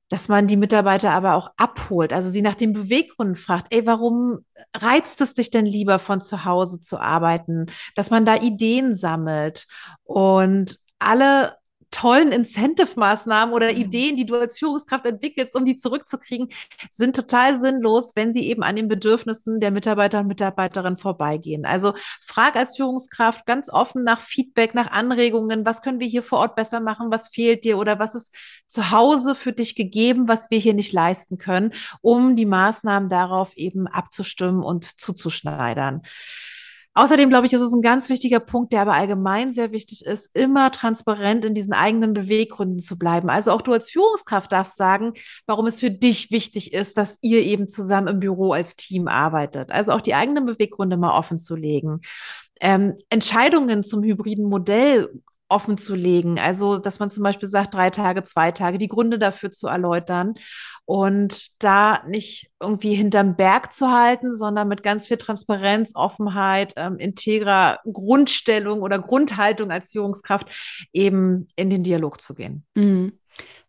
dass 0.08 0.28
man 0.28 0.46
die 0.46 0.56
Mitarbeiter 0.56 1.12
aber 1.12 1.34
auch 1.34 1.50
abholt, 1.56 2.12
also 2.12 2.30
sie 2.30 2.42
nach 2.42 2.54
den 2.54 2.72
Beweggründen 2.72 3.36
fragt, 3.36 3.66
ey, 3.70 3.86
warum 3.86 4.44
reizt 4.74 5.20
es 5.20 5.34
dich 5.34 5.50
denn 5.50 5.66
lieber 5.66 5.98
von 5.98 6.20
zu 6.20 6.44
Hause 6.44 6.80
zu 6.80 6.98
arbeiten, 6.98 7.66
dass 7.94 8.10
man 8.10 8.24
da 8.24 8.36
Ideen 8.36 8.94
sammelt. 8.94 9.66
Und 10.04 10.80
alle 10.98 11.56
tollen 11.90 12.32
Incentive-Maßnahmen 12.32 13.54
oder 13.54 13.72
Mhm. 13.72 13.80
Ideen, 13.80 14.16
die 14.16 14.26
du 14.26 14.36
als 14.36 14.58
Führungskraft 14.58 15.06
entwickelst, 15.06 15.54
um 15.54 15.64
die 15.64 15.76
zurückzukriegen, 15.76 16.48
sind 16.90 17.16
total 17.16 17.58
sinnlos, 17.58 18.12
wenn 18.14 18.32
sie 18.32 18.48
eben 18.48 18.62
an 18.62 18.76
den 18.76 18.88
Bedürfnissen 18.88 19.60
der 19.60 19.70
Mitarbeiter 19.70 20.20
und 20.20 20.26
Mitarbeiterinnen 20.26 20.98
vorbeigehen. 20.98 21.64
Also 21.64 21.94
frag 22.20 22.56
als 22.56 22.76
Führungskraft 22.76 23.46
ganz 23.46 23.70
offen 23.70 24.04
nach 24.04 24.20
Feedback, 24.20 24.74
nach 24.74 24.90
Anregungen, 24.90 25.64
was 25.64 25.82
können 25.82 26.00
wir 26.00 26.08
hier 26.08 26.22
vor 26.22 26.38
Ort 26.40 26.56
besser 26.56 26.80
machen, 26.80 27.10
was 27.10 27.28
fehlt 27.28 27.64
dir 27.64 27.78
oder 27.78 27.98
was 27.98 28.14
ist 28.14 28.34
zu 28.66 28.90
Hause 28.90 29.34
für 29.34 29.52
dich 29.52 29.74
gegeben, 29.74 30.28
was 30.28 30.50
wir 30.50 30.58
hier 30.58 30.74
nicht 30.74 30.92
leisten 30.92 31.38
können, 31.38 31.72
um 32.00 32.36
die 32.36 32.46
Maßnahmen 32.46 33.08
darauf 33.08 33.56
eben 33.56 33.86
abzustimmen 33.86 34.62
und 34.62 35.00
zuzuschneidern. 35.00 36.02
Außerdem 36.98 37.28
glaube 37.28 37.46
ich, 37.46 37.52
ist 37.52 37.60
es 37.60 37.72
ein 37.72 37.80
ganz 37.80 38.08
wichtiger 38.08 38.40
Punkt, 38.40 38.72
der 38.72 38.80
aber 38.80 38.94
allgemein 38.94 39.52
sehr 39.52 39.70
wichtig 39.70 40.04
ist, 40.04 40.34
immer 40.34 40.72
transparent 40.72 41.44
in 41.44 41.54
diesen 41.54 41.72
eigenen 41.72 42.12
Beweggründen 42.12 42.80
zu 42.80 42.98
bleiben. 42.98 43.30
Also 43.30 43.52
auch 43.52 43.62
du 43.62 43.72
als 43.72 43.88
Führungskraft 43.88 44.50
darfst 44.50 44.76
sagen, 44.76 45.12
warum 45.46 45.68
es 45.68 45.78
für 45.78 45.92
dich 45.92 46.32
wichtig 46.32 46.72
ist, 46.74 46.98
dass 46.98 47.18
ihr 47.22 47.42
eben 47.42 47.68
zusammen 47.68 48.08
im 48.08 48.18
Büro 48.18 48.50
als 48.50 48.74
Team 48.74 49.06
arbeitet. 49.06 49.70
Also 49.70 49.92
auch 49.92 50.00
die 50.00 50.16
eigenen 50.16 50.44
Beweggründe 50.44 50.96
mal 50.96 51.16
offen 51.16 51.38
zu 51.38 51.54
legen. 51.54 52.00
Ähm, 52.60 52.96
Entscheidungen 53.10 53.84
zum 53.84 54.02
hybriden 54.02 54.48
Modell 54.48 55.08
offen 55.48 55.78
zu 55.78 55.94
legen. 55.94 56.38
Also, 56.38 56.78
dass 56.78 56.98
man 56.98 57.10
zum 57.10 57.22
Beispiel 57.22 57.48
sagt, 57.48 57.74
drei 57.74 57.90
Tage, 57.90 58.22
zwei 58.22 58.52
Tage, 58.52 58.78
die 58.78 58.88
Gründe 58.88 59.18
dafür 59.18 59.50
zu 59.50 59.66
erläutern 59.66 60.34
und 60.84 61.62
da 61.62 62.02
nicht 62.06 62.50
irgendwie 62.60 62.94
hinterm 62.94 63.36
Berg 63.36 63.72
zu 63.72 63.90
halten, 63.90 64.36
sondern 64.36 64.68
mit 64.68 64.82
ganz 64.82 65.08
viel 65.08 65.16
Transparenz, 65.16 65.92
Offenheit, 65.94 66.74
ähm, 66.76 66.98
integrer 66.98 67.78
Grundstellung 67.90 68.82
oder 68.82 68.98
Grundhaltung 68.98 69.70
als 69.70 69.92
Führungskraft 69.92 70.48
eben 70.92 71.48
in 71.56 71.70
den 71.70 71.82
Dialog 71.82 72.20
zu 72.20 72.34
gehen. 72.34 72.64
Mhm. 72.74 73.18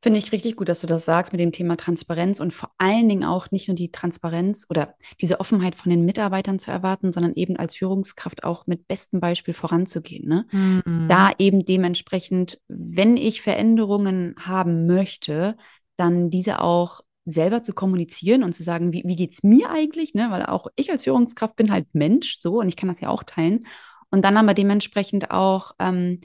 Finde 0.02 0.20
ich 0.20 0.32
richtig 0.32 0.56
gut, 0.56 0.70
dass 0.70 0.82
du 0.82 0.88
das 0.88 1.06
sagst 1.06 1.34
mit 1.34 1.42
dem 1.42 1.52
Thema 1.52 1.76
Transparenz 1.76 2.40
und 2.40 2.54
vor 2.54 2.72
allen 2.78 3.10
Dingen 3.10 3.26
auch 3.26 3.52
nicht 3.52 3.68
nur 3.68 3.76
die 3.76 3.92
Transparenz 3.92 4.66
oder 4.70 4.96
diese 5.20 5.40
Offenheit 5.40 5.76
von 5.76 5.90
den 5.90 6.06
Mitarbeitern 6.06 6.60
zu 6.60 6.72
erwarten, 6.72 7.12
sondern 7.12 7.34
eben 7.36 7.58
als 7.58 7.76
Führungskraft 7.76 8.44
auch 8.44 8.66
mit 8.66 8.88
bestem 8.88 9.20
Beispiel 9.20 9.54
voranzugehen. 9.54 10.28
Ne? 10.28 10.46
Mhm. 10.52 11.08
Da 11.10 11.32
eben 11.38 11.66
dementsprechend, 11.66 12.60
wenn 12.68 13.18
ich 13.18 13.42
Veränderungen 13.42 14.36
haben 14.40 14.88
möchte, 14.88 15.58
dann 15.98 16.30
diese 16.30 16.62
auch 16.62 17.02
selber 17.26 17.64
zu 17.64 17.74
kommunizieren 17.74 18.44
und 18.44 18.54
zu 18.54 18.64
sagen, 18.64 18.94
wie, 18.94 19.04
wie 19.06 19.16
geht 19.16 19.34
es 19.34 19.44
mir 19.44 19.70
eigentlich? 19.70 20.14
Ne? 20.14 20.28
Weil 20.32 20.46
auch 20.46 20.68
ich 20.76 20.92
als 20.92 21.04
Führungskraft 21.04 21.56
bin 21.56 21.72
halt 21.72 21.88
Mensch 21.94 22.38
so 22.40 22.60
und 22.60 22.68
ich 22.68 22.76
kann 22.76 22.90
das 22.90 23.02
ja 23.02 23.10
auch 23.10 23.24
teilen. 23.24 23.66
Und 24.12 24.26
dann 24.26 24.38
aber 24.38 24.53
dementsprechend 24.53 25.32
auch 25.32 25.74
ähm, 25.80 26.20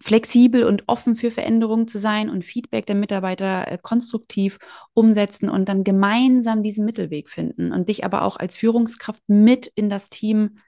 flexibel 0.00 0.64
und 0.64 0.84
offen 0.86 1.14
für 1.16 1.30
Veränderungen 1.30 1.88
zu 1.88 1.98
sein 1.98 2.30
und 2.30 2.44
Feedback 2.44 2.86
der 2.86 2.94
Mitarbeiter 2.94 3.70
äh, 3.70 3.78
konstruktiv 3.80 4.58
umsetzen 4.94 5.48
und 5.48 5.68
dann 5.68 5.84
gemeinsam 5.84 6.62
diesen 6.62 6.84
Mittelweg 6.84 7.28
finden 7.28 7.72
und 7.72 7.88
dich 7.88 8.04
aber 8.04 8.22
auch 8.22 8.36
als 8.36 8.56
Führungskraft 8.56 9.22
mit 9.26 9.66
in 9.66 9.90
das 9.90 10.08
Team 10.08 10.58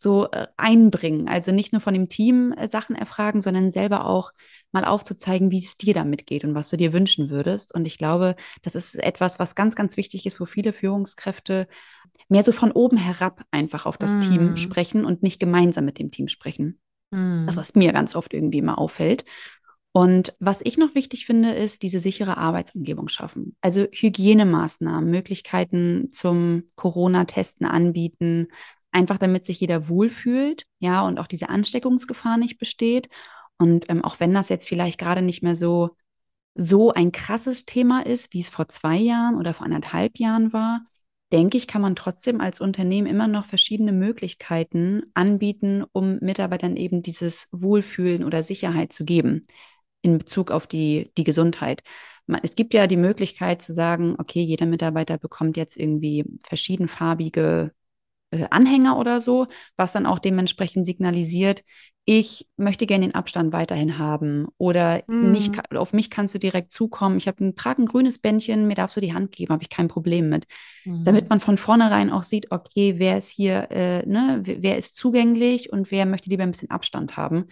so 0.00 0.30
äh, 0.30 0.46
einbringen. 0.56 1.28
Also 1.28 1.50
nicht 1.50 1.72
nur 1.72 1.80
von 1.80 1.92
dem 1.92 2.08
Team 2.08 2.52
äh, 2.52 2.68
Sachen 2.68 2.94
erfragen, 2.94 3.40
sondern 3.40 3.72
selber 3.72 4.06
auch 4.06 4.32
mal 4.70 4.84
aufzuzeigen, 4.84 5.50
wie 5.50 5.58
es 5.58 5.76
dir 5.76 5.92
damit 5.92 6.24
geht 6.26 6.44
und 6.44 6.54
was 6.54 6.68
du 6.70 6.76
dir 6.76 6.92
wünschen 6.92 7.30
würdest. 7.30 7.74
Und 7.74 7.84
ich 7.84 7.98
glaube, 7.98 8.36
das 8.62 8.74
ist 8.76 8.94
etwas, 8.94 9.38
was 9.38 9.56
ganz, 9.56 9.74
ganz 9.74 9.96
wichtig 9.96 10.24
ist, 10.24 10.40
wo 10.40 10.44
viele 10.46 10.72
Führungskräfte 10.72 11.66
mehr 12.28 12.44
so 12.44 12.52
von 12.52 12.70
oben 12.70 12.96
herab 12.96 13.42
einfach 13.50 13.86
auf 13.86 13.98
das 13.98 14.14
Mhm. 14.16 14.20
Team 14.20 14.56
sprechen 14.56 15.04
und 15.04 15.22
nicht 15.22 15.40
gemeinsam 15.40 15.84
mit 15.84 15.98
dem 15.98 16.10
Team 16.12 16.28
sprechen. 16.28 16.78
Mhm. 17.10 17.46
Das, 17.46 17.56
was 17.56 17.74
mir 17.74 17.92
ganz 17.92 18.14
oft 18.14 18.32
irgendwie 18.34 18.58
immer 18.58 18.78
auffällt. 18.78 19.24
Und 19.92 20.36
was 20.38 20.60
ich 20.62 20.78
noch 20.78 20.94
wichtig 20.94 21.26
finde, 21.26 21.54
ist 21.54 21.82
diese 21.82 21.98
sichere 21.98 22.36
Arbeitsumgebung 22.36 23.08
schaffen. 23.08 23.56
Also 23.62 23.86
Hygienemaßnahmen, 23.90 25.10
Möglichkeiten 25.10 26.08
zum 26.10 26.64
Corona-Testen 26.76 27.66
anbieten, 27.66 28.48
einfach 28.92 29.18
damit 29.18 29.44
sich 29.44 29.60
jeder 29.60 29.88
wohlfühlt, 29.88 30.64
ja, 30.78 31.02
und 31.02 31.18
auch 31.18 31.26
diese 31.26 31.48
Ansteckungsgefahr 31.48 32.36
nicht 32.38 32.58
besteht. 32.58 33.08
Und 33.58 33.88
ähm, 33.90 34.04
auch 34.04 34.20
wenn 34.20 34.34
das 34.34 34.48
jetzt 34.48 34.68
vielleicht 34.68 34.98
gerade 34.98 35.22
nicht 35.22 35.42
mehr 35.42 35.54
so, 35.54 35.90
so 36.54 36.92
ein 36.92 37.12
krasses 37.12 37.64
Thema 37.64 38.04
ist, 38.04 38.32
wie 38.32 38.40
es 38.40 38.50
vor 38.50 38.68
zwei 38.68 38.96
Jahren 38.96 39.36
oder 39.36 39.54
vor 39.54 39.66
anderthalb 39.66 40.18
Jahren 40.18 40.52
war, 40.52 40.84
denke 41.32 41.56
ich, 41.56 41.66
kann 41.66 41.82
man 41.82 41.94
trotzdem 41.94 42.40
als 42.40 42.60
Unternehmen 42.60 43.06
immer 43.06 43.28
noch 43.28 43.44
verschiedene 43.44 43.92
Möglichkeiten 43.92 45.02
anbieten, 45.14 45.84
um 45.92 46.18
Mitarbeitern 46.20 46.76
eben 46.76 47.02
dieses 47.02 47.48
Wohlfühlen 47.52 48.24
oder 48.24 48.42
Sicherheit 48.42 48.92
zu 48.92 49.04
geben 49.04 49.46
in 50.02 50.18
Bezug 50.18 50.50
auf 50.50 50.66
die, 50.66 51.12
die 51.16 51.24
Gesundheit. 51.24 51.82
Man- 52.26 52.40
Es 52.42 52.54
gibt 52.56 52.74
ja 52.74 52.86
die 52.86 52.96
Möglichkeit 52.96 53.62
zu 53.62 53.72
sagen, 53.72 54.14
okay, 54.18 54.40
jeder 54.42 54.66
Mitarbeiter 54.66 55.18
bekommt 55.18 55.56
jetzt 55.56 55.76
irgendwie 55.76 56.24
verschiedenfarbige 56.44 57.72
Anhänger 58.50 58.98
oder 58.98 59.20
so, 59.20 59.46
was 59.76 59.92
dann 59.92 60.06
auch 60.06 60.18
dementsprechend 60.18 60.86
signalisiert, 60.86 61.62
ich 62.04 62.46
möchte 62.56 62.86
gerne 62.86 63.06
den 63.06 63.14
Abstand 63.14 63.52
weiterhin 63.52 63.98
haben 63.98 64.46
oder 64.56 65.02
Mhm. 65.06 65.30
mich, 65.30 65.52
ka- 65.52 65.62
auf 65.78 65.92
mich 65.92 66.10
kannst 66.10 66.34
du 66.34 66.38
direkt 66.38 66.72
zukommen. 66.72 67.18
Ich 67.18 67.28
habe 67.28 67.44
ein, 67.44 67.54
trage 67.56 67.82
ein 67.82 67.86
grünes 67.86 68.18
Bändchen, 68.18 68.66
mir 68.66 68.74
darfst 68.74 68.96
du 68.96 69.00
die 69.00 69.12
Hand 69.14 69.32
geben, 69.32 69.52
habe 69.52 69.62
ich 69.62 69.68
kein 69.70 69.88
Problem 69.88 70.28
mit. 70.30 70.46
Mhm. 70.86 71.04
Damit 71.04 71.28
man 71.30 71.40
von 71.40 71.58
vornherein 71.58 72.10
auch 72.10 72.22
sieht, 72.22 72.50
okay, 72.50 72.94
wer 72.98 73.18
ist 73.18 73.28
hier, 73.30 73.68
äh, 73.70 74.06
ne, 74.06 74.40
wer 74.42 74.62
wer 74.62 74.76
ist 74.78 74.96
zugänglich 74.96 75.72
und 75.72 75.90
wer 75.90 76.06
möchte 76.06 76.28
lieber 76.30 76.42
ein 76.44 76.50
bisschen 76.52 76.70
Abstand 76.70 77.16
haben. 77.16 77.46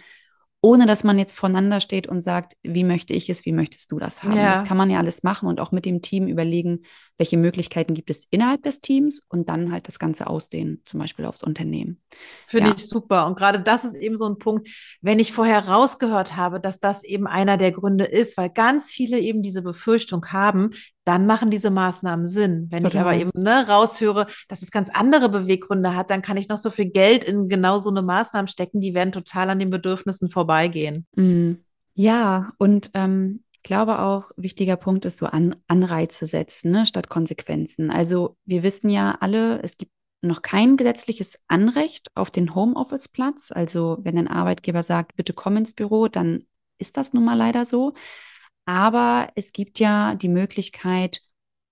ohne 0.61 0.85
dass 0.87 1.03
man 1.03 1.19
jetzt 1.19 1.37
voneinander 1.37 1.79
steht 1.81 2.07
und 2.07 2.21
sagt, 2.21 2.53
wie 2.63 2.83
möchte 2.83 3.13
ich 3.13 3.29
es, 3.29 3.45
wie 3.45 3.51
möchtest 3.51 3.91
du 3.91 3.99
das 3.99 4.23
haben. 4.23 4.33
Ja. 4.33 4.49
Das 4.49 4.63
kann 4.63 4.75
man 4.77 4.89
ja 4.89 4.97
alles 4.97 5.23
machen 5.23 5.47
und 5.47 5.59
auch 5.59 5.71
mit 5.71 5.85
dem 5.85 6.01
Team 6.01 6.27
überlegen, 6.27 6.83
welche 7.17 7.37
Möglichkeiten 7.37 7.93
gibt 7.93 8.09
es 8.09 8.25
innerhalb 8.29 8.63
des 8.63 8.79
Teams 8.81 9.21
und 9.27 9.49
dann 9.49 9.71
halt 9.71 9.87
das 9.87 9.97
Ganze 9.99 10.27
ausdehnen, 10.27 10.81
zum 10.85 10.99
Beispiel 10.99 11.25
aufs 11.25 11.43
Unternehmen. 11.43 12.01
Finde 12.45 12.69
Ja. 12.69 12.75
ich 12.77 12.85
super. 12.87 13.25
Und 13.25 13.37
gerade 13.37 13.59
das 13.59 13.83
ist 13.85 13.95
eben 13.95 14.15
so 14.15 14.27
ein 14.29 14.37
Punkt, 14.37 14.69
wenn 15.01 15.19
ich 15.19 15.33
vorher 15.33 15.67
rausgehört 15.67 16.35
habe, 16.35 16.59
dass 16.59 16.79
das 16.79 17.03
eben 17.03 17.25
einer 17.27 17.57
der 17.57 17.71
Gründe 17.71 18.05
ist, 18.05 18.37
weil 18.37 18.49
ganz 18.49 18.91
viele 18.91 19.19
eben 19.19 19.41
diese 19.41 19.61
Befürchtung 19.63 20.25
haben, 20.31 20.69
dann 21.05 21.25
machen 21.25 21.49
diese 21.49 21.69
Maßnahmen 21.71 22.25
Sinn. 22.25 22.67
Wenn 22.69 22.85
ich 22.85 22.91
Total. 22.91 23.07
aber 23.07 23.15
eben 23.15 23.31
ne, 23.33 23.65
raushöre, 23.67 24.27
dass 24.47 24.61
es 24.61 24.71
ganz 24.71 24.89
andere 24.93 25.29
Beweggründe 25.29 25.95
hat, 25.95 26.09
dann 26.09 26.21
kann 26.21 26.37
ich 26.37 26.49
noch 26.49 26.57
so 26.57 26.69
viel 26.69 26.89
Geld 26.91 27.23
in 27.23 27.47
genau 27.49 27.77
so 27.79 27.89
eine 27.89 28.01
Maßnahme 28.01 28.47
stecken, 28.47 28.81
die 28.81 28.93
werden 28.93 29.11
total 29.13 29.49
an 29.49 29.59
den 29.59 29.69
Bedürfnissen 29.69 30.29
vorbeigehen. 30.29 31.07
Mm, 31.15 31.53
Ja, 31.95 32.51
und 32.59 32.91
ähm, 32.93 33.43
ich 33.46 33.46
glaube 33.67 33.99
auch, 33.99 34.31
wichtiger 34.37 34.77
Punkt 34.77 35.05
ist 35.05 35.17
so 35.17 35.27
An 35.27 35.55
Anreize 35.67 36.25
setzen, 36.25 36.71
ne, 36.71 36.85
statt 36.85 37.09
Konsequenzen. 37.09 37.91
Also 37.91 38.37
wir 38.45 38.63
wissen 38.63 38.89
ja 38.89 39.17
alle, 39.19 39.61
es 39.61 39.77
gibt 39.77 39.91
noch 40.21 40.41
kein 40.41 40.77
gesetzliches 40.77 41.39
Anrecht 41.47 42.09
auf 42.15 42.31
den 42.31 42.55
Homeoffice-Platz. 42.55 43.51
Also 43.51 43.97
wenn 44.01 44.17
ein 44.17 44.27
Arbeitgeber 44.27 44.83
sagt, 44.83 45.15
bitte 45.15 45.33
komm 45.33 45.57
ins 45.57 45.73
Büro, 45.73 46.07
dann 46.07 46.45
ist 46.79 46.97
das 46.97 47.13
nun 47.13 47.25
mal 47.25 47.35
leider 47.35 47.65
so. 47.65 47.93
Aber 48.65 49.29
es 49.35 49.53
gibt 49.53 49.79
ja 49.79 50.15
die 50.15 50.29
Möglichkeit, 50.29 51.21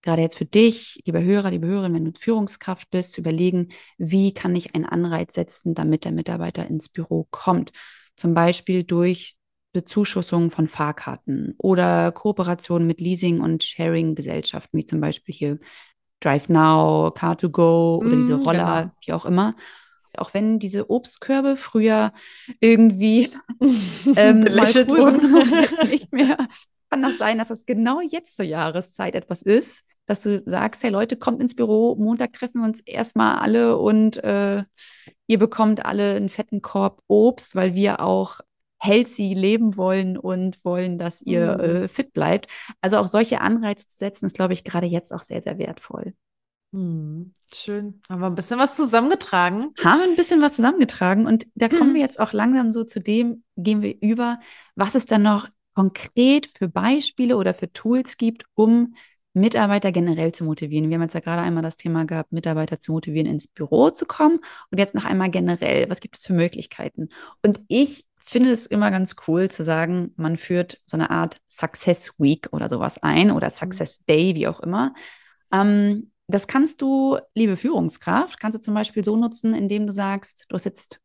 gerade 0.02 0.22
jetzt 0.22 0.38
für 0.38 0.46
dich, 0.46 1.02
lieber 1.06 1.22
Hörer, 1.22 1.52
liebe 1.52 1.68
Hörerin, 1.68 1.94
wenn 1.94 2.06
du 2.06 2.12
Führungskraft 2.18 2.90
bist, 2.92 3.14
zu 3.14 3.22
überlegen, 3.22 3.70
wie 3.98 4.34
kann 4.34 4.56
ich 4.56 4.76
einen 4.76 4.86
Anreiz 4.86 5.34
setzen, 5.34 5.74
damit 5.74 6.06
der 6.06 6.12
Mitarbeiter 6.12 6.68
ins 6.68 6.90
Büro 6.90 7.28
kommt. 7.32 7.72
Zum 8.16 8.34
Beispiel 8.34 8.84
durch 8.84 9.36
Bezuschussung 9.76 10.52
von 10.52 10.68
Fahrkarten 10.70 11.54
oder 11.58 12.12
Kooperation 12.14 12.88
mit 12.88 13.02
Leasing- 13.02 13.42
und 13.42 13.64
Sharing-Gesellschaften, 13.64 14.78
wie 14.78 14.86
zum 14.86 15.02
Beispiel 15.02 15.36
hier 15.36 15.60
Drive 16.22 16.50
Now, 16.50 17.10
Car2Go 17.10 17.98
oder 18.00 18.16
diese 18.16 18.38
Mm, 18.38 18.42
Roller, 18.44 18.82
genau. 18.84 18.92
wie 19.06 19.14
auch 19.14 19.26
immer. 19.26 19.56
Auch 20.18 20.34
wenn 20.34 20.60
diese 20.60 20.90
Obstkörbe 20.90 21.58
früher 21.58 22.14
irgendwie 22.62 23.32
ähm, 24.16 24.46
Belächelt 24.46 24.88
wurden. 24.90 25.22
jetzt 25.62 25.84
nicht 25.84 26.14
mehr, 26.14 26.38
kann 26.90 27.02
das 27.02 27.18
sein, 27.18 27.38
dass 27.38 27.50
das 27.50 27.66
genau 27.66 28.00
jetzt 28.00 28.38
zur 28.38 28.46
Jahreszeit 28.46 29.16
etwas 29.16 29.42
ist, 29.42 29.84
dass 30.06 30.22
du 30.24 30.42
sagst, 30.46 30.84
hey 30.84 30.90
Leute, 30.90 31.18
kommt 31.18 31.42
ins 31.42 31.56
Büro, 31.56 31.96
Montag 31.96 32.32
treffen 32.34 32.62
wir 32.62 32.66
uns 32.66 32.80
erstmal 32.82 33.40
alle 33.40 33.78
und 33.78 34.18
äh, 34.24 34.64
ihr 35.28 35.40
bekommt 35.40 35.86
alle 35.86 36.16
einen 36.16 36.30
fetten 36.30 36.62
Korb 36.62 37.02
Obst, 37.08 37.56
weil 37.56 37.76
wir 37.76 38.00
auch 38.00 38.40
healthy 38.86 39.34
leben 39.34 39.78
wollen 39.78 40.18
und 40.18 40.64
wollen, 40.66 40.98
dass 40.98 41.22
ihr 41.22 41.58
Mhm. 41.58 41.60
äh, 41.60 41.88
fit 41.88 42.14
bleibt. 42.14 42.48
Also 42.82 42.98
auch 42.98 43.08
solche 43.08 43.42
Anreize 43.42 43.88
zu 43.88 43.98
setzen, 43.98 44.26
ist, 44.28 44.36
glaube 44.36 44.54
ich, 44.54 44.64
gerade 44.64 44.88
jetzt 44.88 45.14
auch 45.14 45.22
sehr, 45.22 45.42
sehr 45.42 45.58
wertvoll. 45.58 46.14
Hm, 46.74 47.34
schön. 47.54 48.02
Haben 48.10 48.22
wir 48.22 48.28
ein 48.28 48.36
bisschen 48.36 48.60
was 48.60 48.76
zusammengetragen. 48.76 49.74
Haben 49.84 50.00
wir 50.00 50.08
ein 50.08 50.16
bisschen 50.16 50.42
was 50.42 50.56
zusammengetragen 50.56 51.26
und 51.28 51.46
da 51.56 51.70
kommen 51.70 51.92
Mhm. 51.92 51.96
wir 51.96 52.02
jetzt 52.02 52.20
auch 52.20 52.34
langsam 52.34 52.72
so 52.72 52.84
zu 52.84 53.00
dem, 53.00 53.44
gehen 53.58 53.82
wir 53.82 53.96
über, 54.02 54.40
was 54.76 54.96
es 54.96 55.06
dann 55.06 55.24
noch 55.24 55.48
konkret 55.74 56.48
für 56.48 56.70
Beispiele 56.70 57.36
oder 57.38 57.54
für 57.54 57.72
Tools 57.72 58.18
gibt, 58.18 58.46
um 58.56 58.96
Mitarbeiter 59.34 59.92
generell 59.92 60.32
zu 60.32 60.46
motivieren. 60.46 60.90
Wir 60.90 60.96
haben 60.96 61.02
jetzt 61.04 61.14
ja 61.14 61.20
gerade 61.20 61.42
einmal 61.42 61.64
das 61.64 61.76
Thema 61.76 62.06
gehabt, 62.06 62.32
Mitarbeiter 62.32 62.80
zu 62.80 62.94
motivieren, 62.94 63.28
ins 63.28 63.48
Büro 63.48 63.90
zu 63.90 64.06
kommen 64.06 64.40
und 64.72 64.78
jetzt 64.78 64.96
noch 64.96 65.04
einmal 65.04 65.30
generell, 65.30 65.90
was 65.90 66.00
gibt 66.00 66.16
es 66.18 66.26
für 66.26 66.34
Möglichkeiten? 66.34 67.10
Und 67.44 67.60
ich 67.68 68.06
finde 68.26 68.52
es 68.52 68.66
immer 68.66 68.92
ganz 68.92 69.16
cool 69.28 69.50
zu 69.50 69.64
sagen, 69.64 70.14
man 70.18 70.38
führt 70.38 70.82
so 70.86 70.98
eine 70.98 71.10
Art 71.10 71.38
Success 71.48 72.14
Week 72.18 72.48
oder 72.52 72.70
sowas 72.70 73.02
ein 73.02 73.32
oder 73.32 73.50
Success 73.50 74.04
Day, 74.06 74.36
wie 74.36 74.48
auch 74.48 74.60
immer. 74.60 74.94
Ähm, 75.52 76.12
das 76.28 76.48
kannst 76.48 76.82
du, 76.82 77.20
liebe 77.36 77.56
Führungskraft, 77.56 78.40
kannst 78.40 78.58
du 78.58 78.62
zum 78.62 78.74
Beispiel 78.74 79.04
so 79.04 79.16
nutzen, 79.16 79.54
indem 79.54 79.86
du 79.86 79.94
sagst, 79.94 80.46
du 80.50 80.56
hast 80.56 80.66
jetzt 80.66 81.00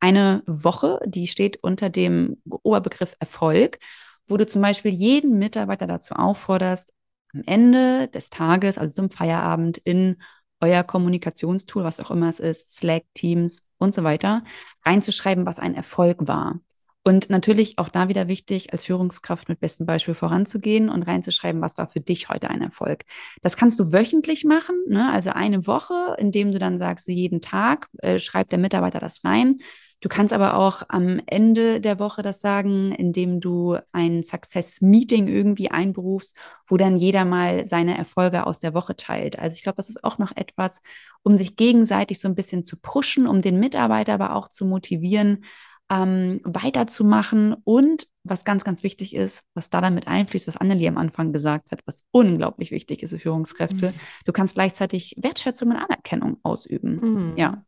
eine 0.00 0.42
Woche, 0.46 1.00
die 1.06 1.26
steht 1.26 1.58
unter 1.62 1.88
dem 1.90 2.42
Oberbegriff 2.62 3.16
Erfolg, 3.20 3.78
wo 4.26 4.36
du 4.36 4.46
zum 4.46 4.62
Beispiel 4.62 4.92
jeden 4.92 5.38
Mitarbeiter 5.38 5.86
dazu 5.86 6.14
aufforderst, 6.14 6.92
am 7.32 7.42
Ende 7.46 8.08
des 8.08 8.28
Tages, 8.30 8.76
also 8.76 8.94
zum 8.94 9.10
Feierabend, 9.10 9.78
in 9.78 10.22
euer 10.60 10.82
Kommunikationstool, 10.82 11.84
was 11.84 12.00
auch 12.00 12.10
immer 12.10 12.28
es 12.28 12.40
ist, 12.40 12.76
Slack, 12.76 13.04
Teams 13.14 13.62
und 13.80 13.94
so 13.94 14.04
weiter, 14.04 14.44
reinzuschreiben, 14.84 15.46
was 15.46 15.58
ein 15.58 15.74
Erfolg 15.74 16.28
war. 16.28 16.60
Und 17.02 17.30
natürlich 17.30 17.78
auch 17.78 17.88
da 17.88 18.08
wieder 18.08 18.28
wichtig, 18.28 18.72
als 18.72 18.84
Führungskraft 18.84 19.48
mit 19.48 19.58
bestem 19.58 19.86
Beispiel 19.86 20.14
voranzugehen 20.14 20.90
und 20.90 21.02
reinzuschreiben, 21.02 21.62
was 21.62 21.78
war 21.78 21.88
für 21.88 22.00
dich 22.00 22.28
heute 22.28 22.50
ein 22.50 22.60
Erfolg. 22.60 23.04
Das 23.40 23.56
kannst 23.56 23.80
du 23.80 23.90
wöchentlich 23.90 24.44
machen, 24.44 24.76
ne? 24.86 25.10
also 25.10 25.30
eine 25.30 25.66
Woche, 25.66 26.14
indem 26.18 26.52
du 26.52 26.58
dann 26.58 26.78
sagst, 26.78 27.06
so 27.06 27.12
jeden 27.12 27.40
Tag 27.40 27.88
äh, 27.98 28.18
schreibt 28.18 28.52
der 28.52 28.58
Mitarbeiter 28.58 29.00
das 29.00 29.24
rein. 29.24 29.58
Du 30.02 30.08
kannst 30.08 30.32
aber 30.32 30.54
auch 30.56 30.82
am 30.88 31.20
Ende 31.26 31.80
der 31.80 31.98
Woche 31.98 32.22
das 32.22 32.40
sagen, 32.40 32.90
indem 32.92 33.40
du 33.40 33.76
ein 33.92 34.22
Success-Meeting 34.22 35.28
irgendwie 35.28 35.70
einberufst, 35.70 36.34
wo 36.66 36.78
dann 36.78 36.96
jeder 36.96 37.26
mal 37.26 37.66
seine 37.66 37.98
Erfolge 37.98 38.46
aus 38.46 38.60
der 38.60 38.72
Woche 38.72 38.96
teilt. 38.96 39.38
Also 39.38 39.56
ich 39.56 39.62
glaube, 39.62 39.76
das 39.76 39.90
ist 39.90 40.02
auch 40.02 40.16
noch 40.16 40.34
etwas, 40.34 40.80
um 41.22 41.36
sich 41.36 41.54
gegenseitig 41.54 42.18
so 42.18 42.28
ein 42.28 42.34
bisschen 42.34 42.64
zu 42.64 42.78
pushen, 42.78 43.26
um 43.26 43.42
den 43.42 43.60
Mitarbeiter 43.60 44.14
aber 44.14 44.34
auch 44.36 44.48
zu 44.48 44.64
motivieren, 44.64 45.44
ähm, 45.90 46.40
weiterzumachen. 46.44 47.54
Und 47.64 48.06
was 48.24 48.44
ganz, 48.44 48.64
ganz 48.64 48.82
wichtig 48.82 49.14
ist, 49.14 49.42
was 49.54 49.68
da 49.70 49.80
damit 49.82 50.06
einfließt, 50.08 50.48
was 50.48 50.56
Annelie 50.56 50.88
am 50.88 50.96
Anfang 50.98 51.32
gesagt 51.32 51.72
hat, 51.72 51.80
was 51.84 52.04
unglaublich 52.10 52.70
wichtig 52.70 53.02
ist 53.02 53.10
für 53.10 53.18
Führungskräfte, 53.18 53.88
Mhm. 53.88 53.94
du 54.24 54.32
kannst 54.32 54.54
gleichzeitig 54.54 55.14
Wertschätzung 55.18 55.70
und 55.70 55.76
Anerkennung 55.76 56.38
ausüben. 56.42 57.00
Mhm. 57.32 57.36
Ja. 57.36 57.64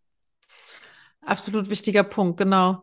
Absolut 1.25 1.71
wichtiger 1.71 2.03
Punkt, 2.05 2.39
genau. 2.39 2.83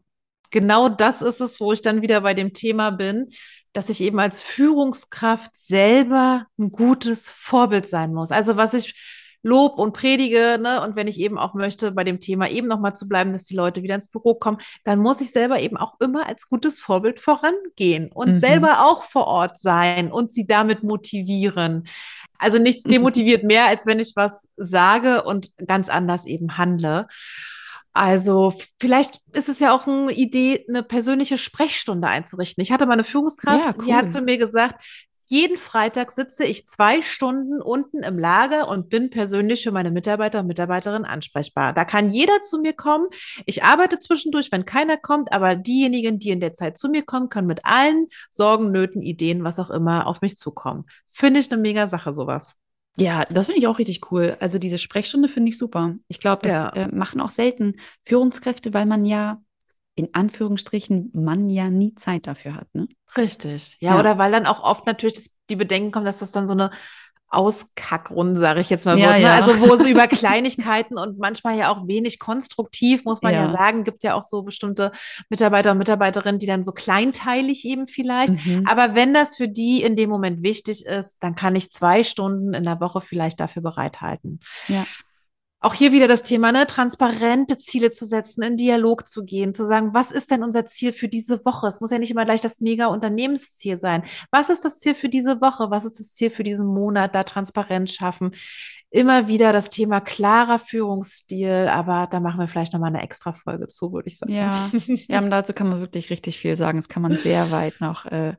Genau 0.52 0.90
das 0.90 1.22
ist 1.22 1.42
es, 1.42 1.60
wo 1.60 1.74
ich 1.74 1.82
dann 1.82 2.02
wieder 2.02 2.22
bei 2.22 2.34
dem 2.34 2.54
Thema 2.54 2.90
bin, 2.90 3.28
dass 3.74 3.90
ich 3.90 4.02
eben 4.02 4.20
als 4.20 4.42
Führungskraft 4.42 5.56
selber 5.56 6.48
ein 6.58 6.72
gutes 6.72 7.30
Vorbild 7.30 7.88
sein 7.88 8.14
muss. 8.14 8.32
Also 8.32 8.58
was 8.58 8.74
ich 8.74 8.96
Lob 9.42 9.78
und 9.80 9.94
predige, 9.94 10.58
ne, 10.62 10.82
und 10.82 10.98
wenn 10.98 11.08
ich 11.08 11.18
eben 11.18 11.38
auch 11.38 11.54
möchte, 11.54 11.94
bei 11.94 12.04
dem 12.04 12.20
Thema 12.20 12.50
eben 12.50 12.68
nochmal 12.68 12.96
zu 12.96 13.08
bleiben, 13.08 13.32
dass 13.32 13.46
die 13.46 13.56
Leute 13.56 13.84
wieder 13.84 13.96
ins 13.96 14.10
Büro 14.10 14.34
kommen, 14.36 14.58
dann 14.84 15.00
muss 15.00 15.22
ich 15.22 15.32
selber 15.32 15.62
eben 15.62 15.78
auch 15.78 15.98
immer 16.02 16.28
als 16.28 16.50
gutes 16.50 16.82
Vorbild 16.82 17.22
vorangehen 17.22 18.12
und 18.12 18.34
Mhm. 18.34 18.40
selber 18.40 18.86
auch 18.86 19.04
vor 19.04 19.28
Ort 19.28 19.62
sein 19.62 20.12
und 20.12 20.34
sie 20.34 20.46
damit 20.46 20.84
motivieren. 20.84 21.84
Also 22.38 22.58
nichts 22.58 22.84
demotiviert 22.84 23.44
mehr, 23.44 23.68
als 23.68 23.86
wenn 23.86 24.00
ich 24.00 24.14
was 24.16 24.50
sage 24.58 25.24
und 25.24 25.52
ganz 25.68 25.88
anders 25.88 26.26
eben 26.26 26.58
handle. 26.58 27.08
Also 27.94 28.54
vielleicht 28.80 29.20
ist 29.34 29.50
es 29.50 29.60
ja 29.60 29.74
auch 29.74 29.88
eine 29.88 30.12
Idee, 30.12 30.66
eine 30.70 30.84
persönliche 30.84 31.38
Sprechstunde 31.38 32.08
einzurichten. 32.08 32.62
Ich 32.62 32.72
hatte 32.72 32.86
mal 32.86 32.94
eine 32.94 33.04
Führungskraft, 33.04 33.78
Ja, 33.78 33.84
die 33.86 33.94
hat 33.94 34.06
cool. 34.06 34.10
zu 34.10 34.22
mir 34.22 34.38
gesagt, 34.38 34.82
jeden 35.32 35.60
Freitag 35.60 36.12
sitze 36.12 36.44
ich 36.44 36.66
zwei 36.66 37.04
Stunden 37.04 37.62
unten 37.62 38.02
im 38.02 38.18
Lager 38.18 38.68
und 38.68 38.90
bin 38.90 39.12
persönlich 39.12 39.62
für 39.62 39.72
meine 39.72 39.92
Mitarbeiter 39.92 40.40
und 40.40 40.48
Mitarbeiterinnen 40.48 41.06
ansprechbar. 41.06 41.72
Da 41.72 41.86
kann 41.86 42.10
jeder 42.10 42.42
zu 42.42 42.58
mir 42.60 42.74
kommen. 42.74 43.08
Ich 43.46 43.64
arbeite 43.64 44.00
zwischendurch, 44.00 44.52
wenn 44.52 44.66
keiner 44.66 44.98
kommt, 44.98 45.32
aber 45.32 45.56
diejenigen, 45.56 46.18
die 46.18 46.32
in 46.32 46.40
der 46.40 46.54
Zeit 46.54 46.80
zu 46.80 46.90
mir 46.90 47.04
kommen, 47.04 47.30
können 47.30 47.46
mit 47.46 47.64
allen 47.64 48.08
Sorgen, 48.32 48.72
Nöten, 48.72 49.04
Ideen, 49.04 49.44
was 49.44 49.60
auch 49.60 49.70
immer 49.70 50.08
auf 50.08 50.22
mich 50.22 50.36
zukommen. 50.36 50.86
Finde 51.06 51.40
ich 51.40 51.52
eine 51.52 51.62
mega 51.62 51.86
Sache, 51.86 52.12
sowas. 52.12 52.56
Ja, 52.98 53.24
das 53.26 53.46
finde 53.46 53.60
ich 53.60 53.68
auch 53.68 53.80
richtig 53.80 54.12
cool. 54.12 54.36
Also 54.40 54.60
diese 54.60 54.78
Sprechstunde 54.78 55.30
finde 55.30 55.50
ich 55.52 55.58
super. 55.58 55.96
Ich 56.08 56.20
glaube, 56.20 56.42
das 56.44 56.54
Ja. 56.54 56.70
äh, 56.70 56.88
machen 56.94 57.22
auch 57.22 57.30
selten 57.30 57.76
Führungskräfte, 58.04 58.74
weil 58.74 58.86
man 58.86 59.06
ja 59.06 59.42
in 59.96 60.14
Anführungsstrichen 60.14 61.12
man 61.14 61.50
ja 61.50 61.70
nie 61.70 61.94
Zeit 61.96 62.28
dafür 62.28 62.56
hat. 62.56 62.74
Ne? 62.74 62.88
Richtig. 63.18 63.78
Ja, 63.82 63.96
Ja. 63.96 64.00
oder 64.00 64.18
weil 64.18 64.32
dann 64.32 64.46
auch 64.46 64.64
oft 64.64 64.86
natürlich 64.86 65.16
das, 65.16 65.30
die 65.50 65.56
Bedenken 65.56 65.92
kommen, 65.92 66.06
dass 66.06 66.20
das 66.20 66.32
dann 66.32 66.48
so 66.48 66.54
eine 66.54 66.72
Auskackrunde, 67.30 68.39
sage 68.39 68.61
ich 68.61 68.69
jetzt 68.69 68.86
mal, 68.86 68.97
Ja, 68.97 69.09
wird. 69.09 69.17
Ne? 69.17 69.23
ja. 69.23 69.32
Also 69.34 69.59
wo 69.59 69.75
so 69.75 69.86
über 69.88 70.07
Kleinigkeiten 70.07 70.97
und 70.97 71.19
manchmal 71.19 71.57
ja 71.57 71.71
auch 71.71 71.88
wenig 71.88 72.19
konstruktiv, 72.19 73.05
muss 73.05 73.21
man 73.21 73.34
ja, 73.34 73.45
Ja. 73.45 73.51
sagen, 73.51 73.84
gibt 73.84 74.03
ja 74.03 74.15
auch 74.15 74.23
so 74.23 74.43
bestimmte 74.43 74.91
Mitarbeiter 75.30 75.71
und 75.71 75.77
Mitarbeiterinnen, 75.77 76.39
die 76.39 76.47
dann 76.47 76.63
so 76.63 76.71
kleinteilig 76.71 77.65
eben 77.65 77.88
vielleicht. 77.88 78.34
Mhm. 78.45 78.65
Aber 78.67 78.95
wenn 78.95 79.13
das 79.13 79.38
für 79.38 79.47
die 79.47 79.82
in 79.82 79.95
dem 79.95 80.09
Moment 80.09 80.43
wichtig 80.43 80.86
ist, 80.86 81.17
dann 81.21 81.36
kann 81.36 81.55
ich 81.55 81.71
zwei 81.71 82.03
Stunden 82.03 82.53
in 82.53 82.63
der 82.63 82.80
Woche 82.80 83.01
vielleicht 83.01 83.39
dafür 83.39 83.61
bereithalten. 83.61 84.39
Ja. 84.67 84.86
Auch 85.62 85.74
hier 85.74 85.91
wieder 85.91 86.07
das 86.07 86.24
Thema, 86.24 86.51
ne, 86.51 86.66
transparente 86.68 87.57
Ziele 87.57 87.91
zu 87.91 88.05
setzen, 88.05 88.41
in 88.43 88.55
Dialog 88.55 89.05
zu 89.05 89.26
gehen, 89.26 89.53
zu 89.53 89.66
sagen, 89.66 89.93
was 89.93 90.12
ist 90.12 90.32
denn 90.32 90.43
unser 90.43 90.66
Ziel 90.66 90.93
für 90.93 91.10
diese 91.10 91.43
Woche? 91.45 91.68
Es 91.68 91.82
muss 91.82 91.91
ja 91.91 91.99
nicht 91.99 92.12
immer 92.12 92.24
gleich 92.24 92.39
das 92.39 92.62
Mega-Unternehmensziel 92.62 93.78
sein. 93.78 94.03
Was 94.32 94.49
ist 94.49 94.64
das 94.64 94.80
Ziel 94.80 94.95
für 94.95 95.10
diese 95.10 95.41
Woche? 95.41 95.70
Was 95.70 95.84
ist 95.84 95.99
das 95.99 96.14
Ziel 96.14 96.30
für 96.30 96.43
diesen 96.43 96.68
Monat? 96.68 97.14
Da 97.14 97.26
Transparenz 97.26 97.91
schaffen. 97.93 98.32
Immer 98.89 99.28
wieder 99.28 99.51
das 99.51 99.70
Thema 99.70 99.99
klarer 99.99 100.60
Führungsstil, 100.60 101.68
aber 101.70 102.07
da 102.10 102.22
machen 102.22 102.39
wir 102.39 102.47
vielleicht 102.47 102.74
nochmal 102.74 102.89
eine 102.89 103.03
extra 103.03 103.34
Folge 103.34 103.68
zu, 103.68 103.91
würde 103.91 104.07
ich 104.07 104.18
sagen. 104.18 104.32
Ja, 104.32 104.72
ja, 105.07 105.22
dazu 105.30 105.53
kann 105.53 105.70
man 105.70 105.82
wirklich 105.82 106.10
richtig 106.10 106.39
viel 106.39 106.55
sagen. 106.55 106.80
Das 106.80 106.89
kann 106.89 107.03
man 107.03 107.18
sehr 107.18 107.51
weit 107.51 107.82
noch 107.82 108.05
äh, 108.05 108.34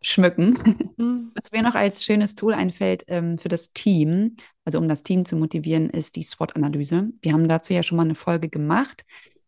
schmücken. 0.00 0.94
Mhm. 0.96 1.32
Was 1.34 1.52
mir 1.52 1.62
noch 1.62 1.74
als 1.74 2.04
schönes 2.04 2.34
Tool 2.34 2.54
einfällt 2.54 3.04
ähm, 3.08 3.38
für 3.38 3.48
das 3.48 3.72
Team, 3.72 4.36
also 4.64 4.78
um 4.78 4.88
das 4.88 5.02
Team 5.02 5.24
zu 5.24 5.36
motivieren, 5.36 5.90
ist 5.90 6.16
die 6.16 6.22
SWOT-Analyse. 6.22 7.10
Wir 7.22 7.32
haben 7.32 7.48
dazu 7.48 7.72
ja 7.72 7.82
schon 7.82 7.96
mal 7.96 8.04
eine 8.04 8.14
Folge 8.14 8.48
gemacht. 8.48 9.04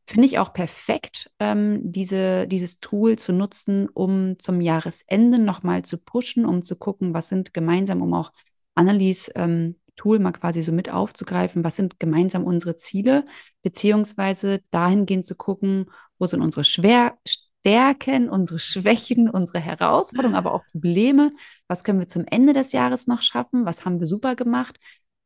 Finde 0.07 0.27
ich 0.27 0.39
auch 0.39 0.53
perfekt, 0.53 1.31
ähm, 1.39 1.81
diese, 1.85 2.49
dieses 2.49 2.81
Tool 2.81 3.17
zu 3.17 3.33
nutzen, 3.33 3.89
um 3.89 4.39
zum 4.39 4.61
Jahresende 4.61 5.39
nochmal 5.39 5.83
zu 5.83 5.99
pushen, 5.99 6.45
um 6.45 6.63
zu 6.63 6.75
gucken, 6.77 7.15
was 7.15 7.29
sind 7.29 7.55
gemeinsam, 7.55 8.03
um 8.03 8.13
auch 8.15 8.33
Annelies 8.75 9.31
ähm, 9.37 9.77
Tool 9.97 10.19
mal 10.19 10.33
quasi 10.33 10.63
so 10.63 10.73
mit 10.73 10.91
aufzugreifen, 10.91 11.63
was 11.63 11.77
sind 11.77 12.01
gemeinsam 12.01 12.45
unsere 12.45 12.75
Ziele, 12.75 13.25
beziehungsweise 13.63 14.63
dahingehend 14.71 15.27
zu 15.27 15.35
gucken, 15.35 15.91
wo 16.19 16.27
sind 16.27 16.41
unsere 16.41 16.65
Schwer 16.65 17.19
Stärken, 17.61 18.31
unsere 18.31 18.59
Schwächen, 18.59 19.29
unsere 19.29 19.61
Herausforderungen, 19.61 20.37
aber 20.37 20.55
auch 20.55 20.65
Probleme. 20.73 21.33
Was 21.69 21.85
können 21.85 21.99
wir 22.01 22.09
zum 22.09 22.25
Ende 22.27 22.55
des 22.55 22.73
Jahres 22.73 23.07
noch 23.07 23.21
schaffen? 23.23 23.67
Was 23.67 23.85
haben 23.85 24.01
wir 24.01 24.07
super 24.07 24.35
gemacht? 24.35 24.79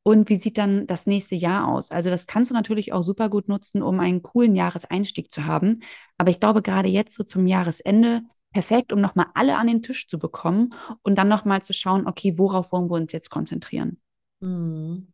Und 0.02 0.28
wie 0.28 0.36
sieht 0.36 0.58
dann 0.58 0.86
das 0.86 1.06
nächste 1.06 1.34
Jahr 1.34 1.68
aus? 1.68 1.90
Also 1.90 2.10
das 2.10 2.26
kannst 2.26 2.50
du 2.50 2.54
natürlich 2.54 2.92
auch 2.92 3.02
super 3.02 3.30
gut 3.30 3.48
nutzen, 3.48 3.82
um 3.82 4.00
einen 4.00 4.22
coolen 4.22 4.54
Jahreseinstieg 4.54 5.30
zu 5.30 5.46
haben. 5.46 5.80
Aber 6.18 6.30
ich 6.30 6.40
glaube, 6.40 6.60
gerade 6.60 6.88
jetzt 6.88 7.14
so 7.14 7.24
zum 7.24 7.46
Jahresende 7.46 8.22
perfekt, 8.52 8.92
um 8.92 9.00
nochmal 9.00 9.26
alle 9.34 9.56
an 9.56 9.66
den 9.66 9.82
Tisch 9.82 10.08
zu 10.08 10.18
bekommen 10.18 10.74
und 11.02 11.16
dann 11.16 11.28
nochmal 11.28 11.62
zu 11.62 11.72
schauen, 11.72 12.06
okay, 12.06 12.36
worauf 12.36 12.72
wollen 12.72 12.90
wir 12.90 12.96
uns 12.96 13.12
jetzt 13.12 13.30
konzentrieren? 13.30 14.00
Hm. 14.42 15.08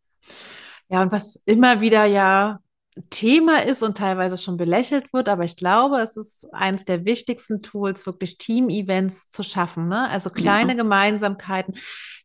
Ja, 0.89 1.03
und 1.03 1.13
was 1.13 1.37
immer 1.45 1.81
wieder 1.81 2.05
ja 2.07 2.61
Thema 3.09 3.65
ist 3.65 3.83
und 3.85 3.97
teilweise 3.97 4.37
schon 4.37 4.57
belächelt 4.57 5.13
wird, 5.13 5.29
aber 5.29 5.45
ich 5.45 5.57
glaube, 5.57 6.01
es 6.01 6.17
ist 6.17 6.49
eines 6.53 6.85
der 6.85 7.05
wichtigsten 7.05 7.63
Tools, 7.63 8.05
wirklich 8.05 8.37
Team-Events 8.37 9.29
zu 9.29 9.45
schaffen. 9.45 9.89
Ne? 9.89 10.09
Also 10.09 10.29
kleine 10.29 10.73
ja. 10.73 10.77
Gemeinsamkeiten. 10.77 11.75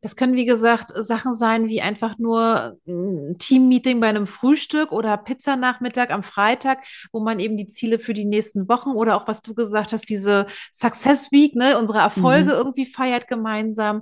Das 0.02 0.16
können, 0.16 0.34
wie 0.34 0.46
gesagt, 0.46 0.92
Sachen 0.96 1.34
sein 1.34 1.68
wie 1.68 1.82
einfach 1.82 2.18
nur 2.18 2.78
ein 2.88 3.38
Team-Meeting 3.38 4.00
bei 4.00 4.08
einem 4.10 4.26
Frühstück 4.26 4.92
oder 4.92 5.18
Pizzanachmittag 5.18 6.10
am 6.10 6.24
Freitag, 6.24 6.84
wo 7.12 7.20
man 7.20 7.40
eben 7.40 7.58
die 7.58 7.68
Ziele 7.68 8.00
für 8.00 8.14
die 8.14 8.26
nächsten 8.26 8.68
Wochen 8.68 8.90
oder 8.90 9.18
auch, 9.18 9.28
was 9.28 9.44
du 9.44 9.54
gesagt 9.54 9.94
hast, 9.94 10.10
diese 10.10 10.48
Success 10.72 11.32
Week, 11.32 11.56
ne, 11.56 11.78
unsere 11.78 12.00
Erfolge 12.00 12.54
mhm. 12.54 12.58
irgendwie 12.58 12.86
feiert 12.88 13.28
gemeinsam 13.28 14.02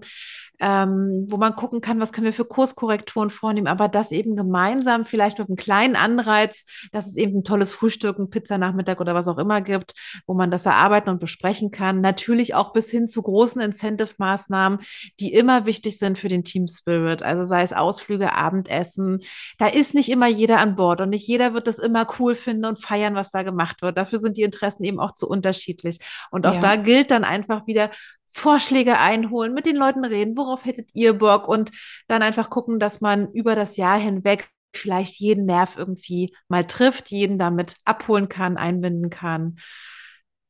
ähm, 0.60 1.26
wo 1.30 1.38
man 1.38 1.56
gucken 1.56 1.82
kann, 1.82 2.00
was 2.00 2.14
können 2.14 2.26
wir 2.26 2.34
für 2.34 2.46
Kurskorrekturen 2.46 3.30
vornehmen, 3.30 3.68
aber 3.68 3.88
das 3.88 4.12
eben 4.12 4.36
gemeinsam, 4.36 5.06
vielleicht 5.06 5.40
mit 5.40 5.48
einem 5.48 5.58
kleinen 5.58 5.96
Anreiz, 5.96 6.66
dass 6.92 7.08
es 7.08 7.18
eben 7.18 7.40
ein 7.40 7.44
tolles 7.44 7.74
Frühstück, 7.74 8.20
ein 8.20 8.30
Pizzanachmittag 8.30 9.00
oder 9.00 9.16
was 9.16 9.28
auch 9.28 9.40
immer 9.40 9.62
gibt, 9.62 9.94
wo 10.28 10.34
man 10.34 10.52
das 10.52 10.66
erarbeiten 10.66 11.10
und 11.10 11.20
besprechen 11.20 11.72
kann. 11.72 12.02
Natürlich 12.02 12.54
auch 12.54 12.72
bis 12.72 12.90
hin 12.90 13.08
zu 13.08 13.22
großen 13.22 13.62
Incentive-Maßnahmen, 13.62 14.80
die 15.20 15.34
immer 15.34 15.66
wichtig 15.66 15.98
sind 15.98 16.20
für 16.20 16.30
den 16.30 16.44
Team 16.44 16.68
Spirit. 16.68 17.24
Also 17.24 17.46
sei 17.46 17.64
es 17.64 17.74
Ausflüge, 17.74 18.34
Abendessen. 18.34 19.20
Da 19.58 19.68
ist 19.68 19.96
nicht 19.96 20.10
immer 20.10 20.28
jeder 20.28 20.60
an 20.60 20.76
Bord 20.76 21.02
und 21.02 21.10
nicht 21.10 21.28
jeder 21.28 21.54
wird 21.54 21.68
das 21.68 21.80
immer 21.80 22.08
cool 22.20 22.36
finden 22.36 22.66
und 22.66 22.80
feiern, 22.80 23.16
was 23.16 23.32
da 23.32 23.44
gemacht 23.44 23.82
wird. 23.82 23.98
Dafür 23.98 24.20
sind 24.20 24.38
die 24.38 24.44
Interessen 24.44 24.84
eben 24.84 25.00
auch 25.00 25.14
zu 25.14 25.28
unterschiedlich. 25.28 26.00
Und 26.30 26.46
auch 26.46 26.56
ja. 26.56 26.62
da 26.62 26.76
gilt 26.76 27.12
dann 27.12 27.24
einfach 27.24 27.66
wieder, 27.66 27.90
Vorschläge 28.34 29.00
einholen, 29.00 29.54
mit 29.54 29.66
den 29.66 29.76
Leuten 29.76 30.04
reden, 30.04 30.36
worauf 30.36 30.66
hättet 30.66 30.90
ihr 30.94 31.14
Bock 31.14 31.48
und 31.48 31.72
dann 32.08 32.24
einfach 32.24 32.50
gucken, 32.50 32.80
dass 32.80 33.00
man 33.00 33.32
über 33.32 33.56
das 33.56 33.78
Jahr 33.78 33.98
hinweg 33.98 34.50
vielleicht 34.76 35.20
jeden 35.20 35.46
Nerv 35.46 35.78
irgendwie 35.78 36.36
mal 36.48 36.66
trifft, 36.66 37.12
jeden 37.12 37.38
damit 37.38 37.76
abholen 37.86 38.28
kann, 38.28 38.58
einbinden 38.58 39.12
kann. 39.12 39.58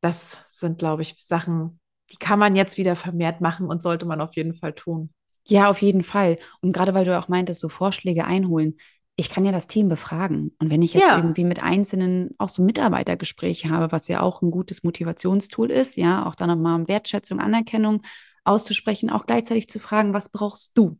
Das 0.01 0.37
sind, 0.47 0.79
glaube 0.79 1.01
ich, 1.01 1.15
Sachen, 1.17 1.81
die 2.11 2.17
kann 2.17 2.39
man 2.39 2.55
jetzt 2.55 2.77
wieder 2.77 2.95
vermehrt 2.95 3.41
machen 3.41 3.67
und 3.67 3.81
sollte 3.81 4.05
man 4.05 4.21
auf 4.21 4.35
jeden 4.35 4.53
Fall 4.53 4.73
tun. 4.73 5.13
Ja, 5.45 5.69
auf 5.69 5.81
jeden 5.81 6.03
Fall. 6.03 6.37
Und 6.61 6.71
gerade 6.71 6.93
weil 6.93 7.03
du 7.03 7.17
auch 7.19 7.27
meintest, 7.27 7.59
so 7.59 7.67
Vorschläge 7.67 8.23
einholen 8.25 8.77
ich 9.15 9.29
kann 9.29 9.45
ja 9.45 9.51
das 9.51 9.67
Team 9.67 9.89
befragen. 9.89 10.55
Und 10.59 10.69
wenn 10.69 10.81
ich 10.81 10.93
jetzt 10.93 11.07
ja. 11.07 11.17
irgendwie 11.17 11.43
mit 11.43 11.61
einzelnen 11.61 12.31
auch 12.39 12.49
so 12.49 12.63
Mitarbeitergespräche 12.63 13.69
habe, 13.69 13.91
was 13.91 14.07
ja 14.07 14.21
auch 14.21 14.41
ein 14.41 14.49
gutes 14.49 14.83
Motivationstool 14.83 15.69
ist, 15.69 15.97
ja, 15.97 16.25
auch 16.25 16.35
dann 16.35 16.49
nochmal 16.49 16.87
Wertschätzung, 16.87 17.39
Anerkennung 17.39 18.01
auszusprechen, 18.43 19.09
auch 19.09 19.25
gleichzeitig 19.25 19.69
zu 19.69 19.79
fragen, 19.79 20.13
was 20.13 20.29
brauchst 20.29 20.77
du? 20.77 20.97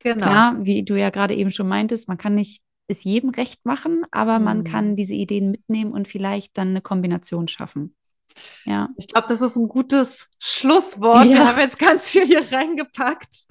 Genau. 0.00 0.26
Klar, 0.26 0.56
wie 0.64 0.82
du 0.82 0.98
ja 0.98 1.10
gerade 1.10 1.34
eben 1.34 1.52
schon 1.52 1.68
meintest, 1.68 2.08
man 2.08 2.18
kann 2.18 2.34
nicht 2.34 2.62
es 2.88 3.04
jedem 3.04 3.30
recht 3.30 3.64
machen, 3.64 4.04
aber 4.10 4.38
mhm. 4.38 4.44
man 4.44 4.64
kann 4.64 4.96
diese 4.96 5.14
Ideen 5.14 5.50
mitnehmen 5.52 5.92
und 5.92 6.08
vielleicht 6.08 6.58
dann 6.58 6.68
eine 6.68 6.80
Kombination 6.80 7.46
schaffen. 7.46 7.94
Ja. 8.64 8.88
Ich 8.96 9.08
glaube, 9.08 9.26
das 9.28 9.40
ist 9.40 9.56
ein 9.56 9.68
gutes 9.68 10.28
Schlusswort. 10.38 11.26
Ja. 11.26 11.30
Wir 11.30 11.48
haben 11.48 11.60
jetzt 11.60 11.78
ganz 11.78 12.02
viel 12.10 12.24
hier 12.24 12.50
reingepackt. 12.50 13.46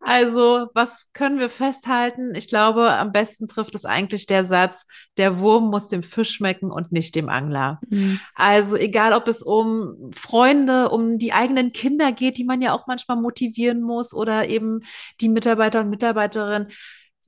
Also, 0.00 0.68
was 0.74 1.06
können 1.12 1.38
wir 1.38 1.50
festhalten? 1.50 2.34
Ich 2.34 2.48
glaube, 2.48 2.92
am 2.92 3.12
besten 3.12 3.48
trifft 3.48 3.74
es 3.74 3.84
eigentlich 3.84 4.26
der 4.26 4.44
Satz, 4.44 4.86
der 5.16 5.38
Wurm 5.40 5.70
muss 5.70 5.88
dem 5.88 6.02
Fisch 6.02 6.30
schmecken 6.30 6.70
und 6.70 6.92
nicht 6.92 7.14
dem 7.14 7.28
Angler. 7.28 7.80
Mhm. 7.88 8.20
Also, 8.34 8.76
egal 8.76 9.12
ob 9.12 9.28
es 9.28 9.42
um 9.42 10.10
Freunde, 10.14 10.90
um 10.90 11.18
die 11.18 11.32
eigenen 11.32 11.72
Kinder 11.72 12.12
geht, 12.12 12.38
die 12.38 12.44
man 12.44 12.62
ja 12.62 12.72
auch 12.72 12.86
manchmal 12.86 13.16
motivieren 13.16 13.82
muss 13.82 14.12
oder 14.14 14.48
eben 14.48 14.80
die 15.20 15.28
Mitarbeiter 15.28 15.80
und 15.80 15.90
Mitarbeiterinnen 15.90 16.68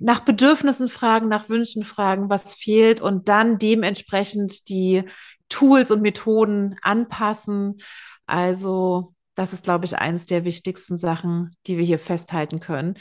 nach 0.02 0.20
Bedürfnissen 0.20 0.88
fragen, 0.88 1.28
nach 1.28 1.48
Wünschen 1.48 1.84
fragen, 1.84 2.28
was 2.28 2.54
fehlt 2.54 3.00
und 3.00 3.28
dann 3.28 3.58
dementsprechend 3.58 4.68
die 4.68 5.04
Tools 5.48 5.90
und 5.90 6.02
Methoden 6.02 6.76
anpassen. 6.82 7.76
Also 8.26 9.14
das 9.34 9.52
ist, 9.52 9.64
glaube 9.64 9.84
ich, 9.84 9.96
eines 9.96 10.26
der 10.26 10.44
wichtigsten 10.44 10.96
Sachen, 10.96 11.56
die 11.66 11.78
wir 11.78 11.84
hier 11.84 11.98
festhalten 11.98 12.60
können. 12.60 12.94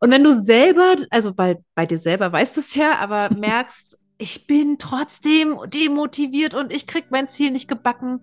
Und 0.00 0.10
wenn 0.10 0.24
du 0.24 0.40
selber, 0.40 0.96
also 1.10 1.32
bei, 1.34 1.58
bei 1.74 1.86
dir 1.86 1.98
selber 1.98 2.32
weißt 2.32 2.56
du 2.56 2.60
es 2.60 2.74
ja, 2.74 2.98
aber 2.98 3.30
merkst, 3.38 3.98
ich 4.18 4.46
bin 4.46 4.78
trotzdem 4.78 5.58
demotiviert 5.66 6.54
und 6.54 6.72
ich 6.72 6.86
krieg 6.86 7.06
mein 7.10 7.28
Ziel 7.28 7.50
nicht 7.50 7.68
gebacken, 7.68 8.20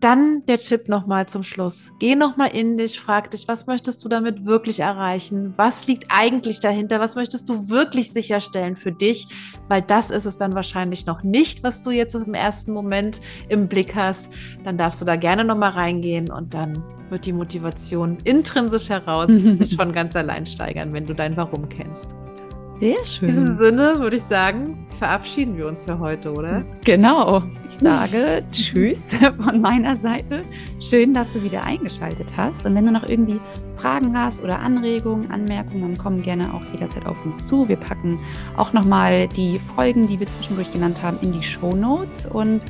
dann 0.00 0.44
der 0.46 0.58
Tipp 0.58 0.88
nochmal 0.88 1.26
zum 1.26 1.42
Schluss. 1.42 1.92
Geh 1.98 2.14
nochmal 2.14 2.50
in 2.54 2.76
dich, 2.76 3.00
frag 3.00 3.30
dich, 3.30 3.48
was 3.48 3.66
möchtest 3.66 4.04
du 4.04 4.08
damit 4.08 4.44
wirklich 4.44 4.80
erreichen? 4.80 5.54
Was 5.56 5.86
liegt 5.86 6.06
eigentlich 6.08 6.60
dahinter? 6.60 7.00
Was 7.00 7.16
möchtest 7.16 7.48
du 7.48 7.68
wirklich 7.68 8.12
sicherstellen 8.12 8.76
für 8.76 8.92
dich? 8.92 9.26
Weil 9.68 9.82
das 9.82 10.10
ist 10.10 10.24
es 10.24 10.36
dann 10.36 10.54
wahrscheinlich 10.54 11.06
noch 11.06 11.22
nicht, 11.22 11.64
was 11.64 11.82
du 11.82 11.90
jetzt 11.90 12.14
im 12.14 12.34
ersten 12.34 12.72
Moment 12.72 13.20
im 13.48 13.68
Blick 13.68 13.96
hast. 13.96 14.30
Dann 14.64 14.78
darfst 14.78 15.00
du 15.00 15.04
da 15.04 15.16
gerne 15.16 15.44
nochmal 15.44 15.70
reingehen 15.70 16.30
und 16.30 16.54
dann 16.54 16.82
wird 17.10 17.26
die 17.26 17.32
Motivation 17.32 18.18
intrinsisch 18.24 18.88
heraus 18.88 19.28
sich 19.30 19.74
schon 19.74 19.92
ganz 19.92 20.14
allein 20.14 20.46
steigern, 20.46 20.92
wenn 20.92 21.06
du 21.06 21.14
dein 21.14 21.36
Warum 21.36 21.68
kennst. 21.68 22.14
Sehr 22.80 23.04
schön. 23.04 23.28
In 23.28 23.34
diesem 23.34 23.56
Sinne 23.56 23.96
würde 23.98 24.16
ich 24.16 24.22
sagen, 24.24 24.78
verabschieden 24.98 25.56
wir 25.56 25.66
uns 25.66 25.84
für 25.84 25.98
heute, 25.98 26.32
oder? 26.32 26.64
Genau. 26.84 27.42
Ich 27.68 27.78
sage 27.78 28.44
Tschüss 28.52 29.16
von 29.44 29.60
meiner 29.60 29.96
Seite. 29.96 30.42
Schön, 30.80 31.12
dass 31.14 31.32
du 31.32 31.42
wieder 31.42 31.64
eingeschaltet 31.64 32.32
hast. 32.36 32.66
Und 32.66 32.74
wenn 32.74 32.86
du 32.86 32.92
noch 32.92 33.08
irgendwie 33.08 33.40
Fragen 33.76 34.16
hast 34.16 34.42
oder 34.42 34.60
Anregungen, 34.60 35.30
Anmerkungen, 35.30 35.82
dann 35.82 35.98
komm 35.98 36.22
gerne 36.22 36.52
auch 36.54 36.62
jederzeit 36.72 37.06
auf 37.06 37.24
uns 37.24 37.46
zu. 37.46 37.68
Wir 37.68 37.76
packen 37.76 38.18
auch 38.56 38.72
nochmal 38.72 39.28
die 39.28 39.58
Folgen, 39.58 40.08
die 40.08 40.20
wir 40.20 40.28
zwischendurch 40.28 40.72
genannt 40.72 40.98
haben, 41.02 41.18
in 41.20 41.32
die 41.32 41.42
Show 41.42 41.74
Notes 41.74 42.26
und 42.26 42.60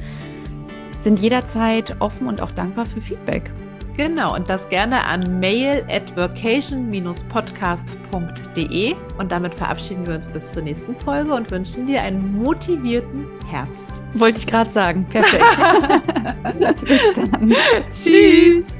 sind 1.01 1.21
jederzeit 1.21 1.97
offen 2.01 2.27
und 2.27 2.41
auch 2.41 2.51
dankbar 2.51 2.87
für 2.87 3.01
Feedback. 3.01 3.51
Genau, 3.99 4.35
und 4.37 4.49
das 4.49 4.69
gerne 4.69 5.05
an 5.05 5.41
mail 5.41 5.85
at 5.91 6.17
vocation-podcast.de. 6.17 8.95
Und 9.19 9.33
damit 9.33 9.55
verabschieden 9.55 10.07
wir 10.07 10.15
uns 10.15 10.29
bis 10.29 10.53
zur 10.53 10.63
nächsten 10.63 10.95
Folge 10.95 11.35
und 11.35 11.51
wünschen 11.51 11.89
dir 11.89 12.03
einen 12.03 12.41
motivierten 12.41 13.27
Herbst. 13.49 13.89
Wollte 14.15 14.39
ich 14.39 14.47
gerade 14.47 14.71
sagen. 14.71 15.05
Perfekt. 15.05 15.43
bis 16.85 17.01
dann. 17.17 17.53
Tschüss. 17.91 18.79